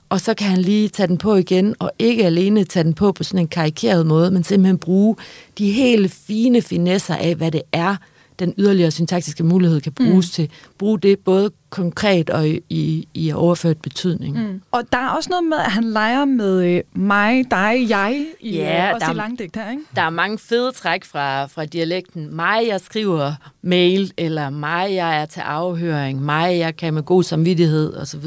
Og 0.09 0.21
så 0.21 0.35
kan 0.35 0.47
han 0.47 0.59
lige 0.59 0.89
tage 0.89 1.07
den 1.07 1.19
på 1.19 1.37
igen, 1.37 1.75
og 1.79 1.91
ikke 1.99 2.27
alene 2.27 2.65
tage 2.65 2.85
den 2.85 2.95
på 2.95 3.13
på 3.13 3.25
sådan 3.25 3.41
en 3.41 3.49
karikeret 3.49 4.07
måde, 4.07 4.31
men 4.31 4.45
simpelthen 4.45 4.79
bruge 4.79 5.17
de 5.59 5.73
helt 5.73 6.13
fine 6.13 6.63
finesser 6.63 7.17
af, 7.17 7.35
hvad 7.35 7.51
det 7.51 7.63
er, 7.73 7.97
den 8.41 8.55
yderligere 8.59 8.91
syntaktiske 8.91 9.45
mulighed 9.45 9.81
kan 9.81 9.93
bruges 9.93 10.27
mm. 10.27 10.33
til. 10.33 10.51
Brug 10.79 11.03
det 11.03 11.19
både 11.19 11.51
konkret 11.71 12.31
og 12.31 12.49
i, 12.49 12.61
i, 12.69 13.09
i 13.15 13.33
overført 13.33 13.79
betydning. 13.83 14.43
Mm. 14.43 14.63
Og 14.71 14.83
der 14.93 14.99
er 14.99 15.09
også 15.09 15.31
noget 15.31 15.45
med, 15.45 15.59
at 15.59 15.73
han 15.73 15.85
leger 15.85 16.25
med 16.25 16.65
øh, 16.65 16.83
mig, 16.93 17.45
dig, 17.51 17.87
jeg 17.89 18.27
i, 18.41 18.57
ja, 18.57 18.89
øh, 18.89 18.95
også 18.95 19.07
der, 19.07 19.13
i 19.13 19.17
langdigt 19.17 19.57
her, 19.57 19.71
ikke? 19.71 19.83
Der 19.97 20.03
er 20.03 20.11
mange 20.11 20.39
fede 20.39 20.73
træk 20.73 21.05
fra, 21.05 21.47
fra 21.47 21.65
dialekten. 21.65 22.37
Mig, 22.37 22.63
jeg 22.69 22.81
skriver 22.81 23.33
mail, 23.63 24.13
eller 24.17 24.51
mig, 24.51 24.95
jeg 24.95 25.21
er 25.23 25.27
til 25.27 25.41
afhøring, 25.41 26.25
mig, 26.25 26.59
jeg 26.59 26.77
kan 26.77 26.95
med 26.95 27.03
god 27.03 27.23
samvittighed, 27.23 27.97
osv. 27.97 28.27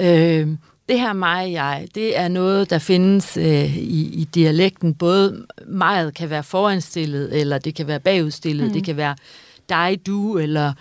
Øh, 0.00 0.48
det 0.88 1.00
her 1.00 1.12
mig 1.12 1.52
jeg, 1.52 1.88
det 1.94 2.18
er 2.18 2.28
noget, 2.28 2.70
der 2.70 2.78
findes 2.78 3.36
øh, 3.36 3.76
i, 3.76 4.20
i 4.20 4.24
dialekten. 4.34 4.94
Både 4.94 5.46
meget 5.66 6.14
kan 6.14 6.30
være 6.30 6.42
foranstillet, 6.42 7.40
eller 7.40 7.58
det 7.58 7.74
kan 7.74 7.86
være 7.86 8.00
bagudstillet. 8.00 8.66
Mm. 8.66 8.72
Det 8.72 8.84
kan 8.84 8.96
være 8.96 9.16
dig, 9.68 10.00
du, 10.06 10.38
eller 10.38 10.72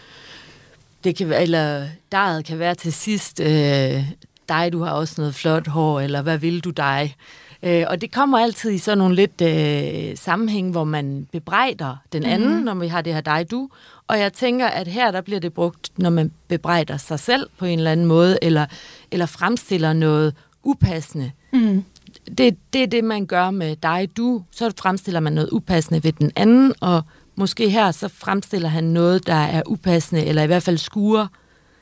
det 1.03 1.15
kan 1.15 1.29
være, 1.29 1.41
eller 1.41 1.87
dig 2.11 2.45
kan 2.45 2.59
være 2.59 2.75
til 2.75 2.93
sidst, 2.93 3.39
øh, 3.39 4.03
dig, 4.49 4.69
du 4.71 4.83
har 4.83 4.91
også 4.91 5.13
noget 5.17 5.35
flot 5.35 5.67
hår, 5.67 5.99
eller 5.99 6.21
hvad 6.21 6.37
vil 6.37 6.59
du 6.59 6.69
dig? 6.69 7.15
Øh, 7.63 7.85
og 7.87 8.01
det 8.01 8.11
kommer 8.11 8.39
altid 8.39 8.71
i 8.71 8.77
sådan 8.77 8.97
nogle 8.97 9.15
lidt 9.15 9.41
øh, 9.41 10.17
sammenhæng, 10.17 10.71
hvor 10.71 10.83
man 10.83 11.27
bebrejder 11.31 11.95
den 12.13 12.23
anden, 12.23 12.57
mm. 12.57 12.63
når 12.63 12.73
vi 12.73 12.87
har 12.87 13.01
det 13.01 13.13
her 13.13 13.21
dig, 13.21 13.51
du. 13.51 13.69
Og 14.07 14.19
jeg 14.19 14.33
tænker, 14.33 14.67
at 14.67 14.87
her 14.87 15.11
der 15.11 15.21
bliver 15.21 15.39
det 15.39 15.53
brugt, 15.53 15.91
når 15.97 16.09
man 16.09 16.31
bebrejder 16.47 16.97
sig 16.97 17.19
selv 17.19 17.49
på 17.57 17.65
en 17.65 17.79
eller 17.79 17.91
anden 17.91 18.05
måde, 18.05 18.37
eller, 18.41 18.65
eller 19.11 19.25
fremstiller 19.25 19.93
noget 19.93 20.35
upassende. 20.63 21.31
Mm. 21.53 21.83
Det, 22.37 22.57
det 22.73 22.83
er 22.83 22.87
det, 22.87 23.03
man 23.03 23.25
gør 23.25 23.51
med 23.51 23.75
dig, 23.75 24.09
du. 24.17 24.43
Så 24.51 24.73
fremstiller 24.77 25.19
man 25.19 25.33
noget 25.33 25.49
upassende 25.51 26.03
ved 26.03 26.11
den 26.11 26.31
anden, 26.35 26.73
og 26.81 27.01
måske 27.35 27.69
her 27.69 27.91
så 27.91 28.07
fremstiller 28.07 28.69
han 28.69 28.83
noget, 28.83 29.27
der 29.27 29.33
er 29.33 29.61
upassende, 29.65 30.25
eller 30.25 30.43
i 30.43 30.45
hvert 30.45 30.63
fald 30.63 30.77
skuer 30.77 31.27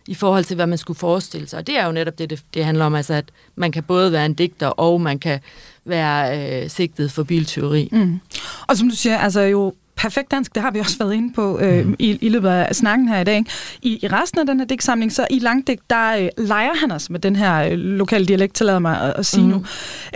i 0.08 0.13
forhold 0.13 0.44
til, 0.44 0.56
hvad 0.56 0.68
man 0.68 0.78
skulle 0.78 1.00
forestille 1.00 1.48
sig. 1.48 1.60
Og 1.60 1.68
det 1.68 1.78
er 1.78 1.86
jo 1.86 1.91
netop 1.91 2.18
det, 2.18 2.30
det, 2.30 2.44
det 2.54 2.65
handler 2.65 2.86
om, 2.86 2.96
altså 2.96 3.13
at 3.13 3.26
man 3.56 3.72
kan 3.72 3.84
både 3.84 4.12
være 4.12 4.26
en 4.26 4.34
digter, 4.34 4.68
og 4.68 5.02
man 5.02 5.20
kan 5.20 5.39
være 5.86 6.39
øh, 6.63 6.70
sigtet 6.70 7.12
for 7.12 7.24
bilteori. 7.24 7.89
Mm. 7.91 8.20
Og 8.68 8.78
som 8.78 8.89
du 8.89 8.96
siger, 8.96 9.18
altså 9.18 9.41
jo 9.41 9.74
perfekt 9.96 10.32
dansk, 10.32 10.56
det 10.56 10.63
har 10.63 10.72
vi 10.72 10.80
også 10.80 10.98
været 10.98 11.13
inde 11.13 11.34
på 11.34 11.60
øh, 11.60 11.86
mm. 11.86 11.96
i, 12.00 12.18
i 12.22 12.30
løbet 12.30 12.50
af 12.50 12.76
snakken 12.76 13.08
her 13.08 13.20
i 13.20 13.24
dag. 13.24 13.44
I, 13.82 14.00
I 14.04 14.08
resten 14.08 14.39
af 14.39 14.46
den 14.46 14.60
her 14.60 14.65
digtsamling, 14.65 15.12
så 15.12 15.28
i 15.30 15.39
langdigt, 15.39 15.82
der 15.89 16.18
øh, 16.18 16.30
leger 16.46 16.76
han 16.76 16.91
os 16.91 17.10
med 17.10 17.20
den 17.20 17.36
her 17.36 17.63
øh, 17.63 17.72
lokale 17.78 18.26
dialekt, 18.26 18.56
tillader 18.56 18.80
mig 18.80 19.02
at, 19.02 19.13
at 19.18 19.26
sige 19.26 19.44
mm. 19.44 19.50
nu. 19.50 19.65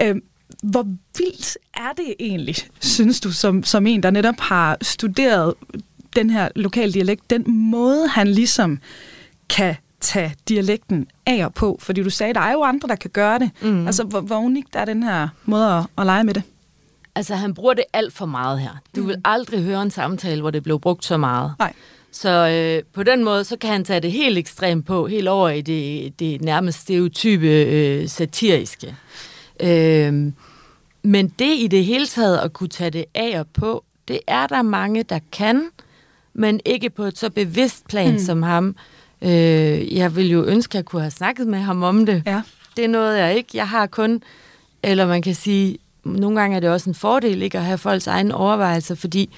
Øh, 0.01 0.15
hvor 0.63 0.87
vildt 1.17 1.57
er 1.73 1.93
det 1.97 2.13
egentlig, 2.19 2.55
synes 2.79 3.21
du, 3.21 3.31
som, 3.31 3.63
som 3.63 3.87
en, 3.87 4.03
der 4.03 4.11
netop 4.11 4.39
har 4.39 4.77
studeret 4.81 5.53
den 6.15 6.29
her 6.29 6.49
lokale 6.55 6.93
dialekt, 6.93 7.29
den 7.29 7.43
måde, 7.47 8.07
han 8.07 8.27
ligesom 8.27 8.79
kan 9.49 9.75
tage 10.01 10.35
dialekten 10.49 11.07
af 11.25 11.45
og 11.45 11.53
på? 11.53 11.77
Fordi 11.81 12.03
du 12.03 12.09
sagde, 12.09 12.33
der 12.33 12.39
er 12.39 12.51
jo 12.51 12.63
andre, 12.63 12.87
der 12.87 12.95
kan 12.95 13.09
gøre 13.09 13.39
det. 13.39 13.51
Mm. 13.61 13.85
Altså, 13.85 14.03
hvor, 14.03 14.21
hvor 14.21 14.37
unikt 14.37 14.75
er 14.75 14.85
den 14.85 15.03
her 15.03 15.27
måde 15.45 15.73
at, 15.73 15.85
at 15.97 16.05
lege 16.05 16.23
med 16.23 16.33
det? 16.33 16.43
Altså, 17.15 17.35
han 17.35 17.53
bruger 17.53 17.73
det 17.73 17.83
alt 17.93 18.13
for 18.13 18.25
meget 18.25 18.59
her. 18.59 18.69
Du 18.95 19.01
mm. 19.01 19.07
vil 19.07 19.15
aldrig 19.25 19.63
høre 19.63 19.81
en 19.81 19.91
samtale, 19.91 20.41
hvor 20.41 20.51
det 20.51 20.63
blev 20.63 20.79
brugt 20.79 21.05
så 21.05 21.17
meget. 21.17 21.53
Nej. 21.59 21.73
Så 22.11 22.29
øh, 22.29 22.83
på 22.93 23.03
den 23.03 23.23
måde, 23.23 23.43
så 23.43 23.57
kan 23.57 23.69
han 23.69 23.83
tage 23.83 23.99
det 23.99 24.11
helt 24.11 24.37
ekstremt 24.37 24.85
på, 24.85 25.07
helt 25.07 25.27
over 25.27 25.49
i 25.49 25.61
det, 25.61 26.19
det 26.19 26.41
nærmest 26.41 26.79
stereotype 26.79 27.47
øh, 27.47 28.07
satiriske. 28.07 28.95
Øh, 29.59 30.31
men 31.03 31.27
det 31.39 31.55
i 31.57 31.67
det 31.67 31.85
hele 31.85 32.07
taget 32.07 32.37
at 32.37 32.53
kunne 32.53 32.69
tage 32.69 32.89
det 32.89 33.05
af 33.15 33.39
og 33.39 33.47
på, 33.47 33.83
det 34.07 34.19
er 34.27 34.47
der 34.47 34.61
mange, 34.61 35.03
der 35.03 35.19
kan, 35.31 35.69
men 36.33 36.59
ikke 36.65 36.89
på 36.89 37.03
et 37.03 37.17
så 37.17 37.29
bevidst 37.29 37.87
plan 37.87 38.11
mm. 38.11 38.19
som 38.19 38.43
ham. 38.43 38.75
Øh, 39.21 39.95
jeg 39.95 40.15
vil 40.15 40.29
jo 40.29 40.45
ønske, 40.45 40.71
at 40.71 40.75
jeg 40.75 40.85
kunne 40.85 41.01
have 41.01 41.11
snakket 41.11 41.47
med 41.47 41.59
ham 41.59 41.83
om 41.83 42.05
det. 42.05 42.23
Ja. 42.25 42.41
Det 42.77 42.83
er 42.83 42.89
noget, 42.89 43.19
jeg 43.19 43.35
ikke. 43.35 43.49
Jeg 43.53 43.67
har 43.67 43.87
kun, 43.87 44.21
eller 44.83 45.07
man 45.07 45.21
kan 45.21 45.35
sige, 45.35 45.77
nogle 46.03 46.39
gange 46.39 46.55
er 46.55 46.59
det 46.59 46.69
også 46.69 46.89
en 46.89 46.95
fordel 46.95 47.41
ikke 47.41 47.57
at 47.57 47.63
have 47.63 47.77
folks 47.77 48.07
egne 48.07 48.35
overvejelser, 48.35 48.95
fordi 48.95 49.29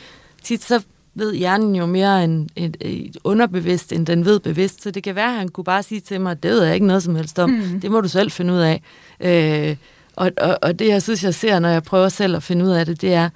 tit 0.44 0.64
så 0.64 0.82
ved 1.16 1.36
hjernen 1.36 1.76
jo 1.76 1.86
mere 1.86 2.24
end 2.24 2.50
et, 2.56 2.78
et 2.82 3.18
underbevidst, 3.24 3.94
end 3.94 4.06
den 4.06 4.26
ved 4.26 4.40
bevidst. 4.40 4.84
Så 4.84 4.92
det 4.92 5.04
kan 5.04 5.16
være, 5.16 5.32
at 5.32 5.38
han 5.38 5.50
kunne 5.50 5.64
bare 5.64 5.84
sige 5.84 6.02
til 6.02 6.22
mig, 6.22 6.44
det 6.44 6.52
ved 6.52 6.64
jeg 6.64 6.74
ikke 6.74 6.86
noget 6.86 7.04
som 7.04 7.16
helst 7.16 7.40
om. 7.40 7.50
Mm. 7.50 7.82
Det 7.82 7.92
må 7.92 8.02
du 8.02 8.08
selv 8.08 8.32
finde 8.32 8.54
ud 8.54 8.60
af. 8.60 8.82
Øh, 9.20 9.76
og, 10.16 10.32
og, 10.38 10.58
og 10.62 10.80
det, 10.80 10.88
jeg 10.88 11.02
synes, 11.02 11.24
jeg 11.24 11.34
ser, 11.34 11.60
når 11.60 11.70
jeg 11.70 11.84
prøver 11.84 12.10
selv 12.10 12.36
at 12.36 12.44
finde 12.44 12.66
ud 12.66 12.70
af 12.70 12.86
det, 12.86 13.02
det 13.02 13.14
er, 13.14 13.30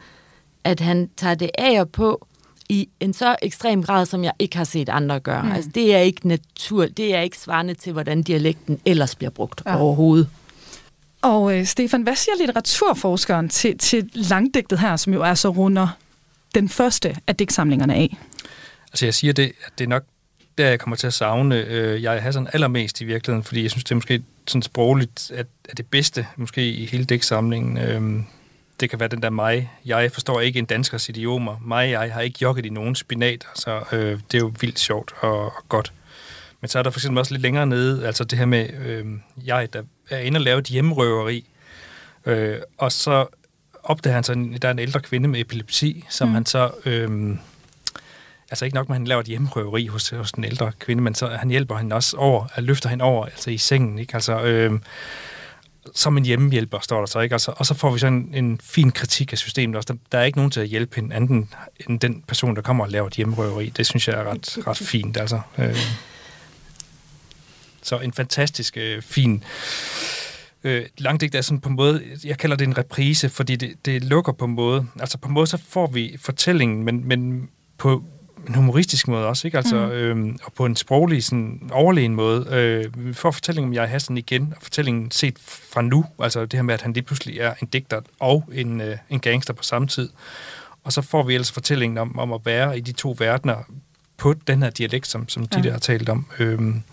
at 0.63 0.79
han 0.79 1.09
tager 1.17 1.35
det 1.35 1.49
af 1.57 1.79
og 1.81 1.89
på 1.89 2.27
i 2.69 2.89
en 2.99 3.13
så 3.13 3.35
ekstrem 3.41 3.83
grad, 3.83 4.05
som 4.05 4.23
jeg 4.23 4.33
ikke 4.39 4.57
har 4.57 4.63
set 4.63 4.89
andre 4.89 5.19
gøre. 5.19 5.43
Mm. 5.43 5.51
Altså, 5.51 5.71
det 5.75 5.95
er 5.95 5.99
ikke 5.99 6.27
natur, 6.27 6.85
det 6.85 7.15
er 7.15 7.21
ikke 7.21 7.37
svarende 7.37 7.73
til, 7.73 7.93
hvordan 7.93 8.23
dialekten 8.23 8.79
ellers 8.85 9.15
bliver 9.15 9.29
brugt 9.29 9.61
ja. 9.65 9.81
overhovedet. 9.81 10.29
Og 11.21 11.57
øh, 11.57 11.65
Stefan, 11.65 12.01
hvad 12.01 12.15
siger 12.15 12.35
litteraturforskeren 12.39 13.49
til, 13.49 13.77
til 13.77 14.09
langdigtet 14.13 14.79
her, 14.79 14.95
som 14.95 15.13
jo 15.13 15.21
er 15.21 15.33
så 15.33 15.49
runder 15.49 15.87
den 16.55 16.69
første 16.69 17.17
af 17.27 17.35
digtsamlingerne 17.35 17.95
af? 17.95 18.17
Altså 18.91 19.05
jeg 19.05 19.13
siger 19.13 19.33
det, 19.33 19.51
at 19.65 19.71
det 19.77 19.83
er 19.83 19.89
nok 19.89 20.03
der, 20.57 20.69
jeg 20.69 20.79
kommer 20.79 20.95
til 20.95 21.07
at 21.07 21.13
savne 21.13 21.55
øh, 21.55 22.03
jeg 22.03 22.23
Hassan 22.23 22.47
allermest 22.53 23.01
i 23.01 23.05
virkeligheden, 23.05 23.43
fordi 23.43 23.63
jeg 23.63 23.71
synes, 23.71 23.83
det 23.83 23.91
er 23.91 23.95
måske 23.95 24.23
sådan 24.47 24.61
sprogligt 24.61 25.31
at, 25.33 25.47
at 25.69 25.77
det 25.77 25.85
bedste, 25.85 26.27
måske 26.37 26.71
i 26.71 26.85
hele 26.85 27.05
digtsamlingen. 27.05 27.77
Øh, 27.77 28.23
det 28.79 28.89
kan 28.89 28.99
være 28.99 29.09
den 29.09 29.21
der 29.21 29.29
mig. 29.29 29.71
Jeg 29.85 30.11
forstår 30.11 30.41
ikke 30.41 30.59
en 30.59 30.65
danskers 30.65 31.09
idiomer. 31.09 31.57
Mig, 31.61 31.91
jeg 31.91 32.13
har 32.13 32.21
ikke 32.21 32.37
jogget 32.41 32.65
i 32.65 32.69
nogen 32.69 32.95
spinat. 32.95 33.47
Altså, 33.49 33.83
øh, 33.91 34.19
det 34.31 34.37
er 34.37 34.41
jo 34.41 34.53
vildt 34.61 34.79
sjovt 34.79 35.13
og, 35.19 35.45
og 35.45 35.63
godt. 35.69 35.93
Men 36.61 36.69
så 36.69 36.79
er 36.79 36.83
der 36.83 36.89
for 36.89 36.99
eksempel 36.99 37.19
også 37.19 37.33
lidt 37.33 37.41
længere 37.41 37.67
nede, 37.67 38.07
altså 38.07 38.23
det 38.23 38.39
her 38.39 38.45
med 38.45 38.69
øh, 38.85 39.05
jeg, 39.45 39.73
der 39.73 39.83
er 40.09 40.19
inde 40.19 40.37
og 40.37 40.41
lave 40.41 40.59
et 40.59 40.65
hjemmerøveri, 40.65 41.49
øh, 42.25 42.57
og 42.77 42.91
så 42.91 43.25
opdager 43.83 44.13
han 44.13 44.23
så, 44.23 44.57
der 44.61 44.67
er 44.67 44.71
en 44.71 44.79
ældre 44.79 44.99
kvinde 44.99 45.27
med 45.29 45.39
epilepsi, 45.39 46.05
som 46.09 46.27
mm. 46.27 46.33
han 46.33 46.45
så... 46.45 46.71
Øh, 46.85 47.37
altså 48.51 48.65
ikke 48.65 48.75
nok 48.75 48.89
med, 48.89 48.95
at 48.95 48.99
han 48.99 49.07
laver 49.07 49.21
et 49.21 49.27
hjemmerøveri 49.27 49.87
hos, 49.87 50.09
hos 50.09 50.31
den 50.31 50.43
ældre 50.43 50.71
kvinde, 50.79 51.03
men 51.03 51.15
så 51.15 51.27
han 51.27 51.49
hjælper 51.49 51.77
hende 51.77 51.95
også 51.95 52.17
over, 52.17 52.47
at 52.55 52.63
løfter 52.63 52.89
hende 52.89 53.03
over, 53.03 53.25
altså 53.25 53.51
i 53.51 53.57
sengen, 53.57 53.99
ikke? 53.99 54.13
Altså, 54.13 54.43
øh, 54.43 54.79
som 55.93 56.17
en 56.17 56.25
hjemmehjælper, 56.25 56.79
står 56.79 56.99
der 56.99 57.05
så, 57.05 57.19
ikke? 57.19 57.35
Altså, 57.35 57.53
og 57.57 57.65
så 57.65 57.73
får 57.73 57.91
vi 57.91 57.99
så 57.99 58.07
en, 58.07 58.29
en 58.33 58.59
fin 58.63 58.91
kritik 58.91 59.31
af 59.31 59.37
systemet 59.37 59.75
også. 59.75 59.93
Der, 59.93 59.99
der 60.11 60.17
er 60.17 60.23
ikke 60.23 60.37
nogen 60.37 60.51
til 60.51 60.59
at 60.59 60.67
hjælpe 60.67 60.95
hende, 60.95 61.15
anden 61.15 61.49
end 61.89 61.99
den 61.99 62.23
person, 62.27 62.55
der 62.55 62.61
kommer 62.61 62.83
og 62.83 62.91
laver 62.91 63.07
et 63.07 63.13
hjemmerøveri. 63.13 63.69
Det 63.69 63.85
synes 63.85 64.07
jeg 64.07 64.15
er 64.15 64.23
ret, 64.23 64.67
ret 64.67 64.77
fint, 64.77 65.17
altså. 65.17 65.39
Øh. 65.57 65.77
Så 67.81 67.99
en 67.99 68.13
fantastisk 68.13 68.77
øh, 68.77 69.01
fin 69.01 69.43
øh, 70.63 70.85
langdigt 70.97 71.35
er 71.35 71.41
sådan 71.41 71.59
på 71.59 71.69
en 71.69 71.75
måde, 71.75 72.03
jeg 72.23 72.37
kalder 72.37 72.55
det 72.55 72.67
en 72.67 72.77
reprise, 72.77 73.29
fordi 73.29 73.55
det, 73.55 73.85
det 73.85 74.03
lukker 74.03 74.31
på 74.31 74.45
en 74.45 74.51
måde. 74.51 74.85
Altså 74.99 75.17
på 75.17 75.27
en 75.27 75.33
måde, 75.33 75.47
så 75.47 75.57
får 75.69 75.87
vi 75.87 76.17
fortællingen, 76.19 76.83
men, 76.83 77.07
men 77.07 77.49
på 77.77 78.03
en 78.47 78.55
humoristisk 78.55 79.07
måde 79.07 79.25
også, 79.27 79.47
ikke? 79.47 79.57
Altså, 79.57 79.85
mm. 79.85 79.91
øhm, 79.91 80.37
og 80.43 80.53
på 80.53 80.65
en 80.65 80.75
sproglig, 80.75 81.23
sådan 81.23 81.69
overlegen 81.71 82.15
måde. 82.15 82.47
Øh, 82.51 83.07
vi 83.07 83.13
får 83.13 83.31
fortællingen 83.31 83.69
om 83.69 83.73
jeg 83.73 83.89
Hassan 83.89 84.17
igen, 84.17 84.53
og 84.55 84.61
fortællingen 84.61 85.11
set 85.11 85.39
fra 85.39 85.81
nu, 85.81 86.05
altså 86.19 86.41
det 86.41 86.53
her 86.53 86.61
med, 86.61 86.73
at 86.73 86.81
han 86.81 86.93
lige 86.93 87.03
pludselig 87.03 87.39
er 87.39 87.53
en 87.61 87.67
digter 87.67 88.01
og 88.19 88.49
en, 88.53 88.81
øh, 88.81 88.97
en 89.09 89.19
gangster 89.19 89.53
på 89.53 89.63
samme 89.63 89.87
tid. 89.87 90.09
Og 90.83 90.93
så 90.93 91.01
får 91.01 91.23
vi 91.23 91.33
ellers 91.33 91.51
fortællingen 91.51 91.97
om, 91.97 92.19
om 92.19 92.33
at 92.33 92.41
være 92.45 92.77
i 92.77 92.81
de 92.81 92.91
to 92.91 93.15
verdener 93.19 93.55
på 94.17 94.33
den 94.47 94.63
her 94.63 94.69
dialekt, 94.69 95.07
som, 95.07 95.29
som 95.29 95.47
de 95.47 95.57
ja. 95.57 95.63
der 95.63 95.71
har 95.71 95.79
talt 95.79 96.09
om. 96.09 96.25
Øhm, 96.39 96.83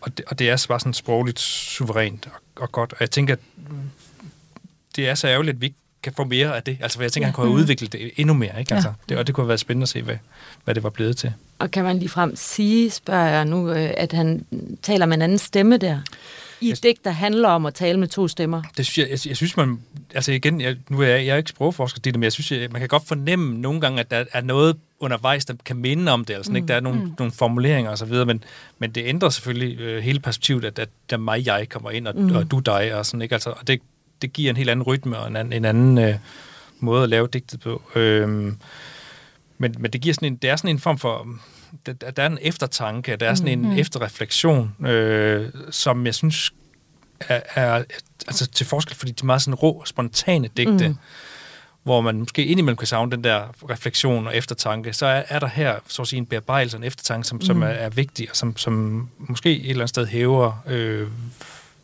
og, 0.00 0.18
det, 0.18 0.24
og 0.26 0.38
det 0.38 0.50
er 0.50 0.64
bare 0.68 0.80
sådan 0.80 0.94
sprogligt 0.94 1.40
suverænt 1.40 2.28
og, 2.34 2.62
og 2.62 2.72
godt. 2.72 2.92
Og 2.92 2.96
jeg 3.00 3.10
tænker, 3.10 3.34
at 3.34 3.40
det 4.96 5.08
er 5.08 5.14
så 5.14 5.28
ærgerligt, 5.28 5.54
at 5.54 5.60
vi 5.60 5.66
ikke 5.66 5.78
kan 6.02 6.12
få 6.16 6.24
mere 6.24 6.56
af 6.56 6.62
det. 6.62 6.78
Altså, 6.80 6.98
for 6.98 7.02
jeg 7.02 7.12
tænker, 7.12 7.26
ja. 7.26 7.28
han 7.28 7.34
kunne 7.34 7.46
have 7.46 7.54
udviklet 7.54 7.92
det 7.92 8.10
endnu 8.16 8.34
mere, 8.34 8.60
ikke? 8.60 8.74
Altså, 8.74 8.92
det, 9.08 9.18
og 9.18 9.26
det 9.26 9.34
kunne 9.34 9.42
have 9.42 9.48
været 9.48 9.60
spændende 9.60 9.84
at 9.84 9.88
se, 9.88 10.02
hvad, 10.02 10.16
hvad 10.64 10.74
det 10.74 10.82
var 10.82 10.90
blevet 10.90 11.16
til. 11.16 11.32
Og 11.58 11.70
kan 11.70 11.84
man 11.84 11.98
ligefrem 11.98 12.36
sige, 12.36 12.90
spørger 12.90 13.28
jeg 13.28 13.44
nu, 13.44 13.70
øh, 13.70 13.90
at 13.96 14.12
han 14.12 14.46
taler 14.82 15.06
med 15.06 15.16
en 15.16 15.22
anden 15.22 15.38
stemme 15.38 15.76
der? 15.76 15.98
I 16.60 16.70
et 16.70 16.82
digt, 16.82 17.04
der 17.04 17.10
handler 17.10 17.48
om 17.48 17.66
at 17.66 17.74
tale 17.74 17.98
med 17.98 18.08
to 18.08 18.28
stemmer? 18.28 18.62
Det 18.76 18.86
synes 18.86 18.98
jeg, 18.98 19.10
jeg, 19.10 19.28
jeg 19.28 19.36
synes 19.36 19.56
man, 19.56 19.80
altså 20.14 20.32
igen, 20.32 20.60
jeg, 20.60 20.76
nu 20.88 21.00
er 21.00 21.06
jeg, 21.06 21.26
jeg 21.26 21.32
er 21.32 21.36
ikke 21.36 21.50
sprogforsker, 21.50 22.00
det, 22.00 22.14
men 22.14 22.22
jeg 22.22 22.32
synes, 22.32 22.52
jeg, 22.52 22.68
man 22.70 22.80
kan 22.80 22.88
godt 22.88 23.06
fornemme 23.06 23.58
nogle 23.58 23.80
gange, 23.80 24.00
at 24.00 24.10
der 24.10 24.24
er 24.32 24.40
noget 24.40 24.76
undervejs, 25.00 25.44
der 25.44 25.54
kan 25.64 25.76
minde 25.76 26.12
om 26.12 26.24
det, 26.24 26.34
altså, 26.34 26.50
mm. 26.50 26.56
ikke? 26.56 26.68
der 26.68 26.74
er 26.74 26.80
nogle, 26.80 27.00
mm. 27.00 27.14
nogle 27.18 27.32
formuleringer 27.32 27.90
og 27.90 27.98
så 27.98 28.04
videre, 28.04 28.26
men, 28.26 28.44
men 28.78 28.90
det 28.90 29.02
ændrer 29.06 29.28
selvfølgelig 29.28 29.80
øh, 29.80 30.02
hele 30.02 30.20
perspektivet, 30.20 30.64
at, 30.64 30.78
at 30.78 30.88
der 31.10 31.16
mig, 31.16 31.46
jeg 31.46 31.68
kommer 31.68 31.90
ind, 31.90 32.08
og, 32.08 32.14
mm. 32.16 32.36
og 32.36 32.50
du 32.50 32.58
dig, 32.58 32.94
og 32.94 33.06
sådan, 33.06 33.22
ikke? 33.22 33.34
Altså, 33.34 33.50
og 33.50 33.66
det, 33.68 33.80
det 34.22 34.32
giver 34.32 34.50
en 34.50 34.56
helt 34.56 34.70
anden 34.70 34.82
rytme 34.82 35.18
og 35.18 35.28
en 35.28 35.36
anden, 35.36 35.52
en 35.52 35.64
anden 35.64 35.98
øh, 35.98 36.14
måde 36.80 37.02
at 37.02 37.08
lave 37.08 37.28
digtet 37.32 37.60
på. 37.60 37.82
Øhm, 37.94 38.56
men, 39.58 39.74
men 39.78 39.90
det 39.90 40.00
giver 40.00 40.14
sådan 40.14 40.32
en, 40.32 40.36
det 40.36 40.50
er 40.50 40.56
sådan 40.56 40.70
en 40.70 40.78
form 40.78 40.98
for, 40.98 41.28
der, 41.86 41.92
der 41.92 42.22
er 42.22 42.26
en 42.26 42.38
eftertanke, 42.42 43.16
der 43.16 43.28
er 43.28 43.34
sådan 43.34 43.52
en 43.52 43.58
mm-hmm. 43.58 43.78
efterreflektion, 43.78 44.86
øh, 44.86 45.48
som 45.70 46.06
jeg 46.06 46.14
synes 46.14 46.52
er, 47.20 47.40
er 47.54 47.84
altså 48.26 48.46
til 48.46 48.66
forskel, 48.66 48.96
fordi 48.96 49.12
de 49.12 49.22
er 49.22 49.26
meget 49.26 49.42
sådan 49.42 49.54
rå, 49.54 49.82
spontane 49.84 50.48
digte, 50.56 50.88
mm. 50.88 50.96
hvor 51.82 52.00
man 52.00 52.18
måske 52.18 52.44
indimellem 52.44 52.76
kan 52.76 52.86
savne 52.86 53.12
den 53.12 53.24
der 53.24 53.70
refleksion 53.70 54.26
og 54.26 54.36
eftertanke, 54.36 54.92
så 54.92 55.06
er, 55.06 55.22
er 55.28 55.38
der 55.38 55.46
her, 55.46 55.78
så 55.86 56.02
at 56.02 56.08
sige, 56.08 56.18
en 56.18 56.26
bearbejdelse 56.26 56.76
en 56.76 56.84
eftertanke, 56.84 57.28
som, 57.28 57.36
mm. 57.36 57.42
som 57.42 57.62
er, 57.62 57.66
er 57.66 57.88
vigtig, 57.88 58.30
og 58.30 58.36
som, 58.36 58.56
som 58.56 59.08
måske 59.18 59.50
et 59.50 59.70
eller 59.70 59.74
andet 59.74 59.88
sted 59.88 60.06
hæver 60.06 60.62
øh, 60.66 61.08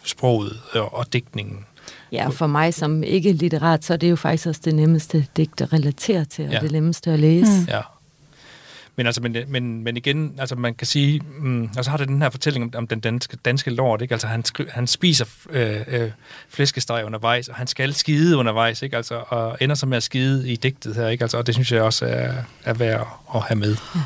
sproget 0.05 0.61
og, 0.73 0.95
og 0.95 1.13
digtningen. 1.13 1.67
Ja, 2.13 2.29
for 2.29 2.47
mig 2.47 2.75
som 2.75 3.03
ikke 3.03 3.33
litterat, 3.33 3.85
så 3.85 3.93
er 3.93 3.97
det 3.97 4.11
jo 4.11 4.17
faktisk 4.17 4.47
også 4.47 4.61
det 4.65 4.75
nemmeste 4.75 5.27
digt 5.37 5.61
at 5.61 5.73
relatere 5.73 6.25
til, 6.25 6.47
og 6.47 6.53
ja. 6.53 6.61
det 6.61 6.73
nemmeste 6.73 7.11
at 7.11 7.19
læse. 7.19 7.61
Mm. 7.61 7.67
Ja. 7.69 7.81
Men, 8.97 9.07
altså, 9.07 9.23
men, 9.23 9.37
men, 9.49 9.85
men 9.85 9.97
igen, 9.97 10.35
altså 10.39 10.57
man 10.57 10.75
kan 10.75 10.87
sige, 10.87 11.21
mm, 11.39 11.71
og 11.79 11.85
så 11.85 11.91
har 11.91 11.99
det 11.99 12.09
den 12.09 12.23
her 12.23 12.31
fortælling 12.31 12.65
om, 12.65 12.71
om 12.75 12.87
den 12.87 13.01
danske, 13.01 13.37
danske 13.37 13.71
lort, 13.71 14.03
ikke? 14.03 14.15
Altså 14.15 14.27
han, 14.27 14.45
han 14.71 14.87
spiser 14.87 15.25
øh, 15.51 15.81
øh, 15.89 16.11
flæskesteg 16.49 17.05
undervejs, 17.07 17.49
og 17.49 17.55
han 17.55 17.67
skal 17.67 17.95
skide 17.95 18.37
undervejs, 18.37 18.83
ikke? 18.83 18.97
Altså, 18.97 19.23
og 19.29 19.57
ender 19.61 19.75
så 19.75 19.87
med 19.87 19.97
at 19.97 20.03
skide 20.03 20.51
i 20.51 20.57
digtet 20.57 20.95
her, 20.95 21.09
ikke? 21.09 21.25
Altså, 21.25 21.39
og 21.39 21.47
det 21.47 21.55
synes 21.55 21.73
jeg 21.73 21.83
også 21.83 22.07
er, 22.07 22.33
er 22.65 22.75
værd 22.75 23.21
at 23.35 23.43
have 23.43 23.59
med. 23.59 23.77
Ja. 23.95 24.01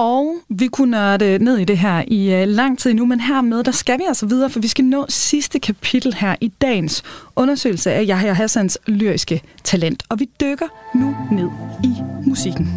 Og 0.00 0.36
vi 0.48 0.66
kunne 0.66 0.90
nørde 0.90 1.38
ned 1.38 1.58
i 1.58 1.64
det 1.64 1.78
her 1.78 2.04
i 2.06 2.42
uh, 2.42 2.48
lang 2.48 2.78
tid 2.78 2.94
nu, 2.94 3.06
men 3.06 3.20
hermed, 3.20 3.64
der 3.64 3.72
skal 3.72 3.98
vi 3.98 4.04
altså 4.08 4.26
videre, 4.26 4.50
for 4.50 4.60
vi 4.60 4.68
skal 4.68 4.84
nå 4.84 5.06
sidste 5.08 5.58
kapitel 5.58 6.14
her 6.14 6.36
i 6.40 6.48
dagens 6.48 7.02
undersøgelse 7.36 7.92
af 7.92 8.04
Yahya 8.08 8.32
Hassans 8.32 8.78
lyriske 8.86 9.42
talent. 9.64 10.02
Og 10.08 10.20
vi 10.20 10.28
dykker 10.40 10.66
nu 10.94 11.16
ned 11.32 11.48
i 11.84 11.94
musikken. 12.26 12.68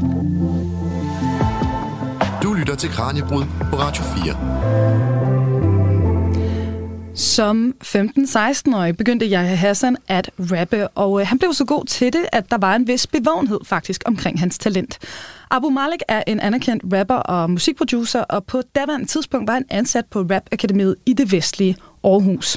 Du 2.43 2.53
lytter 2.53 2.75
til 2.75 2.89
Kranjebrud 2.89 3.43
på 3.69 3.75
Radio 3.75 4.03
4. 4.03 5.33
Som 7.15 7.75
15-16-årig 7.83 8.97
begyndte 8.97 9.25
Yahya 9.25 9.55
Hassan 9.55 9.97
at 10.07 10.31
rappe, 10.39 10.87
og 10.87 11.11
uh, 11.11 11.21
han 11.21 11.39
blev 11.39 11.53
så 11.53 11.65
god 11.65 11.85
til 11.85 12.13
det, 12.13 12.25
at 12.31 12.51
der 12.51 12.57
var 12.57 12.75
en 12.75 12.87
vis 12.87 13.07
bevågenhed 13.07 13.59
faktisk 13.65 14.03
omkring 14.05 14.39
hans 14.39 14.57
talent. 14.57 14.99
Abu 15.57 15.69
Malik 15.69 16.01
er 16.15 16.23
en 16.31 16.39
anerkendt 16.47 16.83
rapper 16.93 17.19
og 17.35 17.41
musikproducer, 17.55 18.23
og 18.35 18.39
på 18.51 18.57
daværende 18.77 19.07
tidspunkt 19.13 19.45
var 19.49 19.55
han 19.59 19.67
ansat 19.79 20.05
på 20.13 20.19
Rap 20.31 20.45
Akademiet 20.55 20.95
i 21.11 21.13
det 21.19 21.27
vestlige 21.35 21.75
Aarhus. 22.11 22.47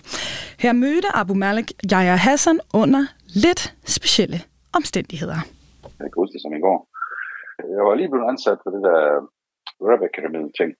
Her 0.64 0.72
mødte 0.84 1.08
Abu 1.20 1.34
Malik 1.44 1.68
Jaya 1.90 2.16
Hassan 2.26 2.58
under 2.80 3.02
lidt 3.44 3.62
specielle 3.96 4.38
omstændigheder. 4.78 5.38
Jeg 6.00 6.08
kan 6.12 6.20
huske 6.22 6.34
det 6.34 6.42
som 6.42 6.56
i 6.58 6.62
går. 6.66 6.78
Jeg 7.76 7.82
var 7.86 7.94
lige 7.94 8.10
blevet 8.12 8.28
ansat 8.32 8.58
på 8.64 8.68
det 8.74 8.82
der 8.88 9.00
Rap 9.88 10.02
Akademiet 10.08 10.50
ting. 10.58 10.70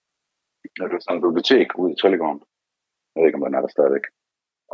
Det 0.77 0.83
er 0.85 1.05
sådan 1.07 1.17
en 1.17 1.25
bibliotek 1.27 1.69
ude 1.81 1.93
i 1.93 1.97
Trellegården. 2.01 2.41
Jeg 3.11 3.19
ved 3.19 3.27
ikke, 3.29 3.39
om 3.39 3.45
den 3.47 3.59
er 3.59 3.63
der 3.65 3.73
stadigvæk. 3.77 4.07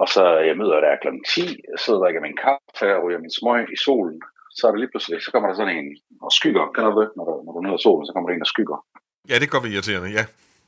Og 0.01 0.07
så 0.15 0.23
jeg 0.49 0.57
møder 0.61 0.79
der 0.85 1.03
kl. 1.03 1.09
10, 1.29 1.41
jeg 1.71 1.79
sidder 1.85 2.01
der 2.01 2.09
ikke 2.11 2.27
min 2.29 2.43
kaffe 2.47 2.87
og 2.97 3.03
ryger 3.05 3.21
min 3.25 3.37
smøg 3.39 3.65
i 3.77 3.79
solen 3.87 4.19
så 4.57 4.63
er 4.67 4.71
det 4.73 4.81
lige 4.81 4.93
pludselig, 4.93 5.17
så 5.23 5.31
kommer 5.33 5.49
der 5.49 5.57
sådan 5.57 5.77
en 5.79 5.89
og 6.27 6.33
skygger, 6.39 6.65
kan 6.75 6.85
du 6.85 6.93
det, 7.01 7.09
når 7.17 7.25
du, 7.29 7.33
når 7.45 7.53
du 7.53 7.59
er 7.59 7.65
nede 7.67 7.79
af 7.79 7.85
solen, 7.87 8.07
så 8.07 8.13
kommer 8.13 8.29
der 8.29 8.35
en, 8.35 8.45
der 8.45 8.55
skygger. 8.55 8.79
Ja, 9.31 9.37
det 9.43 9.51
går 9.53 9.61
vi 9.65 9.69
irriterende, 9.75 10.11
ja. 10.19 10.25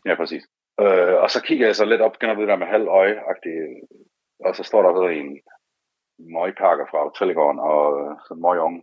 Ja, 0.09 0.15
præcis. 0.21 0.45
Øh, 0.83 1.15
og 1.25 1.29
så 1.35 1.39
kigger 1.47 1.67
jeg 1.67 1.77
så 1.77 1.85
lidt 1.85 2.05
op, 2.07 2.19
kan 2.19 2.29
du 2.29 2.41
det 2.41 2.49
der 2.49 2.63
med 2.63 2.75
halv 2.77 2.87
øje 3.01 3.17
og 4.47 4.57
så 4.57 4.63
står 4.63 4.83
der 4.83 4.93
så 5.01 5.07
en 5.21 5.31
møgpakker 6.35 6.87
fra 6.91 7.01
Telegården, 7.19 7.61
og 7.73 7.81
så 8.27 8.33
en 8.35 8.45
ung 8.67 8.77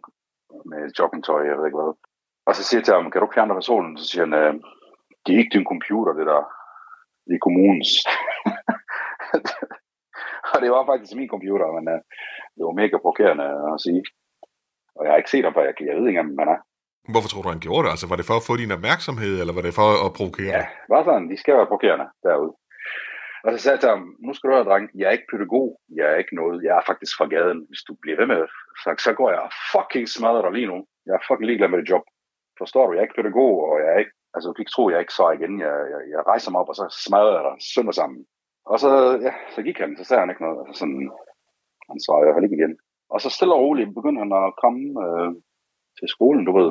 med 0.72 0.82
joggingtøj, 1.00 1.42
jeg 1.50 1.58
ved 1.58 1.66
ikke 1.66 1.82
hvad. 1.82 1.94
Og 2.48 2.56
så 2.56 2.64
siger 2.64 2.80
jeg 2.80 2.86
til 2.86 2.94
ham, 2.94 3.12
kan 3.12 3.22
du 3.22 3.34
fjerne 3.34 3.50
dig 3.50 3.58
fra 3.58 3.70
solen? 3.70 3.98
Så 3.98 4.06
siger 4.08 4.24
han, 4.26 4.34
øh, 4.42 4.54
det 5.24 5.32
er 5.32 5.40
ikke 5.40 5.56
din 5.58 5.70
computer, 5.72 6.14
det 6.14 6.26
der. 6.32 6.42
Det 7.28 7.34
er 7.36 7.46
kommunens. 7.48 7.92
og 10.52 10.58
det 10.62 10.70
var 10.72 10.90
faktisk 10.92 11.16
min 11.16 11.34
computer, 11.36 11.68
men 11.78 11.86
uh, 11.94 12.00
det 12.56 12.64
var 12.68 12.80
mega 12.82 12.98
provokerende 12.98 13.48
at 13.74 13.82
sige. 13.86 14.02
Og 14.96 15.02
jeg 15.04 15.12
har 15.12 15.18
ikke 15.22 15.34
set 15.34 15.46
ham, 15.46 15.54
for 15.54 15.62
jeg, 15.68 15.74
jeg 15.90 15.96
ved 15.98 16.08
ikke, 16.08 16.24
om 16.26 16.38
han 16.44 16.54
er. 16.56 16.60
Hvorfor 17.14 17.30
tror 17.30 17.42
du, 17.44 17.50
han 17.56 17.66
gjorde 17.68 17.84
det? 17.86 17.94
Altså, 17.94 18.08
var 18.12 18.18
det 18.20 18.30
for 18.30 18.38
at 18.40 18.48
få 18.50 18.54
din 18.62 18.76
opmærksomhed, 18.78 19.34
eller 19.42 19.54
var 19.58 19.66
det 19.66 19.74
for 19.82 19.90
at 20.06 20.14
provokere 20.18 20.54
Ja, 20.58 20.66
bare 20.94 21.06
sådan. 21.08 21.30
De 21.32 21.38
skal 21.42 21.58
være 21.58 21.72
provokerende 21.72 22.08
derude. 22.26 22.54
Og 23.44 23.50
så 23.52 23.58
sagde 23.58 23.76
jeg 23.76 23.82
til 23.84 23.94
ham, 23.96 24.04
nu 24.26 24.32
skal 24.34 24.48
du 24.48 24.54
høre, 24.56 24.70
dreng, 24.70 24.86
jeg 25.00 25.08
er 25.08 25.16
ikke 25.18 25.32
pædagog, 25.32 25.68
jeg 25.98 26.06
er 26.12 26.18
ikke 26.22 26.36
noget, 26.42 26.58
jeg 26.68 26.74
er 26.78 26.84
faktisk 26.90 27.14
fra 27.18 27.28
gaden. 27.36 27.60
Hvis 27.70 27.84
du 27.88 27.94
bliver 28.02 28.18
ved 28.22 28.28
med 28.34 28.42
så, 28.84 28.90
så 29.08 29.12
går 29.20 29.30
jeg 29.36 29.44
fucking 29.74 30.06
smadret 30.16 30.44
dig 30.46 30.54
lige 30.58 30.72
nu. 30.74 30.78
Jeg 31.06 31.14
er 31.16 31.26
fucking 31.28 31.48
ligeglad 31.48 31.70
med 31.70 31.80
det 31.82 31.90
job. 31.92 32.06
Forstår 32.62 32.84
du, 32.86 32.92
jeg 32.94 33.00
er 33.00 33.08
ikke 33.08 33.20
pædagog, 33.20 33.54
og 33.70 33.76
jeg 33.82 33.90
er 33.94 34.00
ikke, 34.04 34.16
altså 34.34 34.46
du 34.48 34.54
kan 34.54 34.64
ikke 34.64 34.76
tro, 34.76 34.84
jeg 34.90 35.00
ikke 35.00 35.20
så 35.20 35.26
igen. 35.38 35.54
Jeg, 35.66 35.76
jeg, 35.94 36.02
jeg 36.14 36.22
rejser 36.32 36.52
mig 36.52 36.60
op, 36.62 36.72
og 36.72 36.78
så 36.80 36.86
smadrer 37.06 37.36
jeg 37.38 37.44
dig 37.48 37.56
sønder 37.74 37.96
sammen. 38.00 38.20
Og 38.72 38.78
så, 38.84 38.90
ja, 39.28 39.34
så 39.56 39.60
gik 39.68 39.78
han, 39.84 39.92
så 39.98 40.04
sagde 40.04 40.22
han 40.24 40.32
ikke 40.32 40.46
noget. 40.48 40.60
Altså 40.68 40.80
sådan, 40.80 41.02
han 41.90 42.00
svarede 42.04 42.24
i 42.24 42.26
hvert 42.26 42.38
fald 42.38 42.48
ikke 42.48 42.60
igen. 42.62 42.76
Og 43.14 43.22
så 43.22 43.30
stille 43.30 43.54
og 43.54 43.62
roligt 43.66 43.96
begyndte 43.98 44.22
han 44.24 44.34
at 44.42 44.54
komme 44.64 44.84
øh, 45.06 45.30
til 46.00 46.08
skolen, 46.16 46.46
du 46.46 46.54
ved. 46.60 46.70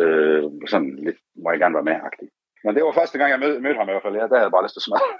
Øh, 0.00 0.44
sådan 0.72 0.92
lidt, 1.06 1.18
må 1.42 1.50
jeg 1.50 1.60
gerne 1.60 1.76
være 1.78 1.88
med 1.90 1.96
-agtig. 2.04 2.28
Men 2.64 2.74
det 2.74 2.82
var 2.84 2.98
første 3.00 3.18
gang, 3.18 3.30
jeg 3.30 3.40
mød, 3.44 3.54
mødte 3.60 3.78
ham 3.80 3.88
i 3.88 3.92
hvert 3.92 4.06
fald. 4.06 4.16
Ja, 4.20 4.26
der 4.28 4.36
havde 4.36 4.48
jeg 4.48 4.56
bare 4.56 4.66
lyst 4.66 4.74
til 4.74 4.82
at 4.82 4.88
smadre. 4.88 5.10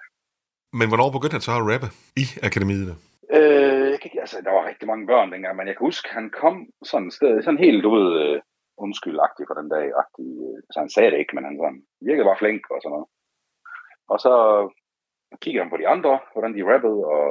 Men 0.81 0.89
hvornår 0.89 1.09
begyndte 1.17 1.37
han 1.39 1.47
så 1.47 1.53
at 1.59 1.67
rappe 1.73 1.89
i 2.23 2.25
akademiet? 2.49 2.91
Øh, 3.37 3.87
jeg 3.93 4.01
kan, 4.01 4.11
altså, 4.25 4.37
der 4.47 4.53
var 4.57 4.69
rigtig 4.71 4.87
mange 4.89 5.07
børn 5.13 5.33
dengang, 5.33 5.55
men 5.57 5.67
jeg 5.67 5.75
kan 5.75 5.87
huske, 5.89 6.09
han 6.19 6.27
kom 6.43 6.57
sådan 6.91 7.09
et 7.09 7.17
sted, 7.19 7.43
sådan 7.43 7.65
helt, 7.67 7.81
du 7.87 7.91
ved, 7.99 8.09
uh, 8.25 8.37
undskyldagtig 8.85 9.45
for 9.49 9.57
den 9.61 9.69
dag. 9.75 9.87
-agtig. 9.99 10.29
Så 10.73 10.77
han 10.83 10.91
sagde 10.95 11.11
det 11.11 11.19
ikke, 11.19 11.35
men 11.35 11.45
han 11.49 11.57
sådan, 11.57 11.83
virkede 12.09 12.29
bare 12.29 12.41
flink 12.43 12.63
og 12.75 12.79
sådan 12.81 12.95
noget. 12.95 13.09
Og 14.13 14.19
så 14.25 14.35
kiggede 15.43 15.63
han 15.65 15.73
på 15.73 15.81
de 15.81 15.89
andre, 15.95 16.15
hvordan 16.33 16.55
de 16.57 16.69
rappede, 16.73 17.01
og 17.15 17.25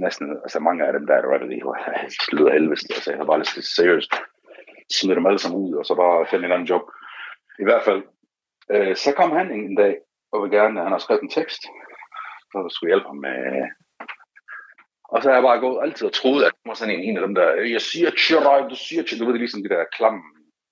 næsten, 0.00 0.26
altså 0.44 0.58
mange 0.60 0.86
af 0.86 0.92
dem, 0.92 1.06
der 1.06 1.14
er 1.14 1.20
der 1.20 1.32
rapper, 1.32 1.48
de 1.48 2.36
lyder 2.36 2.52
helvedes, 2.52 2.84
altså 2.90 3.10
jeg 3.10 3.18
har 3.18 3.26
bare 3.30 3.38
lyst 3.38 3.54
til 3.54 3.62
seriøst 3.62 4.12
smide 4.90 5.16
dem 5.16 5.26
alle 5.26 5.38
sammen 5.38 5.60
ud, 5.60 5.74
og 5.74 5.84
så 5.86 5.94
bare 5.94 6.26
finde 6.26 6.38
en 6.40 6.44
eller 6.44 6.56
anden 6.56 6.68
job. 6.68 6.84
I 7.58 7.64
hvert 7.64 7.84
fald, 7.84 8.02
øh, 8.70 8.96
så 8.96 9.12
kom 9.16 9.30
han 9.30 9.50
en 9.52 9.76
dag, 9.76 9.94
og 10.32 10.42
vil 10.42 10.50
gerne, 10.50 10.82
han 10.82 10.92
har 10.92 10.98
skrevet 10.98 11.22
en 11.22 11.36
tekst, 11.38 11.62
så 12.52 12.56
skulle 12.68 12.90
hjælpe 12.90 13.06
ham 13.06 13.16
med, 13.16 13.36
og 15.12 15.22
så 15.22 15.28
har 15.28 15.36
jeg 15.36 15.48
bare 15.48 15.60
gået 15.60 15.82
altid 15.82 16.06
og 16.06 16.12
troet, 16.12 16.44
at 16.44 16.52
det 16.52 16.68
var 16.70 16.74
sådan 16.74 16.94
en, 16.94 17.04
en 17.08 17.16
af 17.16 17.22
dem 17.26 17.34
der, 17.34 17.48
jeg 17.76 17.80
siger 17.80 18.10
tjera, 18.10 18.68
du 18.68 18.76
siger 18.76 19.02
tjera, 19.02 19.18
du 19.18 19.24
ved 19.24 19.32
det 19.32 19.40
ligesom 19.44 19.62
de 19.62 19.68
der 19.68 19.84
klam 19.96 20.16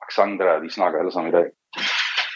accent 0.04 0.40
der, 0.40 0.60
de 0.64 0.70
snakker 0.70 0.98
alle 0.98 1.12
sammen 1.12 1.32
i 1.32 1.36
dag. 1.38 1.46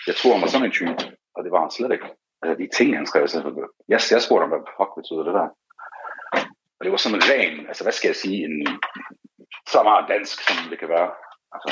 Jeg 0.07 0.14
tror, 0.16 0.32
han 0.32 0.43
var 0.43 0.49
sådan 0.49 0.66
en 0.66 0.78
type, 0.78 1.03
og 1.34 1.41
det 1.45 1.53
var 1.53 1.61
han 1.61 1.70
slet 1.70 1.93
ikke. 1.93 2.09
Altså 2.43 2.55
de 2.61 2.68
ting, 2.76 2.97
han 2.97 3.07
skrev, 3.07 3.28
så 3.28 3.38
jeg, 3.88 4.01
jeg 4.11 4.22
spurgte 4.22 4.45
ham, 4.45 4.53
hvad 4.53 4.62
fuck 4.78 4.91
betyder 4.99 5.24
det 5.28 5.34
der? 5.38 5.49
Og 6.81 6.85
det 6.85 6.93
var 6.93 7.03
sådan 7.03 7.18
en 7.18 7.28
ren, 7.33 7.66
altså 7.70 7.85
hvad 7.85 7.93
skal 7.93 8.09
jeg 8.09 8.16
sige, 8.24 8.45
en, 8.45 8.57
så 9.72 9.83
meget 9.83 10.11
dansk, 10.12 10.37
som 10.47 10.57
det 10.70 10.78
kan 10.78 10.89
være. 10.97 11.11
Altså, 11.55 11.70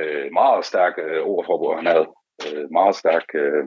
øh, 0.00 0.26
meget 0.32 0.64
stærk 0.70 0.94
øh, 1.06 1.22
ordforbrug, 1.32 1.76
han 1.80 1.86
havde. 1.92 2.08
Øh, 2.46 2.66
meget 2.78 2.94
stærk, 3.02 3.26
øh, 3.42 3.64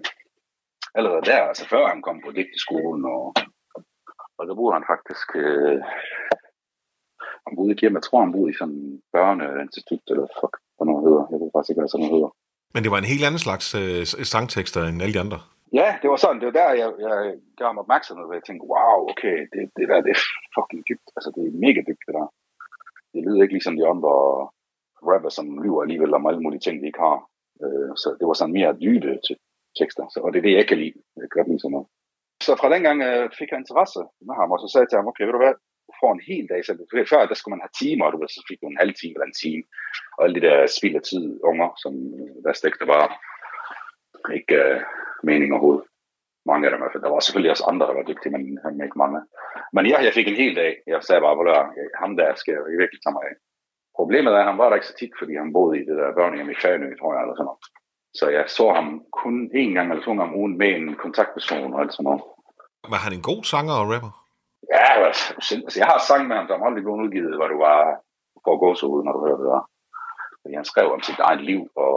allerede 0.98 1.28
der, 1.32 1.42
altså 1.52 1.66
før 1.74 1.84
han 1.88 2.02
kom 2.02 2.18
på 2.26 2.32
digteskolen, 2.32 3.04
og, 3.16 3.24
og 4.38 4.44
der 4.48 4.56
boede 4.60 4.76
han 4.78 4.86
faktisk, 4.94 5.28
øh, 5.44 5.78
han 7.46 7.54
boede 7.56 7.72
ikke 7.72 7.82
hjemme, 7.82 7.98
jeg 8.00 8.08
tror 8.08 8.24
han 8.26 8.36
boede 8.36 8.52
i 8.52 8.60
sådan 8.60 8.74
en 8.74 9.02
børneinstitut, 9.14 10.06
eller 10.14 10.28
fuck, 10.40 10.56
hvad 10.76 10.86
noget 10.90 11.06
hedder, 11.08 11.24
jeg 11.32 11.40
ved 11.42 11.50
faktisk 11.54 11.70
ikke, 11.70 11.82
hvad 11.82 11.92
sådan 11.92 12.04
noget 12.04 12.18
hedder. 12.18 12.32
Men 12.74 12.84
det 12.84 12.92
var 12.92 13.00
en 13.00 13.12
helt 13.14 13.26
anden 13.28 13.46
slags 13.48 13.68
øh, 13.82 14.02
sangtekster 14.34 14.82
end 14.90 15.02
alle 15.04 15.16
de 15.18 15.24
andre. 15.26 15.40
Ja, 15.80 15.88
det 16.02 16.08
var 16.10 16.20
sådan, 16.20 16.40
det 16.40 16.48
var 16.50 16.58
der, 16.62 16.70
jeg, 16.82 16.90
jeg 17.08 17.16
gav 17.60 17.74
mig 17.74 17.84
opmærksomhed, 17.86 18.26
og 18.26 18.36
jeg 18.38 18.46
tænkte, 18.46 18.70
wow, 18.74 18.98
okay, 19.12 19.38
det, 19.54 19.62
det 19.78 19.86
der, 19.90 20.00
det 20.06 20.12
er 20.16 20.22
fucking 20.56 20.84
dybt, 20.90 21.08
altså 21.16 21.30
det 21.36 21.42
er 21.44 21.62
mega 21.66 21.82
dybt, 21.90 22.06
det 22.08 22.14
der. 22.18 22.28
Det 23.14 23.22
lyder 23.26 23.42
ikke 23.44 23.58
ligesom 23.58 23.78
de 23.78 23.92
andre 23.94 24.14
rapper, 25.10 25.32
som 25.38 25.46
lyver 25.64 25.82
alligevel 25.82 26.14
om 26.14 26.28
alle 26.28 26.44
mulige 26.46 26.64
ting, 26.66 26.76
de 26.78 26.90
ikke 26.90 27.06
har. 27.08 27.20
Øh, 27.64 27.92
så 28.02 28.08
det 28.20 28.26
var 28.28 28.36
sådan 28.38 28.58
mere 28.60 28.80
dybe 28.86 29.12
til 29.28 29.36
tekster, 29.80 30.06
så, 30.14 30.18
og 30.26 30.30
det 30.32 30.40
er 30.40 30.48
det, 30.48 30.60
jeg 30.60 30.68
kan 30.68 30.78
lide. 30.84 30.98
Jeg 31.20 31.28
kan 31.28 31.38
godt 31.40 31.50
lide 31.50 31.62
sådan 31.62 31.74
noget. 31.76 31.88
Så 32.46 32.52
fra 32.60 32.72
den 32.74 32.84
gang 32.88 33.00
øh, 33.10 33.26
fik 33.40 33.50
jeg 33.52 33.60
interesse 33.60 34.02
med 34.28 34.36
ham, 34.40 34.52
og 34.54 34.60
så 34.60 34.68
sagde 34.68 34.84
jeg 34.84 34.90
til 34.90 35.00
ham, 35.00 35.10
okay, 35.12 35.24
ved 35.26 35.36
du 35.36 35.44
hvad, 35.44 35.56
du 35.88 35.92
får 36.02 36.12
en 36.14 36.28
hel 36.30 36.46
dag. 36.52 36.62
Så 36.66 36.72
før, 37.12 37.22
der 37.32 37.38
skulle 37.38 37.56
man 37.56 37.66
have 37.66 37.78
timer, 37.82 38.12
du 38.12 38.18
ved, 38.20 38.30
så 38.34 38.42
fik 38.50 38.60
du 38.62 38.68
en 38.68 38.82
halv 38.84 38.94
time 39.02 39.16
eller 39.16 39.30
en 39.30 39.42
time. 39.44 39.64
Og 40.16 40.22
alle 40.24 40.36
de 40.38 40.46
der 40.48 40.58
spild 40.78 40.96
af 41.00 41.06
tid 41.12 41.26
unger, 41.50 41.70
som 41.84 41.94
øh, 42.20 42.36
der 42.46 42.54
stegte 42.54 42.86
bare 42.94 43.08
ikke 44.38 44.56
øh, 44.64 44.80
mening 45.24 45.50
overhovedet. 45.54 45.86
Mange 46.52 46.66
af 46.66 46.72
dem 46.72 46.80
i 46.80 46.84
hvert 46.84 46.94
fald. 46.94 47.04
Der 47.04 47.16
var 47.16 47.20
selvfølgelig 47.20 47.54
også 47.54 47.68
andre, 47.72 47.88
der 47.88 47.98
var 48.00 48.10
dygtige, 48.10 48.34
men 48.36 48.60
han 48.64 48.86
ikke 48.88 49.02
mange. 49.04 49.20
Men 49.76 49.84
ja, 49.92 49.98
jeg 50.08 50.14
fik 50.14 50.28
en 50.28 50.42
hel 50.44 50.56
dag. 50.62 50.72
Jeg 50.88 51.00
sagde 51.04 51.22
bare, 51.26 51.36
hvor 51.36 51.48
ham 52.02 52.12
der 52.20 52.30
skal 52.36 52.54
jeg 52.54 52.80
virkelig 52.84 53.02
tage 53.02 53.16
mig 53.18 53.24
af. 53.30 53.36
Problemet 54.00 54.34
er, 54.34 54.42
at 54.42 54.50
han 54.50 54.58
var 54.62 54.68
der 54.68 54.76
ikke 54.78 54.92
så 54.92 54.98
tit, 55.00 55.14
fordi 55.20 55.34
han 55.42 55.54
boede 55.54 55.74
i 55.78 55.86
det 55.88 55.96
der 56.00 56.18
børnehjem 56.20 56.50
i 56.50 56.62
Fanø, 56.62 56.90
tror 57.00 57.14
jeg, 57.14 57.22
eller 57.22 57.36
sådan 57.36 57.50
noget. 57.50 57.64
Så 58.20 58.26
jeg 58.38 58.44
så 58.58 58.66
ham 58.78 58.88
kun 59.22 59.36
en 59.62 59.74
gang 59.76 59.88
eller 59.88 60.04
to 60.04 60.12
gange 60.12 60.24
om 60.24 60.40
ugen 60.42 60.58
med 60.62 60.72
en 60.78 60.96
kontaktperson 61.04 61.74
og 61.74 61.82
alt 61.82 61.94
sådan 61.94 62.04
noget. 62.04 62.22
Var 62.94 63.02
han 63.06 63.14
en 63.14 63.28
god 63.32 63.42
sanger 63.52 63.76
og 63.82 63.88
rapper? 63.94 64.12
Ja, 64.76 64.88
altså, 65.08 65.78
jeg 65.82 65.88
har 65.92 66.00
sang 66.10 66.24
med 66.28 66.36
ham, 66.36 66.48
der 66.48 66.66
aldrig 66.68 66.84
blevet 66.84 67.04
udgivet, 67.04 67.36
hvor 67.38 67.48
du 67.54 67.58
var 67.68 67.80
for 68.44 68.54
at 68.54 68.62
gå 68.64 68.70
så 68.76 68.86
ud, 68.94 69.04
når 69.04 69.14
du 69.14 69.22
hørte 69.26 69.42
det 69.44 69.52
der. 69.54 69.64
Fordi 70.42 70.54
han 70.60 70.70
skrev 70.72 70.88
om 70.96 71.02
sit 71.02 71.20
eget 71.20 71.44
liv, 71.50 71.62
og 71.76 71.96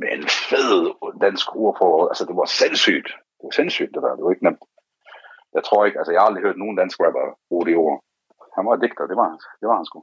med 0.00 0.08
en 0.16 0.24
fed 0.50 0.76
dansk 1.24 1.46
ord 1.56 1.74
for, 1.80 2.08
altså 2.10 2.24
det 2.28 2.36
var 2.40 2.48
sindssygt. 2.60 3.08
Det 3.36 3.44
var 3.48 3.54
sindssygt, 3.60 3.92
det 3.94 4.02
der. 4.02 4.16
Det 4.16 4.24
var 4.24 4.34
ikke 4.34 4.48
nemt. 4.48 4.64
Jeg 5.56 5.62
tror 5.64 5.84
ikke, 5.84 5.98
altså 5.98 6.12
jeg 6.12 6.20
har 6.20 6.26
aldrig 6.26 6.44
hørt 6.46 6.62
nogen 6.62 6.76
dansk 6.76 6.96
rapper 7.04 7.24
bruge 7.48 7.66
det 7.66 7.76
ord. 7.76 7.98
Han 8.56 8.66
var 8.66 8.76
digter, 8.76 9.06
det 9.10 9.16
var 9.20 9.26
han, 9.30 9.38
det 9.60 9.66
var 9.70 9.76
han 9.80 9.88
sgu. 9.88 9.98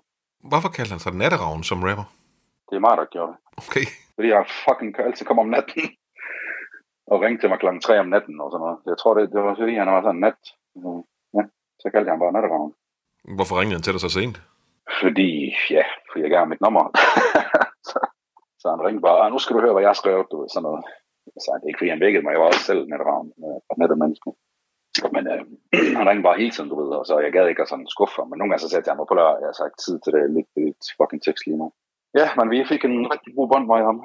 Hvorfor 0.52 0.70
kaldte 0.76 0.94
han 0.96 1.04
sig 1.04 1.14
Natteravn 1.22 1.64
som 1.64 1.84
rapper? 1.88 2.08
Det 2.68 2.76
er 2.76 2.86
mig, 2.88 2.98
der 2.98 3.06
gjorde 3.14 3.32
det. 3.32 3.40
Okay. 3.62 3.86
Fordi 4.16 4.28
jeg 4.36 4.46
fucking 4.66 4.92
kan 4.96 5.06
altid 5.06 5.26
komme 5.26 5.42
om 5.46 5.54
natten 5.56 5.84
og 7.12 7.22
ringe 7.22 7.38
til 7.40 7.50
mig 7.50 7.60
klokken 7.60 7.82
3 7.82 8.00
om 8.00 8.10
natten 8.16 8.42
og 8.42 8.48
sådan 8.52 8.64
noget. 8.66 8.78
Jeg 8.92 8.98
tror, 8.98 9.14
det, 9.14 9.24
det 9.34 9.42
var 9.44 9.56
fordi, 9.62 9.74
han 9.76 9.88
var 9.88 10.02
sådan 10.02 10.24
nat. 10.28 10.42
Ja, 11.36 11.44
så 11.82 11.86
kaldte 11.92 12.08
jeg 12.08 12.16
ham 12.16 12.24
bare 12.24 12.36
Natteravn. 12.36 12.74
Hvorfor 13.38 13.56
ringede 13.60 13.78
han 13.78 13.86
til 13.86 13.94
dig 13.94 14.02
så 14.02 14.10
sent? 14.10 14.38
Fordi, 15.02 15.30
ja, 15.78 15.86
fordi 16.08 16.22
jeg 16.24 16.32
gav 16.32 16.40
ham 16.40 16.50
mit 16.54 16.62
nummer. 16.62 16.84
så, 17.90 17.98
så 18.62 18.66
han 18.74 18.86
ringede 18.86 19.06
bare, 19.08 19.32
nu 19.34 19.40
skal 19.40 19.56
du 19.56 19.62
høre, 19.66 19.76
hvad 19.76 19.88
jeg 19.88 19.96
skrev, 20.02 20.18
du 20.32 20.36
ved, 20.42 20.50
sådan 20.50 20.66
noget. 20.68 20.84
Så 21.44 21.50
det 21.52 21.66
er 21.66 21.72
ikke, 21.72 21.82
fordi 21.82 21.94
han 21.96 22.04
vækkede 22.06 22.24
mig, 22.24 22.34
jeg 22.34 22.42
var 22.42 22.52
også 22.52 22.68
selv 22.70 22.82
Natteravn, 22.92 23.28
og 23.70 23.76
nettet 23.82 23.98
menneske. 24.04 24.30
Men 25.16 25.24
øh, 25.34 25.42
han 25.98 26.08
ringede 26.10 26.28
bare 26.28 26.42
hele 26.42 26.54
tiden, 26.54 26.70
du 26.72 26.78
ved, 26.82 26.92
og 27.00 27.04
så 27.06 27.14
jeg 27.26 27.32
gad 27.36 27.46
ikke 27.48 27.64
at 27.64 27.72
sådan 27.72 27.94
skuffe 27.96 28.16
ham. 28.20 28.28
Men 28.30 28.38
nogle 28.38 28.50
gange 28.50 28.64
så 28.64 28.70
sagde 28.70 28.82
jeg 28.82 28.86
til 28.86 28.94
ham, 28.94 29.02
på 29.10 29.16
jeg 29.44 29.50
har 29.52 29.60
sagt 29.62 29.76
tid 29.86 29.96
til 30.04 30.12
det, 30.16 30.22
lidt, 30.38 30.50
lidt 30.58 30.82
fucking 30.98 31.22
tekst 31.26 31.44
lige 31.48 31.60
nu. 31.62 31.68
Ja, 32.20 32.28
men 32.38 32.46
vi 32.54 32.58
fik 32.72 32.82
en 32.86 32.98
rigtig 33.14 33.32
god 33.38 33.48
bånd 33.52 33.66
med 33.72 33.84
ham. 33.90 33.98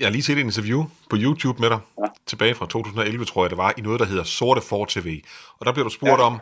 Jeg 0.00 0.06
har 0.08 0.14
lige 0.16 0.26
set 0.26 0.38
et 0.38 0.48
interview 0.50 0.80
på 1.10 1.16
YouTube 1.24 1.58
med 1.62 1.70
dig, 1.74 1.80
ja. 2.02 2.08
tilbage 2.30 2.54
fra 2.58 2.66
2011, 2.66 3.24
tror 3.24 3.42
jeg 3.44 3.50
det 3.54 3.62
var, 3.64 3.70
i 3.78 3.82
noget, 3.88 4.00
der 4.02 4.08
hedder 4.12 4.26
Sorte 4.38 4.62
for 4.70 4.84
TV. 4.94 5.08
Og 5.58 5.62
der 5.66 5.72
bliver 5.72 5.86
du 5.88 5.94
spurgt 5.98 6.22
ja. 6.22 6.28
om 6.30 6.34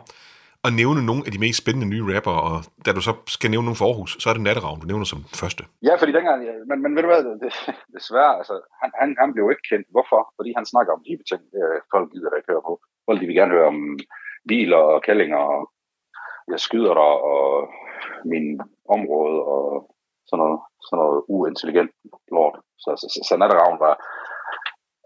at 0.67 0.71
nævne 0.81 1.01
nogle 1.09 1.21
af 1.27 1.31
de 1.33 1.43
mest 1.45 1.57
spændende 1.63 1.87
nye 1.93 2.05
rapper, 2.13 2.37
og 2.49 2.57
da 2.85 2.89
du 2.97 3.01
så 3.07 3.13
skal 3.35 3.51
nævne 3.51 3.65
nogle 3.67 3.81
for 3.81 3.87
Aarhus, 3.87 4.11
så 4.21 4.25
er 4.29 4.35
det 4.35 4.43
Natteravn, 4.47 4.79
du 4.81 4.87
nævner 4.91 5.07
som 5.13 5.21
første. 5.41 5.63
Ja, 5.87 5.93
fordi 5.99 6.11
dengang, 6.17 6.39
ja, 6.49 6.53
men, 6.69 6.77
men 6.83 6.91
ved 6.95 7.01
du 7.03 7.09
hvad, 7.11 7.23
det, 7.43 7.53
desværre, 7.97 8.33
altså, 8.39 8.55
han, 8.81 8.89
han, 9.01 9.09
han 9.21 9.29
blev 9.33 9.45
ikke 9.53 9.67
kendt. 9.71 9.87
Hvorfor? 9.95 10.21
Fordi 10.37 10.49
han 10.57 10.65
snakker 10.71 10.91
om 10.93 11.03
de 11.07 11.13
ting, 11.31 11.43
øh, 11.59 11.77
folk 11.93 12.07
gider 12.11 12.29
der 12.29 12.39
ikke 12.39 12.51
høre 12.53 12.67
på. 12.69 12.73
Folk 13.07 13.17
de 13.21 13.27
vil 13.27 13.39
gerne 13.39 13.55
høre 13.57 13.71
om 13.73 13.79
biler 14.51 14.81
og 14.93 15.03
kællinger, 15.07 15.41
og 15.55 15.61
jeg 16.51 16.59
skyder 16.67 16.93
dig, 17.01 17.13
og 17.31 17.45
min 18.33 18.47
område, 18.95 19.39
og 19.53 19.63
sådan 20.27 20.41
noget, 20.43 20.59
sådan 20.85 20.97
noget 21.01 21.19
uintelligent 21.35 21.91
lort. 22.35 22.55
Så, 22.83 22.89
så, 23.01 23.05
så, 23.13 23.19
så 23.27 23.33
Natteravn 23.37 23.79
var, 23.85 23.95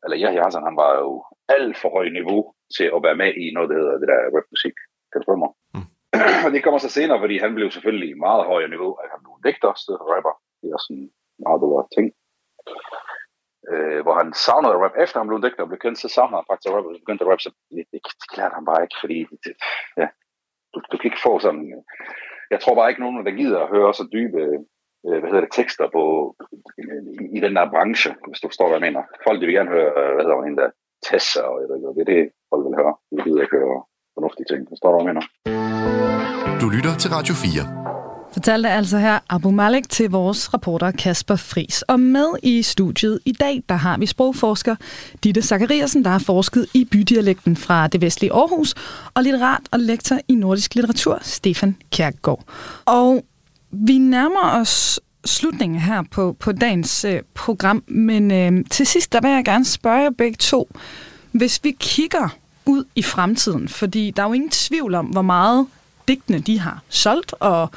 eller 0.04 0.18
ja, 0.22 0.28
Hassan, 0.30 0.46
altså, 0.46 0.60
han 0.68 0.76
var 0.84 0.92
jo 1.04 1.12
alt 1.56 1.76
for 1.82 1.90
høj 1.98 2.08
niveau 2.20 2.42
til 2.76 2.88
at 2.96 3.04
være 3.08 3.20
med 3.22 3.30
i 3.44 3.46
noget, 3.56 3.70
der 3.70 3.78
hedder 3.82 3.98
det 4.02 4.08
der 4.12 4.22
rapmusik. 4.36 4.78
Du 5.22 5.36
mig? 5.44 5.52
Mm. 5.76 5.90
Og 6.46 6.50
det 6.54 6.64
kommer 6.64 6.80
så 6.80 6.90
senere, 6.90 7.20
fordi 7.20 7.36
han 7.46 7.56
blev 7.56 7.72
selvfølgelig 7.72 8.12
meget 8.18 8.46
højere 8.52 8.74
niveau, 8.76 8.92
at 9.04 9.08
han 9.14 9.20
blev 9.24 9.36
digter, 9.46 9.72
stedet 9.74 10.00
for 10.02 10.08
rapper. 10.16 10.36
Det 10.62 10.68
er 10.70 10.80
sådan 10.82 11.04
en 11.04 11.12
meget 11.46 11.60
bedre 11.64 11.84
ting. 11.96 12.08
Øh, 13.72 14.00
hvor 14.06 14.16
han 14.22 14.30
savnede 14.46 14.82
rap, 14.84 14.96
efter 15.04 15.18
han 15.20 15.30
blev 15.30 15.42
digter 15.42 15.64
og 15.64 15.70
blev 15.70 15.80
kendt, 15.84 16.00
så 16.00 16.08
savnede 16.16 16.40
han 16.40 16.50
faktisk 16.50 16.70
rap, 16.74 16.86
og 16.90 16.94
begyndte 17.04 17.26
at 17.26 17.30
rap, 17.32 17.42
så 17.46 17.50
det, 17.76 17.86
det, 17.92 18.00
det 18.32 18.56
han 18.58 18.66
bare 18.70 18.84
ikke, 18.86 18.98
fordi 19.04 19.18
det, 19.44 19.54
ja, 20.02 20.08
du, 20.74 20.78
du 20.92 20.96
kan 20.98 21.08
ikke 21.10 21.26
få 21.28 21.34
sådan, 21.40 21.64
jeg 22.54 22.60
tror 22.60 22.76
bare 22.76 22.90
ikke 22.90 23.04
nogen, 23.06 23.26
der 23.26 23.40
gider 23.42 23.60
at 23.62 23.74
høre 23.76 23.94
så 23.94 24.06
dybe 24.16 24.42
øh, 25.08 25.18
hvad 25.20 25.30
hedder 25.30 25.46
det, 25.46 25.58
tekster 25.60 25.88
på, 25.98 26.04
i, 26.78 26.84
i 27.38 27.40
den 27.46 27.54
der 27.56 27.72
branche, 27.74 28.12
hvis 28.28 28.40
du 28.42 28.48
forstår, 28.48 28.68
hvad 28.68 28.80
jeg 28.80 28.88
mener. 28.88 29.02
Folk 29.28 29.38
de 29.40 29.46
vil 29.46 29.58
gerne 29.60 29.76
høre, 29.78 29.92
hvad 30.14 30.24
hedder 30.26 30.48
hende 30.48 30.62
der, 30.62 30.70
Tessa, 31.06 31.42
og 31.42 31.56
jeg 31.62 31.68
ved 31.68 31.76
ikke, 31.78 31.94
det 31.98 32.04
er 32.06 32.14
det, 32.16 32.32
folk 32.50 32.64
vil 32.66 32.80
høre. 32.82 32.96
De 33.12 33.24
gider 33.24 33.42
ikke 33.42 33.58
høre 33.58 33.84
fornuftige 34.18 34.48
ting. 34.52 34.60
Du, 34.70 34.76
hvad 34.82 35.02
jeg 35.02 35.08
mener? 35.12 35.24
Du 36.62 36.68
lytter 36.76 36.94
til 37.02 37.10
Radio 37.18 37.34
4 37.34 37.86
fortalte 38.36 38.70
altså 38.70 38.98
her 38.98 39.20
Abu 39.30 39.52
Malik 39.52 39.90
til 39.90 40.10
vores 40.10 40.54
reporter 40.54 40.92
Kasper 40.92 41.36
Fris. 41.36 41.82
Og 41.82 42.00
med 42.00 42.28
i 42.44 42.62
studiet 42.62 43.20
i 43.26 43.32
dag, 43.32 43.64
der 43.70 43.76
har 43.76 43.98
vi 43.98 44.06
sprogforsker 44.06 44.76
Ditte 45.24 45.42
Zachariasen, 45.42 46.04
der 46.04 46.10
har 46.10 46.20
forsket 46.20 46.68
i 46.74 46.86
bydialekten 46.86 47.56
fra 47.56 47.88
det 47.88 48.02
vestlige 48.02 48.34
Aarhus, 48.34 48.74
og 49.14 49.24
litterat 49.24 49.62
og 49.72 49.80
lektor 49.80 50.20
i 50.28 50.36
nordisk 50.36 50.76
litteratur, 50.76 51.20
Stefan 51.22 51.76
Kjærgaard. 51.92 52.44
Og 52.86 53.24
vi 53.72 53.98
nærmer 53.98 54.62
os 54.62 55.00
slutningen 55.26 55.80
her 55.80 56.04
på, 56.12 56.36
på 56.40 56.52
dagens 56.52 57.06
øh, 57.06 57.22
program, 57.34 57.84
men 57.88 58.32
øh, 58.32 58.66
til 58.72 58.88
sidst, 58.88 59.14
der 59.14 59.22
vil 59.22 59.32
jeg 59.32 59.46
gerne 59.46 59.66
spørge 59.66 60.02
jer 60.02 60.10
begge 60.10 60.38
to. 60.38 60.70
Hvis 61.32 61.60
vi 61.64 61.76
kigger 61.80 62.30
ud 62.66 62.84
i 62.96 63.02
fremtiden, 63.02 63.68
fordi 63.68 64.12
der 64.12 64.24
er 64.24 64.28
jo 64.28 64.34
ingen 64.34 64.50
tvivl 64.50 64.96
om, 64.96 65.06
hvor 65.06 65.22
meget 65.22 65.68
digtene 66.08 66.40
de 66.40 66.60
har 66.60 66.82
solgt, 66.90 67.34
og 67.40 67.70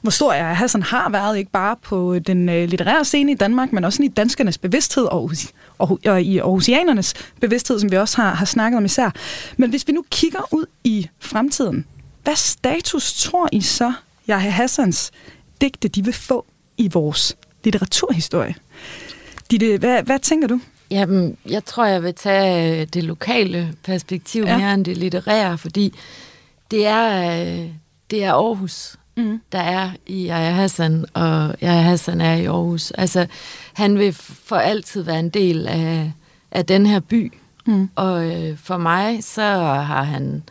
hvor 0.00 0.10
stor 0.10 0.32
er 0.32 0.52
Hassan 0.52 0.82
har 0.82 1.08
været, 1.08 1.38
ikke 1.38 1.50
bare 1.50 1.76
på 1.82 2.18
den 2.18 2.48
øh, 2.48 2.68
litterære 2.68 3.04
scene 3.04 3.32
i 3.32 3.34
Danmark, 3.34 3.72
men 3.72 3.84
også 3.84 4.02
i 4.02 4.08
danskernes 4.08 4.58
bevidsthed 4.58 5.04
og, 5.04 5.30
og, 5.78 5.98
og 6.06 6.22
i 6.22 6.38
aarhusianernes 6.38 7.14
bevidsthed, 7.40 7.80
som 7.80 7.90
vi 7.90 7.96
også 7.96 8.22
har, 8.22 8.34
har 8.34 8.44
snakket 8.44 8.78
om 8.78 8.84
især. 8.84 9.10
Men 9.56 9.70
hvis 9.70 9.88
vi 9.88 9.92
nu 9.92 10.04
kigger 10.10 10.54
ud 10.54 10.66
i 10.84 11.08
fremtiden, 11.20 11.86
hvad 12.22 12.36
status 12.36 13.22
tror 13.22 13.48
I 13.52 13.60
så, 13.60 13.92
jeg 14.26 14.52
Hassans 14.52 15.10
digte, 15.60 15.88
de 15.88 16.04
vil 16.04 16.14
få 16.14 16.46
i 16.76 16.88
vores 16.88 17.36
litteraturhistorie? 17.64 18.54
Ditte, 19.50 19.78
hvad, 19.78 20.02
hvad 20.02 20.18
tænker 20.18 20.48
du? 20.48 20.60
Jamen, 20.92 21.36
jeg 21.48 21.64
tror, 21.64 21.86
jeg 21.86 22.02
vil 22.02 22.14
tage 22.14 22.80
øh, 22.80 22.86
det 22.86 23.04
lokale 23.04 23.74
perspektiv 23.84 24.44
ja. 24.44 24.58
mere 24.58 24.74
end 24.74 24.84
det 24.84 24.96
litterære, 24.96 25.58
fordi 25.58 25.94
det 26.70 26.86
er, 26.86 27.32
øh, 27.40 27.68
det 28.10 28.24
er 28.24 28.32
Aarhus, 28.32 28.96
mm. 29.16 29.40
der 29.52 29.58
er 29.58 29.90
i 30.06 30.24
Jaja 30.24 30.50
Hassan, 30.50 31.04
og 31.14 31.54
Jaja 31.62 31.80
Hassan 31.80 32.20
er 32.20 32.34
i 32.34 32.44
Aarhus. 32.44 32.90
Altså, 32.90 33.26
han 33.72 33.98
vil 33.98 34.12
for 34.12 34.56
altid 34.56 35.02
være 35.02 35.20
en 35.20 35.28
del 35.28 35.66
af, 35.66 36.12
af 36.50 36.66
den 36.66 36.86
her 36.86 37.00
by. 37.00 37.32
Mm. 37.66 37.88
Og 37.94 38.30
øh, 38.30 38.58
for 38.58 38.76
mig, 38.76 39.24
så 39.24 39.42
har 39.62 40.02
han 40.02 40.42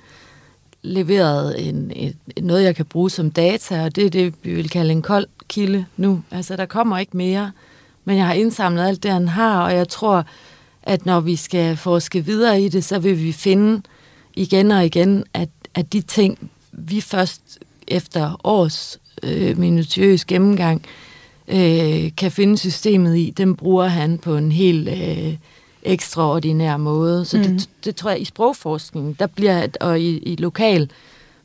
leveret 0.82 1.68
en, 1.68 1.92
et, 1.96 2.16
noget, 2.42 2.64
jeg 2.64 2.76
kan 2.76 2.86
bruge 2.86 3.10
som 3.10 3.32
data, 3.32 3.84
og 3.84 3.96
det 3.96 4.06
er 4.06 4.10
det, 4.10 4.34
vi 4.44 4.54
vil 4.54 4.70
kalde 4.70 4.92
en 4.92 5.02
kold 5.02 5.28
kilde 5.48 5.86
nu. 5.98 6.24
Altså, 6.32 6.56
der 6.56 6.66
kommer 6.66 6.98
ikke 6.98 7.18
mere, 7.18 7.52
men 8.06 8.18
jeg 8.18 8.26
har 8.26 8.34
indsamlet 8.34 8.88
alt 8.88 9.04
det, 9.04 9.12
han 9.12 9.28
har, 9.28 9.64
og 9.64 9.76
jeg 9.76 9.90
tror, 9.90 10.26
at 10.84 11.06
når 11.06 11.20
vi 11.20 11.36
skal 11.36 11.78
forske 11.78 12.26
videre 12.26 12.62
i 12.62 12.70
det, 12.70 12.84
så 12.84 13.00
vil 13.00 13.24
vi 13.24 13.32
finde 13.32 13.82
igen 14.36 14.72
og 14.72 14.86
igen, 14.86 15.24
at, 15.34 15.50
at 15.76 15.94
de 15.94 16.02
ting, 16.02 16.52
vi 16.72 17.02
først 17.02 17.60
efter 17.88 18.42
års 18.44 19.00
øh, 19.24 19.58
minutiøs 19.58 20.26
gennemgang 20.26 20.86
øh, 21.48 22.12
kan 22.18 22.32
finde 22.32 22.58
systemet 22.58 23.18
i, 23.18 23.34
dem 23.38 23.56
bruger 23.56 23.88
han 23.88 24.18
på 24.18 24.36
en 24.38 24.52
helt 24.52 24.90
øh, 24.90 25.34
ekstraordinær 25.84 26.78
måde. 26.78 27.26
Så 27.26 27.38
mm. 27.38 27.44
det, 27.44 27.70
det 27.86 27.96
tror 27.96 28.10
jeg, 28.10 28.22
i 28.22 28.26
sprogforskningen, 28.26 29.16
der 29.20 29.28
bliver, 29.28 29.68
og 29.82 30.00
i, 30.00 30.18
i 30.18 30.36
lokal 30.36 30.90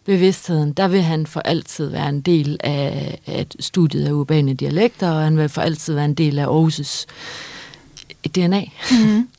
bevidstheden, 0.06 0.72
der 0.72 0.88
vil 0.88 1.02
han 1.02 1.26
for 1.26 1.40
altid 1.40 1.88
være 1.88 2.08
en 2.08 2.20
del 2.20 2.56
af, 2.60 3.18
af 3.26 3.46
studiet 3.60 4.06
af 4.06 4.12
urbane 4.12 4.54
dialekter, 4.54 5.10
og 5.10 5.22
han 5.22 5.38
vil 5.38 5.48
for 5.48 5.62
altid 5.62 5.94
være 5.94 6.04
en 6.04 6.14
del 6.14 6.38
af 6.38 6.46
Aarhus' 6.46 7.06
DNA. 8.34 8.64
Mm. 8.90 9.28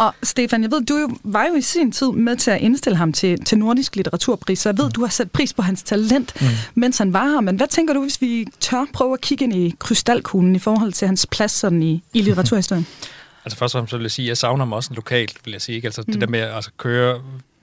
Og 0.00 0.14
Stefan, 0.22 0.62
jeg 0.62 0.70
ved, 0.70 0.84
du 0.84 1.16
var 1.22 1.46
jo 1.46 1.54
i 1.54 1.60
sin 1.60 1.92
tid 1.92 2.12
med 2.12 2.36
til 2.36 2.50
at 2.50 2.60
indstille 2.60 2.96
ham 2.96 3.12
til, 3.12 3.44
til 3.44 3.58
Nordisk 3.58 3.96
Litteraturpris, 3.96 4.58
så 4.58 4.68
jeg 4.68 4.78
ved, 4.78 4.84
mm. 4.84 4.92
du 4.92 5.00
har 5.00 5.08
sat 5.08 5.30
pris 5.30 5.52
på 5.52 5.62
hans 5.62 5.82
talent, 5.82 6.40
mm. 6.40 6.46
mens 6.74 6.98
han 6.98 7.12
var 7.12 7.24
her. 7.24 7.40
Men 7.40 7.56
hvad 7.56 7.66
tænker 7.66 7.94
du, 7.94 8.02
hvis 8.02 8.20
vi 8.20 8.46
tør 8.60 8.86
prøve 8.92 9.12
at 9.12 9.20
kigge 9.20 9.44
ind 9.44 9.54
i 9.54 9.74
krystalkuglen 9.78 10.56
i 10.56 10.58
forhold 10.58 10.92
til 10.92 11.06
hans 11.06 11.26
plads 11.26 11.52
sådan 11.52 11.82
i, 11.82 12.02
i 12.14 12.22
litteraturhistorien? 12.22 12.86
altså 13.44 13.58
først 13.58 13.74
og 13.74 13.78
fremmest 13.78 13.94
vil 13.94 14.02
jeg 14.02 14.10
sige, 14.10 14.26
at 14.26 14.28
jeg 14.28 14.36
savner 14.36 14.64
ham 14.64 14.72
også 14.72 14.94
lokalt, 14.94 15.38
vil 15.44 15.52
jeg 15.52 15.62
sige. 15.62 15.76
Ikke? 15.76 15.86
Altså 15.86 16.04
mm. 16.06 16.12
det 16.12 16.20
der 16.20 16.26
med 16.26 16.40
at 16.40 16.54
altså, 16.54 16.70
køre, 16.76 17.20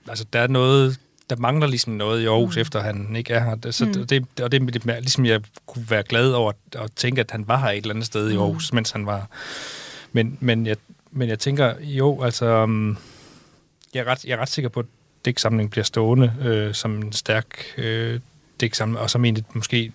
altså 0.08 0.24
der 0.32 0.40
er 0.40 0.46
noget, 0.46 0.98
der 1.30 1.36
mangler 1.36 1.66
ligesom 1.66 1.92
noget 1.92 2.22
i 2.22 2.26
Aarhus, 2.26 2.56
mm. 2.56 2.60
efter 2.60 2.80
han 2.80 3.16
ikke 3.16 3.34
er 3.34 3.44
her. 3.44 3.70
Så 3.70 3.84
mm. 3.84 3.92
det, 3.92 4.26
og 4.42 4.52
det 4.52 4.62
er 4.62 5.00
ligesom 5.00 5.26
jeg 5.26 5.40
kunne 5.66 5.90
være 5.90 6.02
glad 6.02 6.32
over 6.32 6.52
at, 6.52 6.80
at 6.80 6.92
tænke, 6.96 7.20
at 7.20 7.30
han 7.30 7.48
var 7.48 7.60
her 7.60 7.68
et 7.68 7.76
eller 7.76 7.94
andet 7.94 8.06
sted 8.06 8.30
i 8.30 8.34
mm. 8.34 8.40
Aarhus, 8.40 8.72
mm. 8.72 8.74
mens 8.74 8.90
han 8.90 9.06
var. 9.06 9.28
Men, 10.12 10.38
men 10.40 10.66
jeg 10.66 10.76
men 11.10 11.28
jeg 11.28 11.38
tænker, 11.38 11.74
jo, 11.80 12.22
altså, 12.22 12.62
um, 12.62 12.98
jeg, 13.94 14.00
er 14.00 14.04
ret, 14.04 14.24
jeg 14.24 14.32
er 14.32 14.40
ret 14.40 14.48
sikker 14.48 14.68
på, 14.68 14.80
at 14.80 14.86
digtsamlingen 15.24 15.70
bliver 15.70 15.84
stående 15.84 16.34
øh, 16.40 16.74
som 16.74 16.96
en 16.96 17.12
stærk 17.12 17.64
øh, 17.76 18.20
digtsamling, 18.60 18.98
og 18.98 19.10
som 19.10 19.24
en, 19.24 19.44
måske 19.54 19.92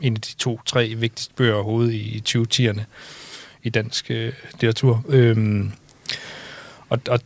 en 0.00 0.14
af 0.14 0.20
de 0.20 0.34
to-tre 0.34 0.94
vigtigste 0.94 1.34
bøger 1.34 1.54
overhovedet 1.54 1.92
i, 1.92 1.98
i 1.98 2.22
2010'erne 2.28 2.82
i 3.62 3.68
dansk 3.68 4.10
øh, 4.10 4.32
litteratur. 4.52 5.04
Øhm, 5.08 5.72
og, 6.88 7.00
og, 7.08 7.20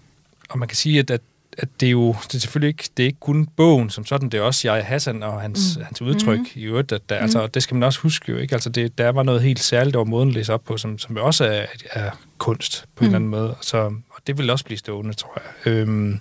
og 0.48 0.58
man 0.58 0.68
kan 0.68 0.76
sige, 0.76 0.98
at, 0.98 1.10
at, 1.10 1.20
at 1.58 1.68
det 1.80 1.86
er 1.86 1.90
jo 1.90 2.16
det 2.26 2.34
er 2.34 2.38
selvfølgelig 2.38 2.68
ikke, 2.68 2.88
det 2.96 3.02
er 3.02 3.06
ikke 3.06 3.20
kun 3.20 3.46
bogen 3.46 3.90
som 3.90 4.06
sådan, 4.06 4.28
det 4.28 4.38
er 4.38 4.42
også 4.42 4.72
jeg 4.72 4.84
Hassan 4.86 5.22
og 5.22 5.40
hans, 5.40 5.76
mm. 5.76 5.84
hans 5.84 6.02
udtryk 6.02 6.38
mm. 6.38 6.46
i 6.54 6.62
øvrigt. 6.62 6.92
At 6.92 7.08
der, 7.08 7.18
mm. 7.18 7.22
altså, 7.22 7.46
det 7.46 7.62
skal 7.62 7.74
man 7.74 7.82
også 7.82 8.00
huske 8.00 8.32
jo, 8.32 8.38
ikke? 8.38 8.54
Altså, 8.54 8.70
det, 8.70 8.98
der 8.98 9.08
var 9.08 9.22
noget 9.22 9.42
helt 9.42 9.60
særligt 9.60 9.96
over 9.96 10.04
måden 10.04 10.28
at 10.28 10.34
læse 10.34 10.54
op 10.54 10.64
på, 10.64 10.76
som, 10.76 10.98
som 10.98 11.16
også 11.16 11.44
er, 11.44 11.66
er 11.90 12.10
kunst 12.38 12.84
på 12.94 13.00
mm. 13.00 13.04
en 13.04 13.06
eller 13.06 13.16
anden 13.16 13.30
måde. 13.30 13.56
Så, 13.60 13.78
og 14.10 14.22
det 14.26 14.38
vil 14.38 14.50
også 14.50 14.64
blive 14.64 14.78
stående, 14.78 15.12
tror 15.12 15.42
jeg. 15.64 15.72
Øhm, 15.72 16.20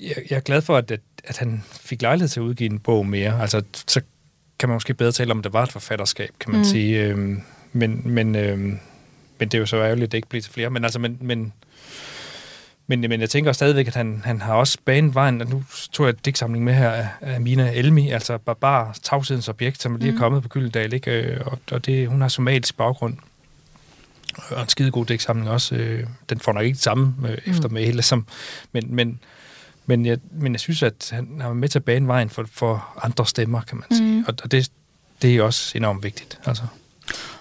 jeg, 0.00 0.16
jeg 0.30 0.36
er 0.36 0.40
glad 0.40 0.62
for, 0.62 0.76
at, 0.76 0.90
at, 0.90 1.00
at 1.24 1.38
han 1.38 1.64
fik 1.70 2.02
lejlighed 2.02 2.28
til 2.28 2.40
at 2.40 2.44
udgive 2.44 2.70
en 2.70 2.78
bog 2.78 3.06
mere. 3.06 3.40
Altså, 3.40 3.62
så 3.86 4.00
kan 4.58 4.68
man 4.68 4.76
måske 4.76 4.94
bedre 4.94 5.12
tale 5.12 5.30
om, 5.30 5.38
at 5.38 5.44
det 5.44 5.52
var 5.52 5.62
et 5.62 5.72
forfatterskab, 5.72 6.30
kan 6.40 6.50
man 6.50 6.60
mm. 6.60 6.64
sige. 6.64 7.04
Øhm, 7.04 7.42
men, 7.72 8.02
men, 8.04 8.34
øhm, 8.36 8.78
men 9.38 9.48
det 9.48 9.54
er 9.54 9.58
jo 9.58 9.66
så 9.66 9.76
ærgerligt, 9.76 10.04
at 10.04 10.12
det 10.12 10.18
ikke 10.18 10.28
bliver 10.28 10.42
til 10.42 10.52
flere. 10.52 10.70
Men, 10.70 10.84
altså, 10.84 10.98
men, 10.98 11.18
men, 11.20 11.52
men, 12.90 13.00
men 13.00 13.20
jeg 13.20 13.30
tænker 13.30 13.52
stadigvæk, 13.52 13.86
at 13.86 13.94
han, 13.94 14.22
han 14.24 14.40
har 14.40 14.54
også 14.54 14.78
banet 14.84 15.14
vejen, 15.14 15.34
nu 15.34 15.64
tog 15.92 16.06
jeg 16.06 16.24
digtsamling 16.24 16.64
med 16.64 16.74
her 16.74 16.90
af, 16.90 17.08
af 17.20 17.40
Mina 17.40 17.72
Elmi, 17.74 18.10
altså 18.10 18.38
Barbar, 18.38 18.96
tavshedens 19.02 19.48
objekt, 19.48 19.82
som 19.82 19.96
lige 19.96 20.08
er 20.08 20.12
mm. 20.12 20.18
kommet 20.18 20.42
på 20.42 20.48
Gyldendal, 20.48 20.92
ikke? 20.92 21.38
Og, 21.46 21.58
og 21.70 21.86
det, 21.86 22.08
hun 22.08 22.20
har 22.20 22.28
somalisk 22.28 22.76
baggrund 22.76 23.16
og 24.50 24.62
en 24.62 24.68
skide 24.68 24.90
god 24.90 25.06
dæksamling 25.06 25.50
også. 25.50 25.74
Øh, 25.74 26.06
den 26.30 26.40
får 26.40 26.52
nok 26.52 26.64
ikke 26.64 26.74
det 26.74 26.82
samme 26.82 27.14
øh, 27.28 27.38
mm. 27.46 27.52
efter 27.52 27.68
med 27.68 27.84
hele, 27.84 28.02
som, 28.02 28.26
men, 28.72 28.94
men, 28.94 29.20
men, 29.86 30.06
jeg, 30.06 30.18
men 30.32 30.52
jeg 30.52 30.60
synes, 30.60 30.82
at 30.82 31.10
han 31.12 31.40
har 31.40 31.52
med 31.52 31.68
til 31.68 31.78
at 31.78 31.84
bane 31.84 32.06
vejen 32.06 32.30
for, 32.30 32.46
for 32.52 32.98
andre 33.02 33.26
stemmer, 33.26 33.60
kan 33.60 33.78
man 33.78 33.98
sige. 33.98 34.18
Mm. 34.18 34.24
Og, 34.28 34.34
og 34.42 34.52
det, 34.52 34.70
det 35.22 35.36
er 35.36 35.42
også 35.42 35.78
enormt 35.78 36.02
vigtigt. 36.02 36.38
Altså. 36.44 36.62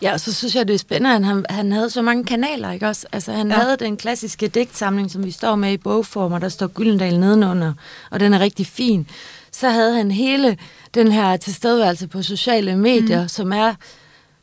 Ja, 0.01 0.13
og 0.13 0.19
så 0.19 0.33
synes 0.33 0.55
jeg, 0.55 0.67
det 0.67 0.73
er 0.73 0.77
spændende, 0.77 1.15
at 1.15 1.25
han, 1.25 1.45
han 1.49 1.71
havde 1.71 1.89
så 1.89 2.01
mange 2.01 2.25
kanaler, 2.25 2.71
ikke 2.71 2.87
også? 2.87 3.07
Altså, 3.11 3.31
han 3.31 3.47
ja. 3.47 3.55
havde 3.55 3.77
den 3.77 3.97
klassiske 3.97 4.47
digtsamling, 4.47 5.11
som 5.11 5.25
vi 5.25 5.31
står 5.31 5.55
med 5.55 5.71
i 5.71 5.77
bogform, 5.77 6.31
og 6.31 6.41
der 6.41 6.49
står 6.49 6.67
Gyldendal 6.67 7.19
nedenunder, 7.19 7.73
og 8.11 8.19
den 8.19 8.33
er 8.33 8.39
rigtig 8.39 8.67
fin. 8.67 9.07
Så 9.51 9.69
havde 9.69 9.93
han 9.93 10.11
hele 10.11 10.57
den 10.93 11.11
her 11.11 11.37
tilstedeværelse 11.37 12.07
på 12.07 12.21
sociale 12.21 12.75
medier, 12.75 13.21
mm. 13.21 13.27
som 13.27 13.53
er 13.53 13.73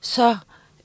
så 0.00 0.36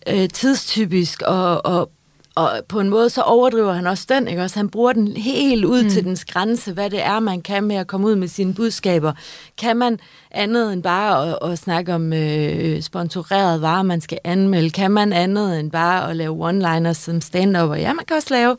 øh, 0.07 0.29
tidstypisk, 0.29 1.21
og, 1.21 1.65
og, 1.65 1.91
og 2.35 2.51
på 2.67 2.79
en 2.79 2.89
måde 2.89 3.09
så 3.09 3.21
overdriver 3.21 3.73
han 3.73 3.87
også 3.87 4.05
den, 4.09 4.27
ikke 4.27 4.41
også? 4.41 4.59
Han 4.59 4.69
bruger 4.69 4.93
den 4.93 5.17
helt 5.17 5.65
ud 5.65 5.83
mm. 5.83 5.89
til 5.89 6.03
dens 6.03 6.25
grænse, 6.25 6.73
hvad 6.73 6.89
det 6.89 7.05
er, 7.05 7.19
man 7.19 7.41
kan 7.41 7.63
med 7.63 7.75
at 7.75 7.87
komme 7.87 8.07
ud 8.07 8.15
med 8.15 8.27
sine 8.27 8.53
budskaber. 8.53 9.13
Kan 9.57 9.77
man 9.77 9.99
andet 10.31 10.73
end 10.73 10.83
bare 10.83 11.29
at, 11.29 11.51
at 11.51 11.59
snakke 11.59 11.93
om 11.93 12.13
øh, 12.13 12.81
sponsoreret 12.81 13.61
varer, 13.61 13.83
man 13.83 14.01
skal 14.01 14.19
anmelde? 14.23 14.69
Kan 14.69 14.91
man 14.91 15.13
andet 15.13 15.59
end 15.59 15.71
bare 15.71 16.09
at 16.09 16.15
lave 16.15 16.49
one-liners 16.49 16.93
som 16.93 17.21
stand-up? 17.21 17.77
Ja, 17.77 17.93
man 17.93 18.05
kan 18.05 18.17
også 18.17 18.33
lave 18.33 18.57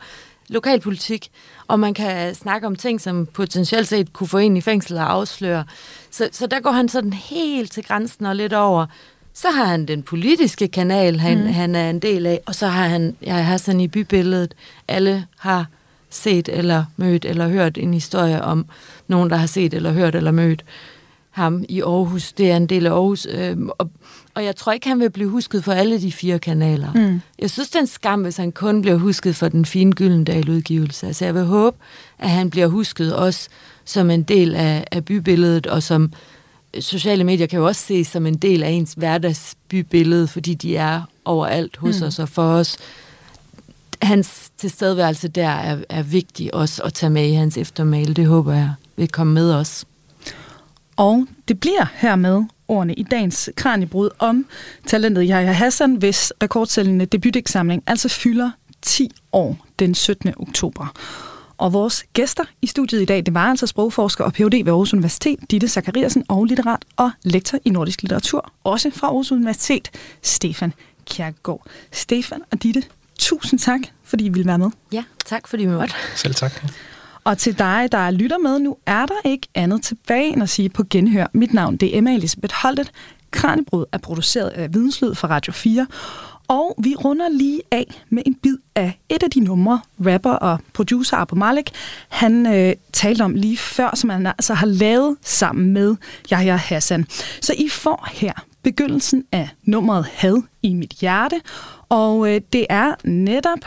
lokalpolitik, 0.49 1.31
og 1.69 1.81
man 1.81 1.95
kan 1.95 2.35
snakke 2.35 2.67
om 2.67 2.77
ting, 2.77 3.01
som 3.01 3.27
potentielt 3.27 3.89
set 3.89 4.13
kunne 4.13 4.29
få 4.29 4.39
en 4.39 4.57
i 4.57 4.61
fængsel 4.61 4.97
og 4.99 5.13
afsløre. 5.13 5.65
Så, 6.11 6.29
så 6.33 6.47
der 6.47 6.61
går 6.61 6.71
han 6.71 6.89
sådan 6.89 7.13
helt 7.13 7.73
til 7.73 7.85
grænsen 7.85 8.27
og 8.27 8.37
lidt 8.37 8.53
over, 8.53 8.87
så 9.35 9.51
har 9.51 9.65
han 9.65 9.87
den 9.87 10.03
politiske 10.03 10.69
kanal, 10.69 11.21
han, 11.21 11.39
mm. 11.39 11.47
han 11.47 11.75
er 11.75 11.91
en 11.91 11.99
del 11.99 12.27
af, 12.27 12.41
og 12.47 12.55
så 12.55 12.67
har 12.67 12.87
han, 12.87 13.17
jeg 13.23 13.47
har 13.47 13.57
sådan 13.57 13.81
i 13.81 13.89
bybilledet, 13.89 14.55
alle 14.89 15.27
har 15.39 15.67
set 16.11 16.49
eller 16.53 16.85
mødt 16.97 17.25
eller 17.25 17.49
hørt 17.49 17.79
en 17.79 17.95
historie 17.95 18.43
om 18.43 18.67
nogen, 19.09 19.31
der 19.31 19.37
har 19.37 19.47
set 19.47 19.75
eller 19.75 19.93
hørt 19.93 20.15
eller 20.15 20.31
mødt 20.31 20.65
ham 21.31 21.65
i 21.69 21.81
Aarhus. 21.81 22.33
Det 22.33 22.51
er 22.51 22.57
en 22.57 22.67
del 22.67 22.87
af 22.87 22.91
Aarhus. 22.91 23.27
Øh, 23.31 23.57
og, 23.79 23.91
og 24.35 24.45
jeg 24.45 24.57
tror 24.57 24.73
ikke, 24.73 24.89
han 24.89 25.01
vil 25.01 25.11
blive 25.11 25.29
husket 25.29 25.65
for 25.65 25.73
alle 25.73 26.01
de 26.01 26.13
fire 26.13 26.39
kanaler. 26.39 26.93
Mm. 26.93 27.21
Jeg 27.39 27.51
synes, 27.51 27.71
det 27.71 27.77
er 27.77 27.81
en 27.81 27.87
skam, 27.87 28.23
hvis 28.23 28.37
han 28.37 28.53
kun 28.53 28.83
bliver 28.83 28.97
husket 28.97 29.37
for 29.37 29.49
den 29.49 29.65
fine 29.65 29.93
Gyldendal-udgivelse. 29.93 31.07
Altså, 31.07 31.25
jeg 31.25 31.35
vil 31.35 31.45
håbe, 31.45 31.77
at 32.19 32.31
han 32.31 32.51
bliver 32.51 32.67
husket 32.67 33.17
også 33.17 33.49
som 33.85 34.11
en 34.11 34.23
del 34.23 34.55
af, 34.55 34.85
af 34.93 35.05
bybilledet, 35.05 35.67
og 35.67 35.83
som 35.83 36.13
sociale 36.81 37.25
medier 37.25 37.47
kan 37.47 37.59
jo 37.59 37.67
også 37.67 37.83
ses 37.83 38.07
som 38.07 38.27
en 38.27 38.35
del 38.35 38.63
af 38.63 38.71
ens 38.71 38.93
hverdagsbybillede, 38.93 40.29
fordi 40.29 40.55
de 40.55 40.77
er 40.77 41.03
overalt 41.25 41.77
hos 41.77 42.01
mm. 42.01 42.07
os 42.07 42.19
og 42.19 42.29
for 42.29 42.43
os. 42.43 42.77
Hans 44.03 44.51
tilstedeværelse 44.59 45.29
der 45.29 45.49
er, 45.49 45.79
er 45.89 46.03
vigtig 46.03 46.55
også 46.55 46.83
at 46.83 46.95
tage 46.95 47.11
med 47.11 47.29
i 47.29 47.33
hans 47.33 47.57
eftermæle. 47.57 48.15
Det 48.15 48.27
håber 48.27 48.53
jeg 48.53 48.75
vil 48.97 49.09
komme 49.09 49.35
med 49.35 49.55
os. 49.55 49.85
Og 50.97 51.27
det 51.49 51.61
bliver 51.61 51.87
hermed 51.95 52.45
ordene 52.69 52.95
i 52.95 53.03
dagens 53.03 53.51
kranibrud 53.57 54.11
om 54.19 54.47
talentet 54.87 55.25
Yahya 55.29 55.53
Hassan, 55.53 55.95
hvis 55.95 56.33
rekordsættende 56.43 57.07
debuteksamling 57.07 57.83
altså 57.87 58.09
fylder 58.09 58.51
10 58.83 59.11
år 59.33 59.67
den 59.79 59.95
17. 59.95 60.35
oktober. 60.37 60.93
Og 61.63 61.73
vores 61.73 62.05
gæster 62.13 62.45
i 62.63 62.67
studiet 62.67 63.03
i 63.03 63.05
dag, 63.05 63.27
det 63.27 63.35
var 63.35 63.51
altså 63.51 63.67
sprogforsker 63.67 64.25
og 64.25 64.33
Ph.D. 64.33 64.65
ved 64.65 64.67
Aarhus 64.67 64.93
Universitet, 64.93 65.39
Ditte 65.51 65.69
Zachariasen 65.69 66.25
og 66.29 66.45
litterat 66.45 66.85
og 66.97 67.11
lektor 67.23 67.59
i 67.65 67.71
nordisk 67.71 68.03
litteratur, 68.03 68.53
også 68.65 68.91
fra 68.95 69.07
Aarhus 69.07 69.33
Universitet, 69.33 69.91
Stefan 70.23 70.73
Kjærgaard. 71.07 71.67
Stefan 71.93 72.43
og 72.53 72.63
Ditte, 72.63 72.83
tusind 73.19 73.61
tak, 73.61 73.81
fordi 74.03 74.25
I 74.25 74.29
ville 74.29 74.47
være 74.47 74.59
med. 74.59 74.71
Ja, 74.93 75.05
tak 75.27 75.49
fordi 75.49 75.65
vi 75.65 75.71
måtte. 75.71 75.95
Selv 76.17 76.35
tak. 76.35 76.53
Og 77.25 77.39
til 77.39 77.59
dig, 77.59 77.89
der 77.93 78.11
lytter 78.11 78.39
med 78.39 78.59
nu, 78.59 78.77
er 78.87 79.07
der 79.07 79.15
ikke 79.25 79.49
andet 79.55 79.83
tilbage 79.83 80.33
end 80.33 80.43
at 80.43 80.49
sige 80.49 80.69
på 80.69 80.85
genhør. 80.91 81.27
Mit 81.33 81.55
navn 81.55 81.77
det 81.77 81.95
er 81.95 81.99
Emma 81.99 82.15
Elisabeth 82.15 82.55
Holtet. 82.55 82.91
Kranjebrud 83.31 83.85
er 83.93 83.99
produceret 83.99 84.49
af 84.49 84.75
Videnslyd 84.75 85.15
for 85.15 85.29
Radio 85.29 85.53
4, 85.53 85.87
og 86.53 86.75
vi 86.79 86.95
runder 86.95 87.29
lige 87.29 87.61
af 87.71 88.03
med 88.11 88.23
en 88.27 88.35
bid 88.35 88.57
af 88.75 88.99
et 89.09 89.23
af 89.23 89.31
de 89.31 89.41
numre, 89.41 89.81
rapper 90.07 90.33
og 90.33 90.59
producer 90.73 91.17
Abu 91.17 91.37
Malik, 91.37 91.71
han 92.09 92.55
øh, 92.55 92.75
talte 92.93 93.23
om 93.23 93.35
lige 93.35 93.57
før, 93.57 93.91
som 93.95 94.11
han 94.11 94.27
altså 94.27 94.55
har 94.55 94.67
lavet 94.67 95.17
sammen 95.23 95.73
med 95.73 95.97
Yahya 96.33 96.57
Hassan. 96.57 97.07
Så 97.41 97.55
I 97.59 97.69
får 97.69 98.09
her 98.13 98.33
begyndelsen 98.63 99.25
af 99.33 99.49
nummeret 99.65 100.07
Had 100.13 100.43
i 100.63 100.75
mit 100.75 100.91
hjerte, 100.91 101.41
og 101.89 102.35
øh, 102.35 102.41
det 102.53 102.67
er 102.71 102.95
netop 103.05 103.59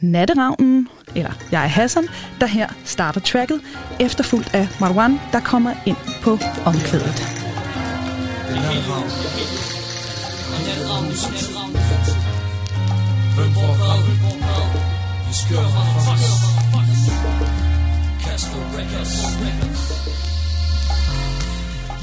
Natteravnen, 0.00 0.88
eller 1.14 1.32
jeg 1.52 1.64
er 1.64 1.68
Hassan, 1.68 2.08
der 2.40 2.46
her 2.46 2.68
starter 2.84 3.20
tracket, 3.20 3.60
efterfulgt 4.00 4.54
af 4.54 4.68
Marwan, 4.80 5.20
der 5.32 5.40
kommer 5.40 5.74
ind 5.86 5.96
på 6.22 6.38
omkvædet. 6.64 7.26
Natteravnen. 8.50 9.32
Hvem 13.36 13.54
får 13.54 13.74
fred? 13.80 14.02
Vi 15.26 15.34
skører 15.34 15.68
fra 15.68 15.84
fast 16.06 16.52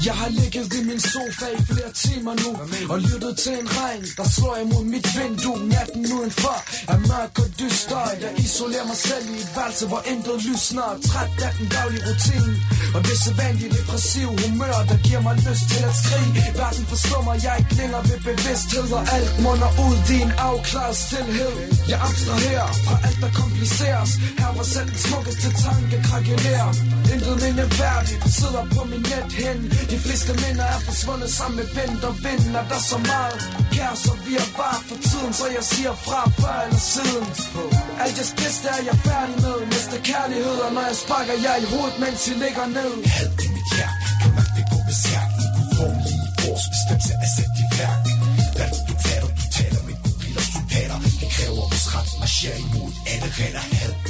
jeg 0.08 0.14
har 0.22 0.30
ligget 0.40 0.74
i 0.78 0.82
min 0.90 1.00
sofa 1.12 1.46
i 1.58 1.60
flere 1.70 1.92
timer 2.04 2.34
nu 2.42 2.50
Og 2.92 2.98
lyttet 3.08 3.34
til 3.42 3.54
en 3.62 3.68
regn, 3.80 4.04
der 4.18 4.26
slår 4.36 4.56
imod 4.64 4.84
mit 4.94 5.06
vindue. 5.16 5.58
Natten 5.72 6.04
udenfor 6.16 6.58
er 6.92 6.98
mørk 7.10 7.34
og 7.42 7.48
dyster. 7.60 8.04
Jeg 8.24 8.32
isolerer 8.44 8.86
mig 8.90 8.98
selv 9.08 9.24
i 9.34 9.36
et 9.44 9.50
værelse, 9.56 9.84
hvor 9.90 10.02
intet 10.12 10.38
lysner. 10.48 10.88
Træt 11.08 11.32
af 11.46 11.52
den 11.58 11.68
daglige 11.76 12.02
rutine 12.08 12.52
Og 12.96 13.00
det 13.08 13.16
sædvanlige 13.24 13.70
depressiv 13.76 14.28
humør, 14.42 14.76
der 14.90 14.98
giver 15.06 15.22
mig 15.26 15.34
lyst 15.46 15.64
til 15.72 15.82
at 15.90 15.94
skrige. 16.02 16.30
Verden 16.60 16.84
forstår 16.92 17.22
mig, 17.28 17.36
jeg 17.46 17.54
ikke 17.60 17.74
længere 17.80 18.02
ved 18.10 18.20
bevidsthed 18.28 18.86
Og 18.98 19.02
alt 19.16 19.32
munder 19.44 19.70
ud 19.86 19.98
i 20.14 20.16
en 20.26 20.32
afklaret 20.48 20.96
stillhed. 21.06 21.54
Jeg 21.92 21.98
abstraherer 22.08 22.68
fra 22.86 22.94
alt, 23.06 23.18
der 23.24 23.30
kompliceres. 23.42 24.10
Her 24.40 24.50
var 24.58 24.66
selv 24.74 24.88
den 24.92 25.00
smukkeste 25.06 25.48
tanke 25.64 25.96
krakelerer 26.08 26.70
Intet 27.12 27.36
mindeværdigt 27.44 28.22
sidder 28.38 28.64
på 28.74 28.80
min 28.90 29.02
net 29.10 29.32
hen. 29.42 29.58
De 29.90 29.98
fleste 30.04 30.32
minder 30.44 30.66
er 30.76 30.80
forsvundet 30.88 31.30
sammen 31.38 31.56
med 31.60 31.68
vind 31.76 31.98
og 32.08 32.14
vind. 32.24 32.44
Er 32.60 32.66
der 32.72 32.80
så 32.90 32.98
meget 33.12 33.38
kaos 33.74 34.02
og 34.12 34.18
vi 34.26 34.32
er 34.42 34.48
bare 34.60 34.80
for 34.88 34.98
tiden? 35.08 35.32
Så 35.40 35.46
jeg 35.56 35.64
siger 35.72 35.94
fra 36.06 36.20
før 36.40 36.58
eller 36.66 36.82
siden. 36.94 37.24
Alt 38.02 38.16
jeg 38.20 38.28
spidste 38.34 38.66
er 38.76 38.82
jeg 38.88 38.96
færdig 39.08 39.36
med. 39.44 39.56
Næste 39.72 39.96
kærlighed 40.10 40.56
Og 40.66 40.70
når 40.76 40.84
jeg 40.90 40.96
sparker 41.04 41.36
jer 41.44 41.56
i 41.64 41.66
hovedet, 41.72 41.96
mens 42.04 42.20
I 42.30 42.32
ligger 42.44 42.66
ned. 42.78 42.92
Had 43.16 43.32
i 43.46 43.48
mit 43.56 43.68
hjerte, 43.74 44.08
kan 44.22 44.30
man 44.38 44.46
det 44.56 44.64
gå 44.72 44.78
besærk 44.90 45.28
I 45.44 45.46
gudrumlige 45.56 46.30
vores 46.44 46.64
bestemmelse 46.72 47.12
er 47.24 47.30
sat 47.36 47.54
i 47.62 47.66
værk. 47.78 48.02
Hvad 48.56 48.70
du 48.88 48.94
fatter, 49.04 49.30
du 49.40 49.44
taler 49.58 49.82
med 49.88 49.96
gorillas, 50.04 50.48
du 50.54 50.60
Det 51.20 51.28
kræver 51.34 51.56
vores 51.60 51.86
ret, 51.94 52.10
marcher 52.20 52.56
imod 52.64 52.90
alle 53.12 53.28
regler. 53.38 53.64
Had 53.80 54.09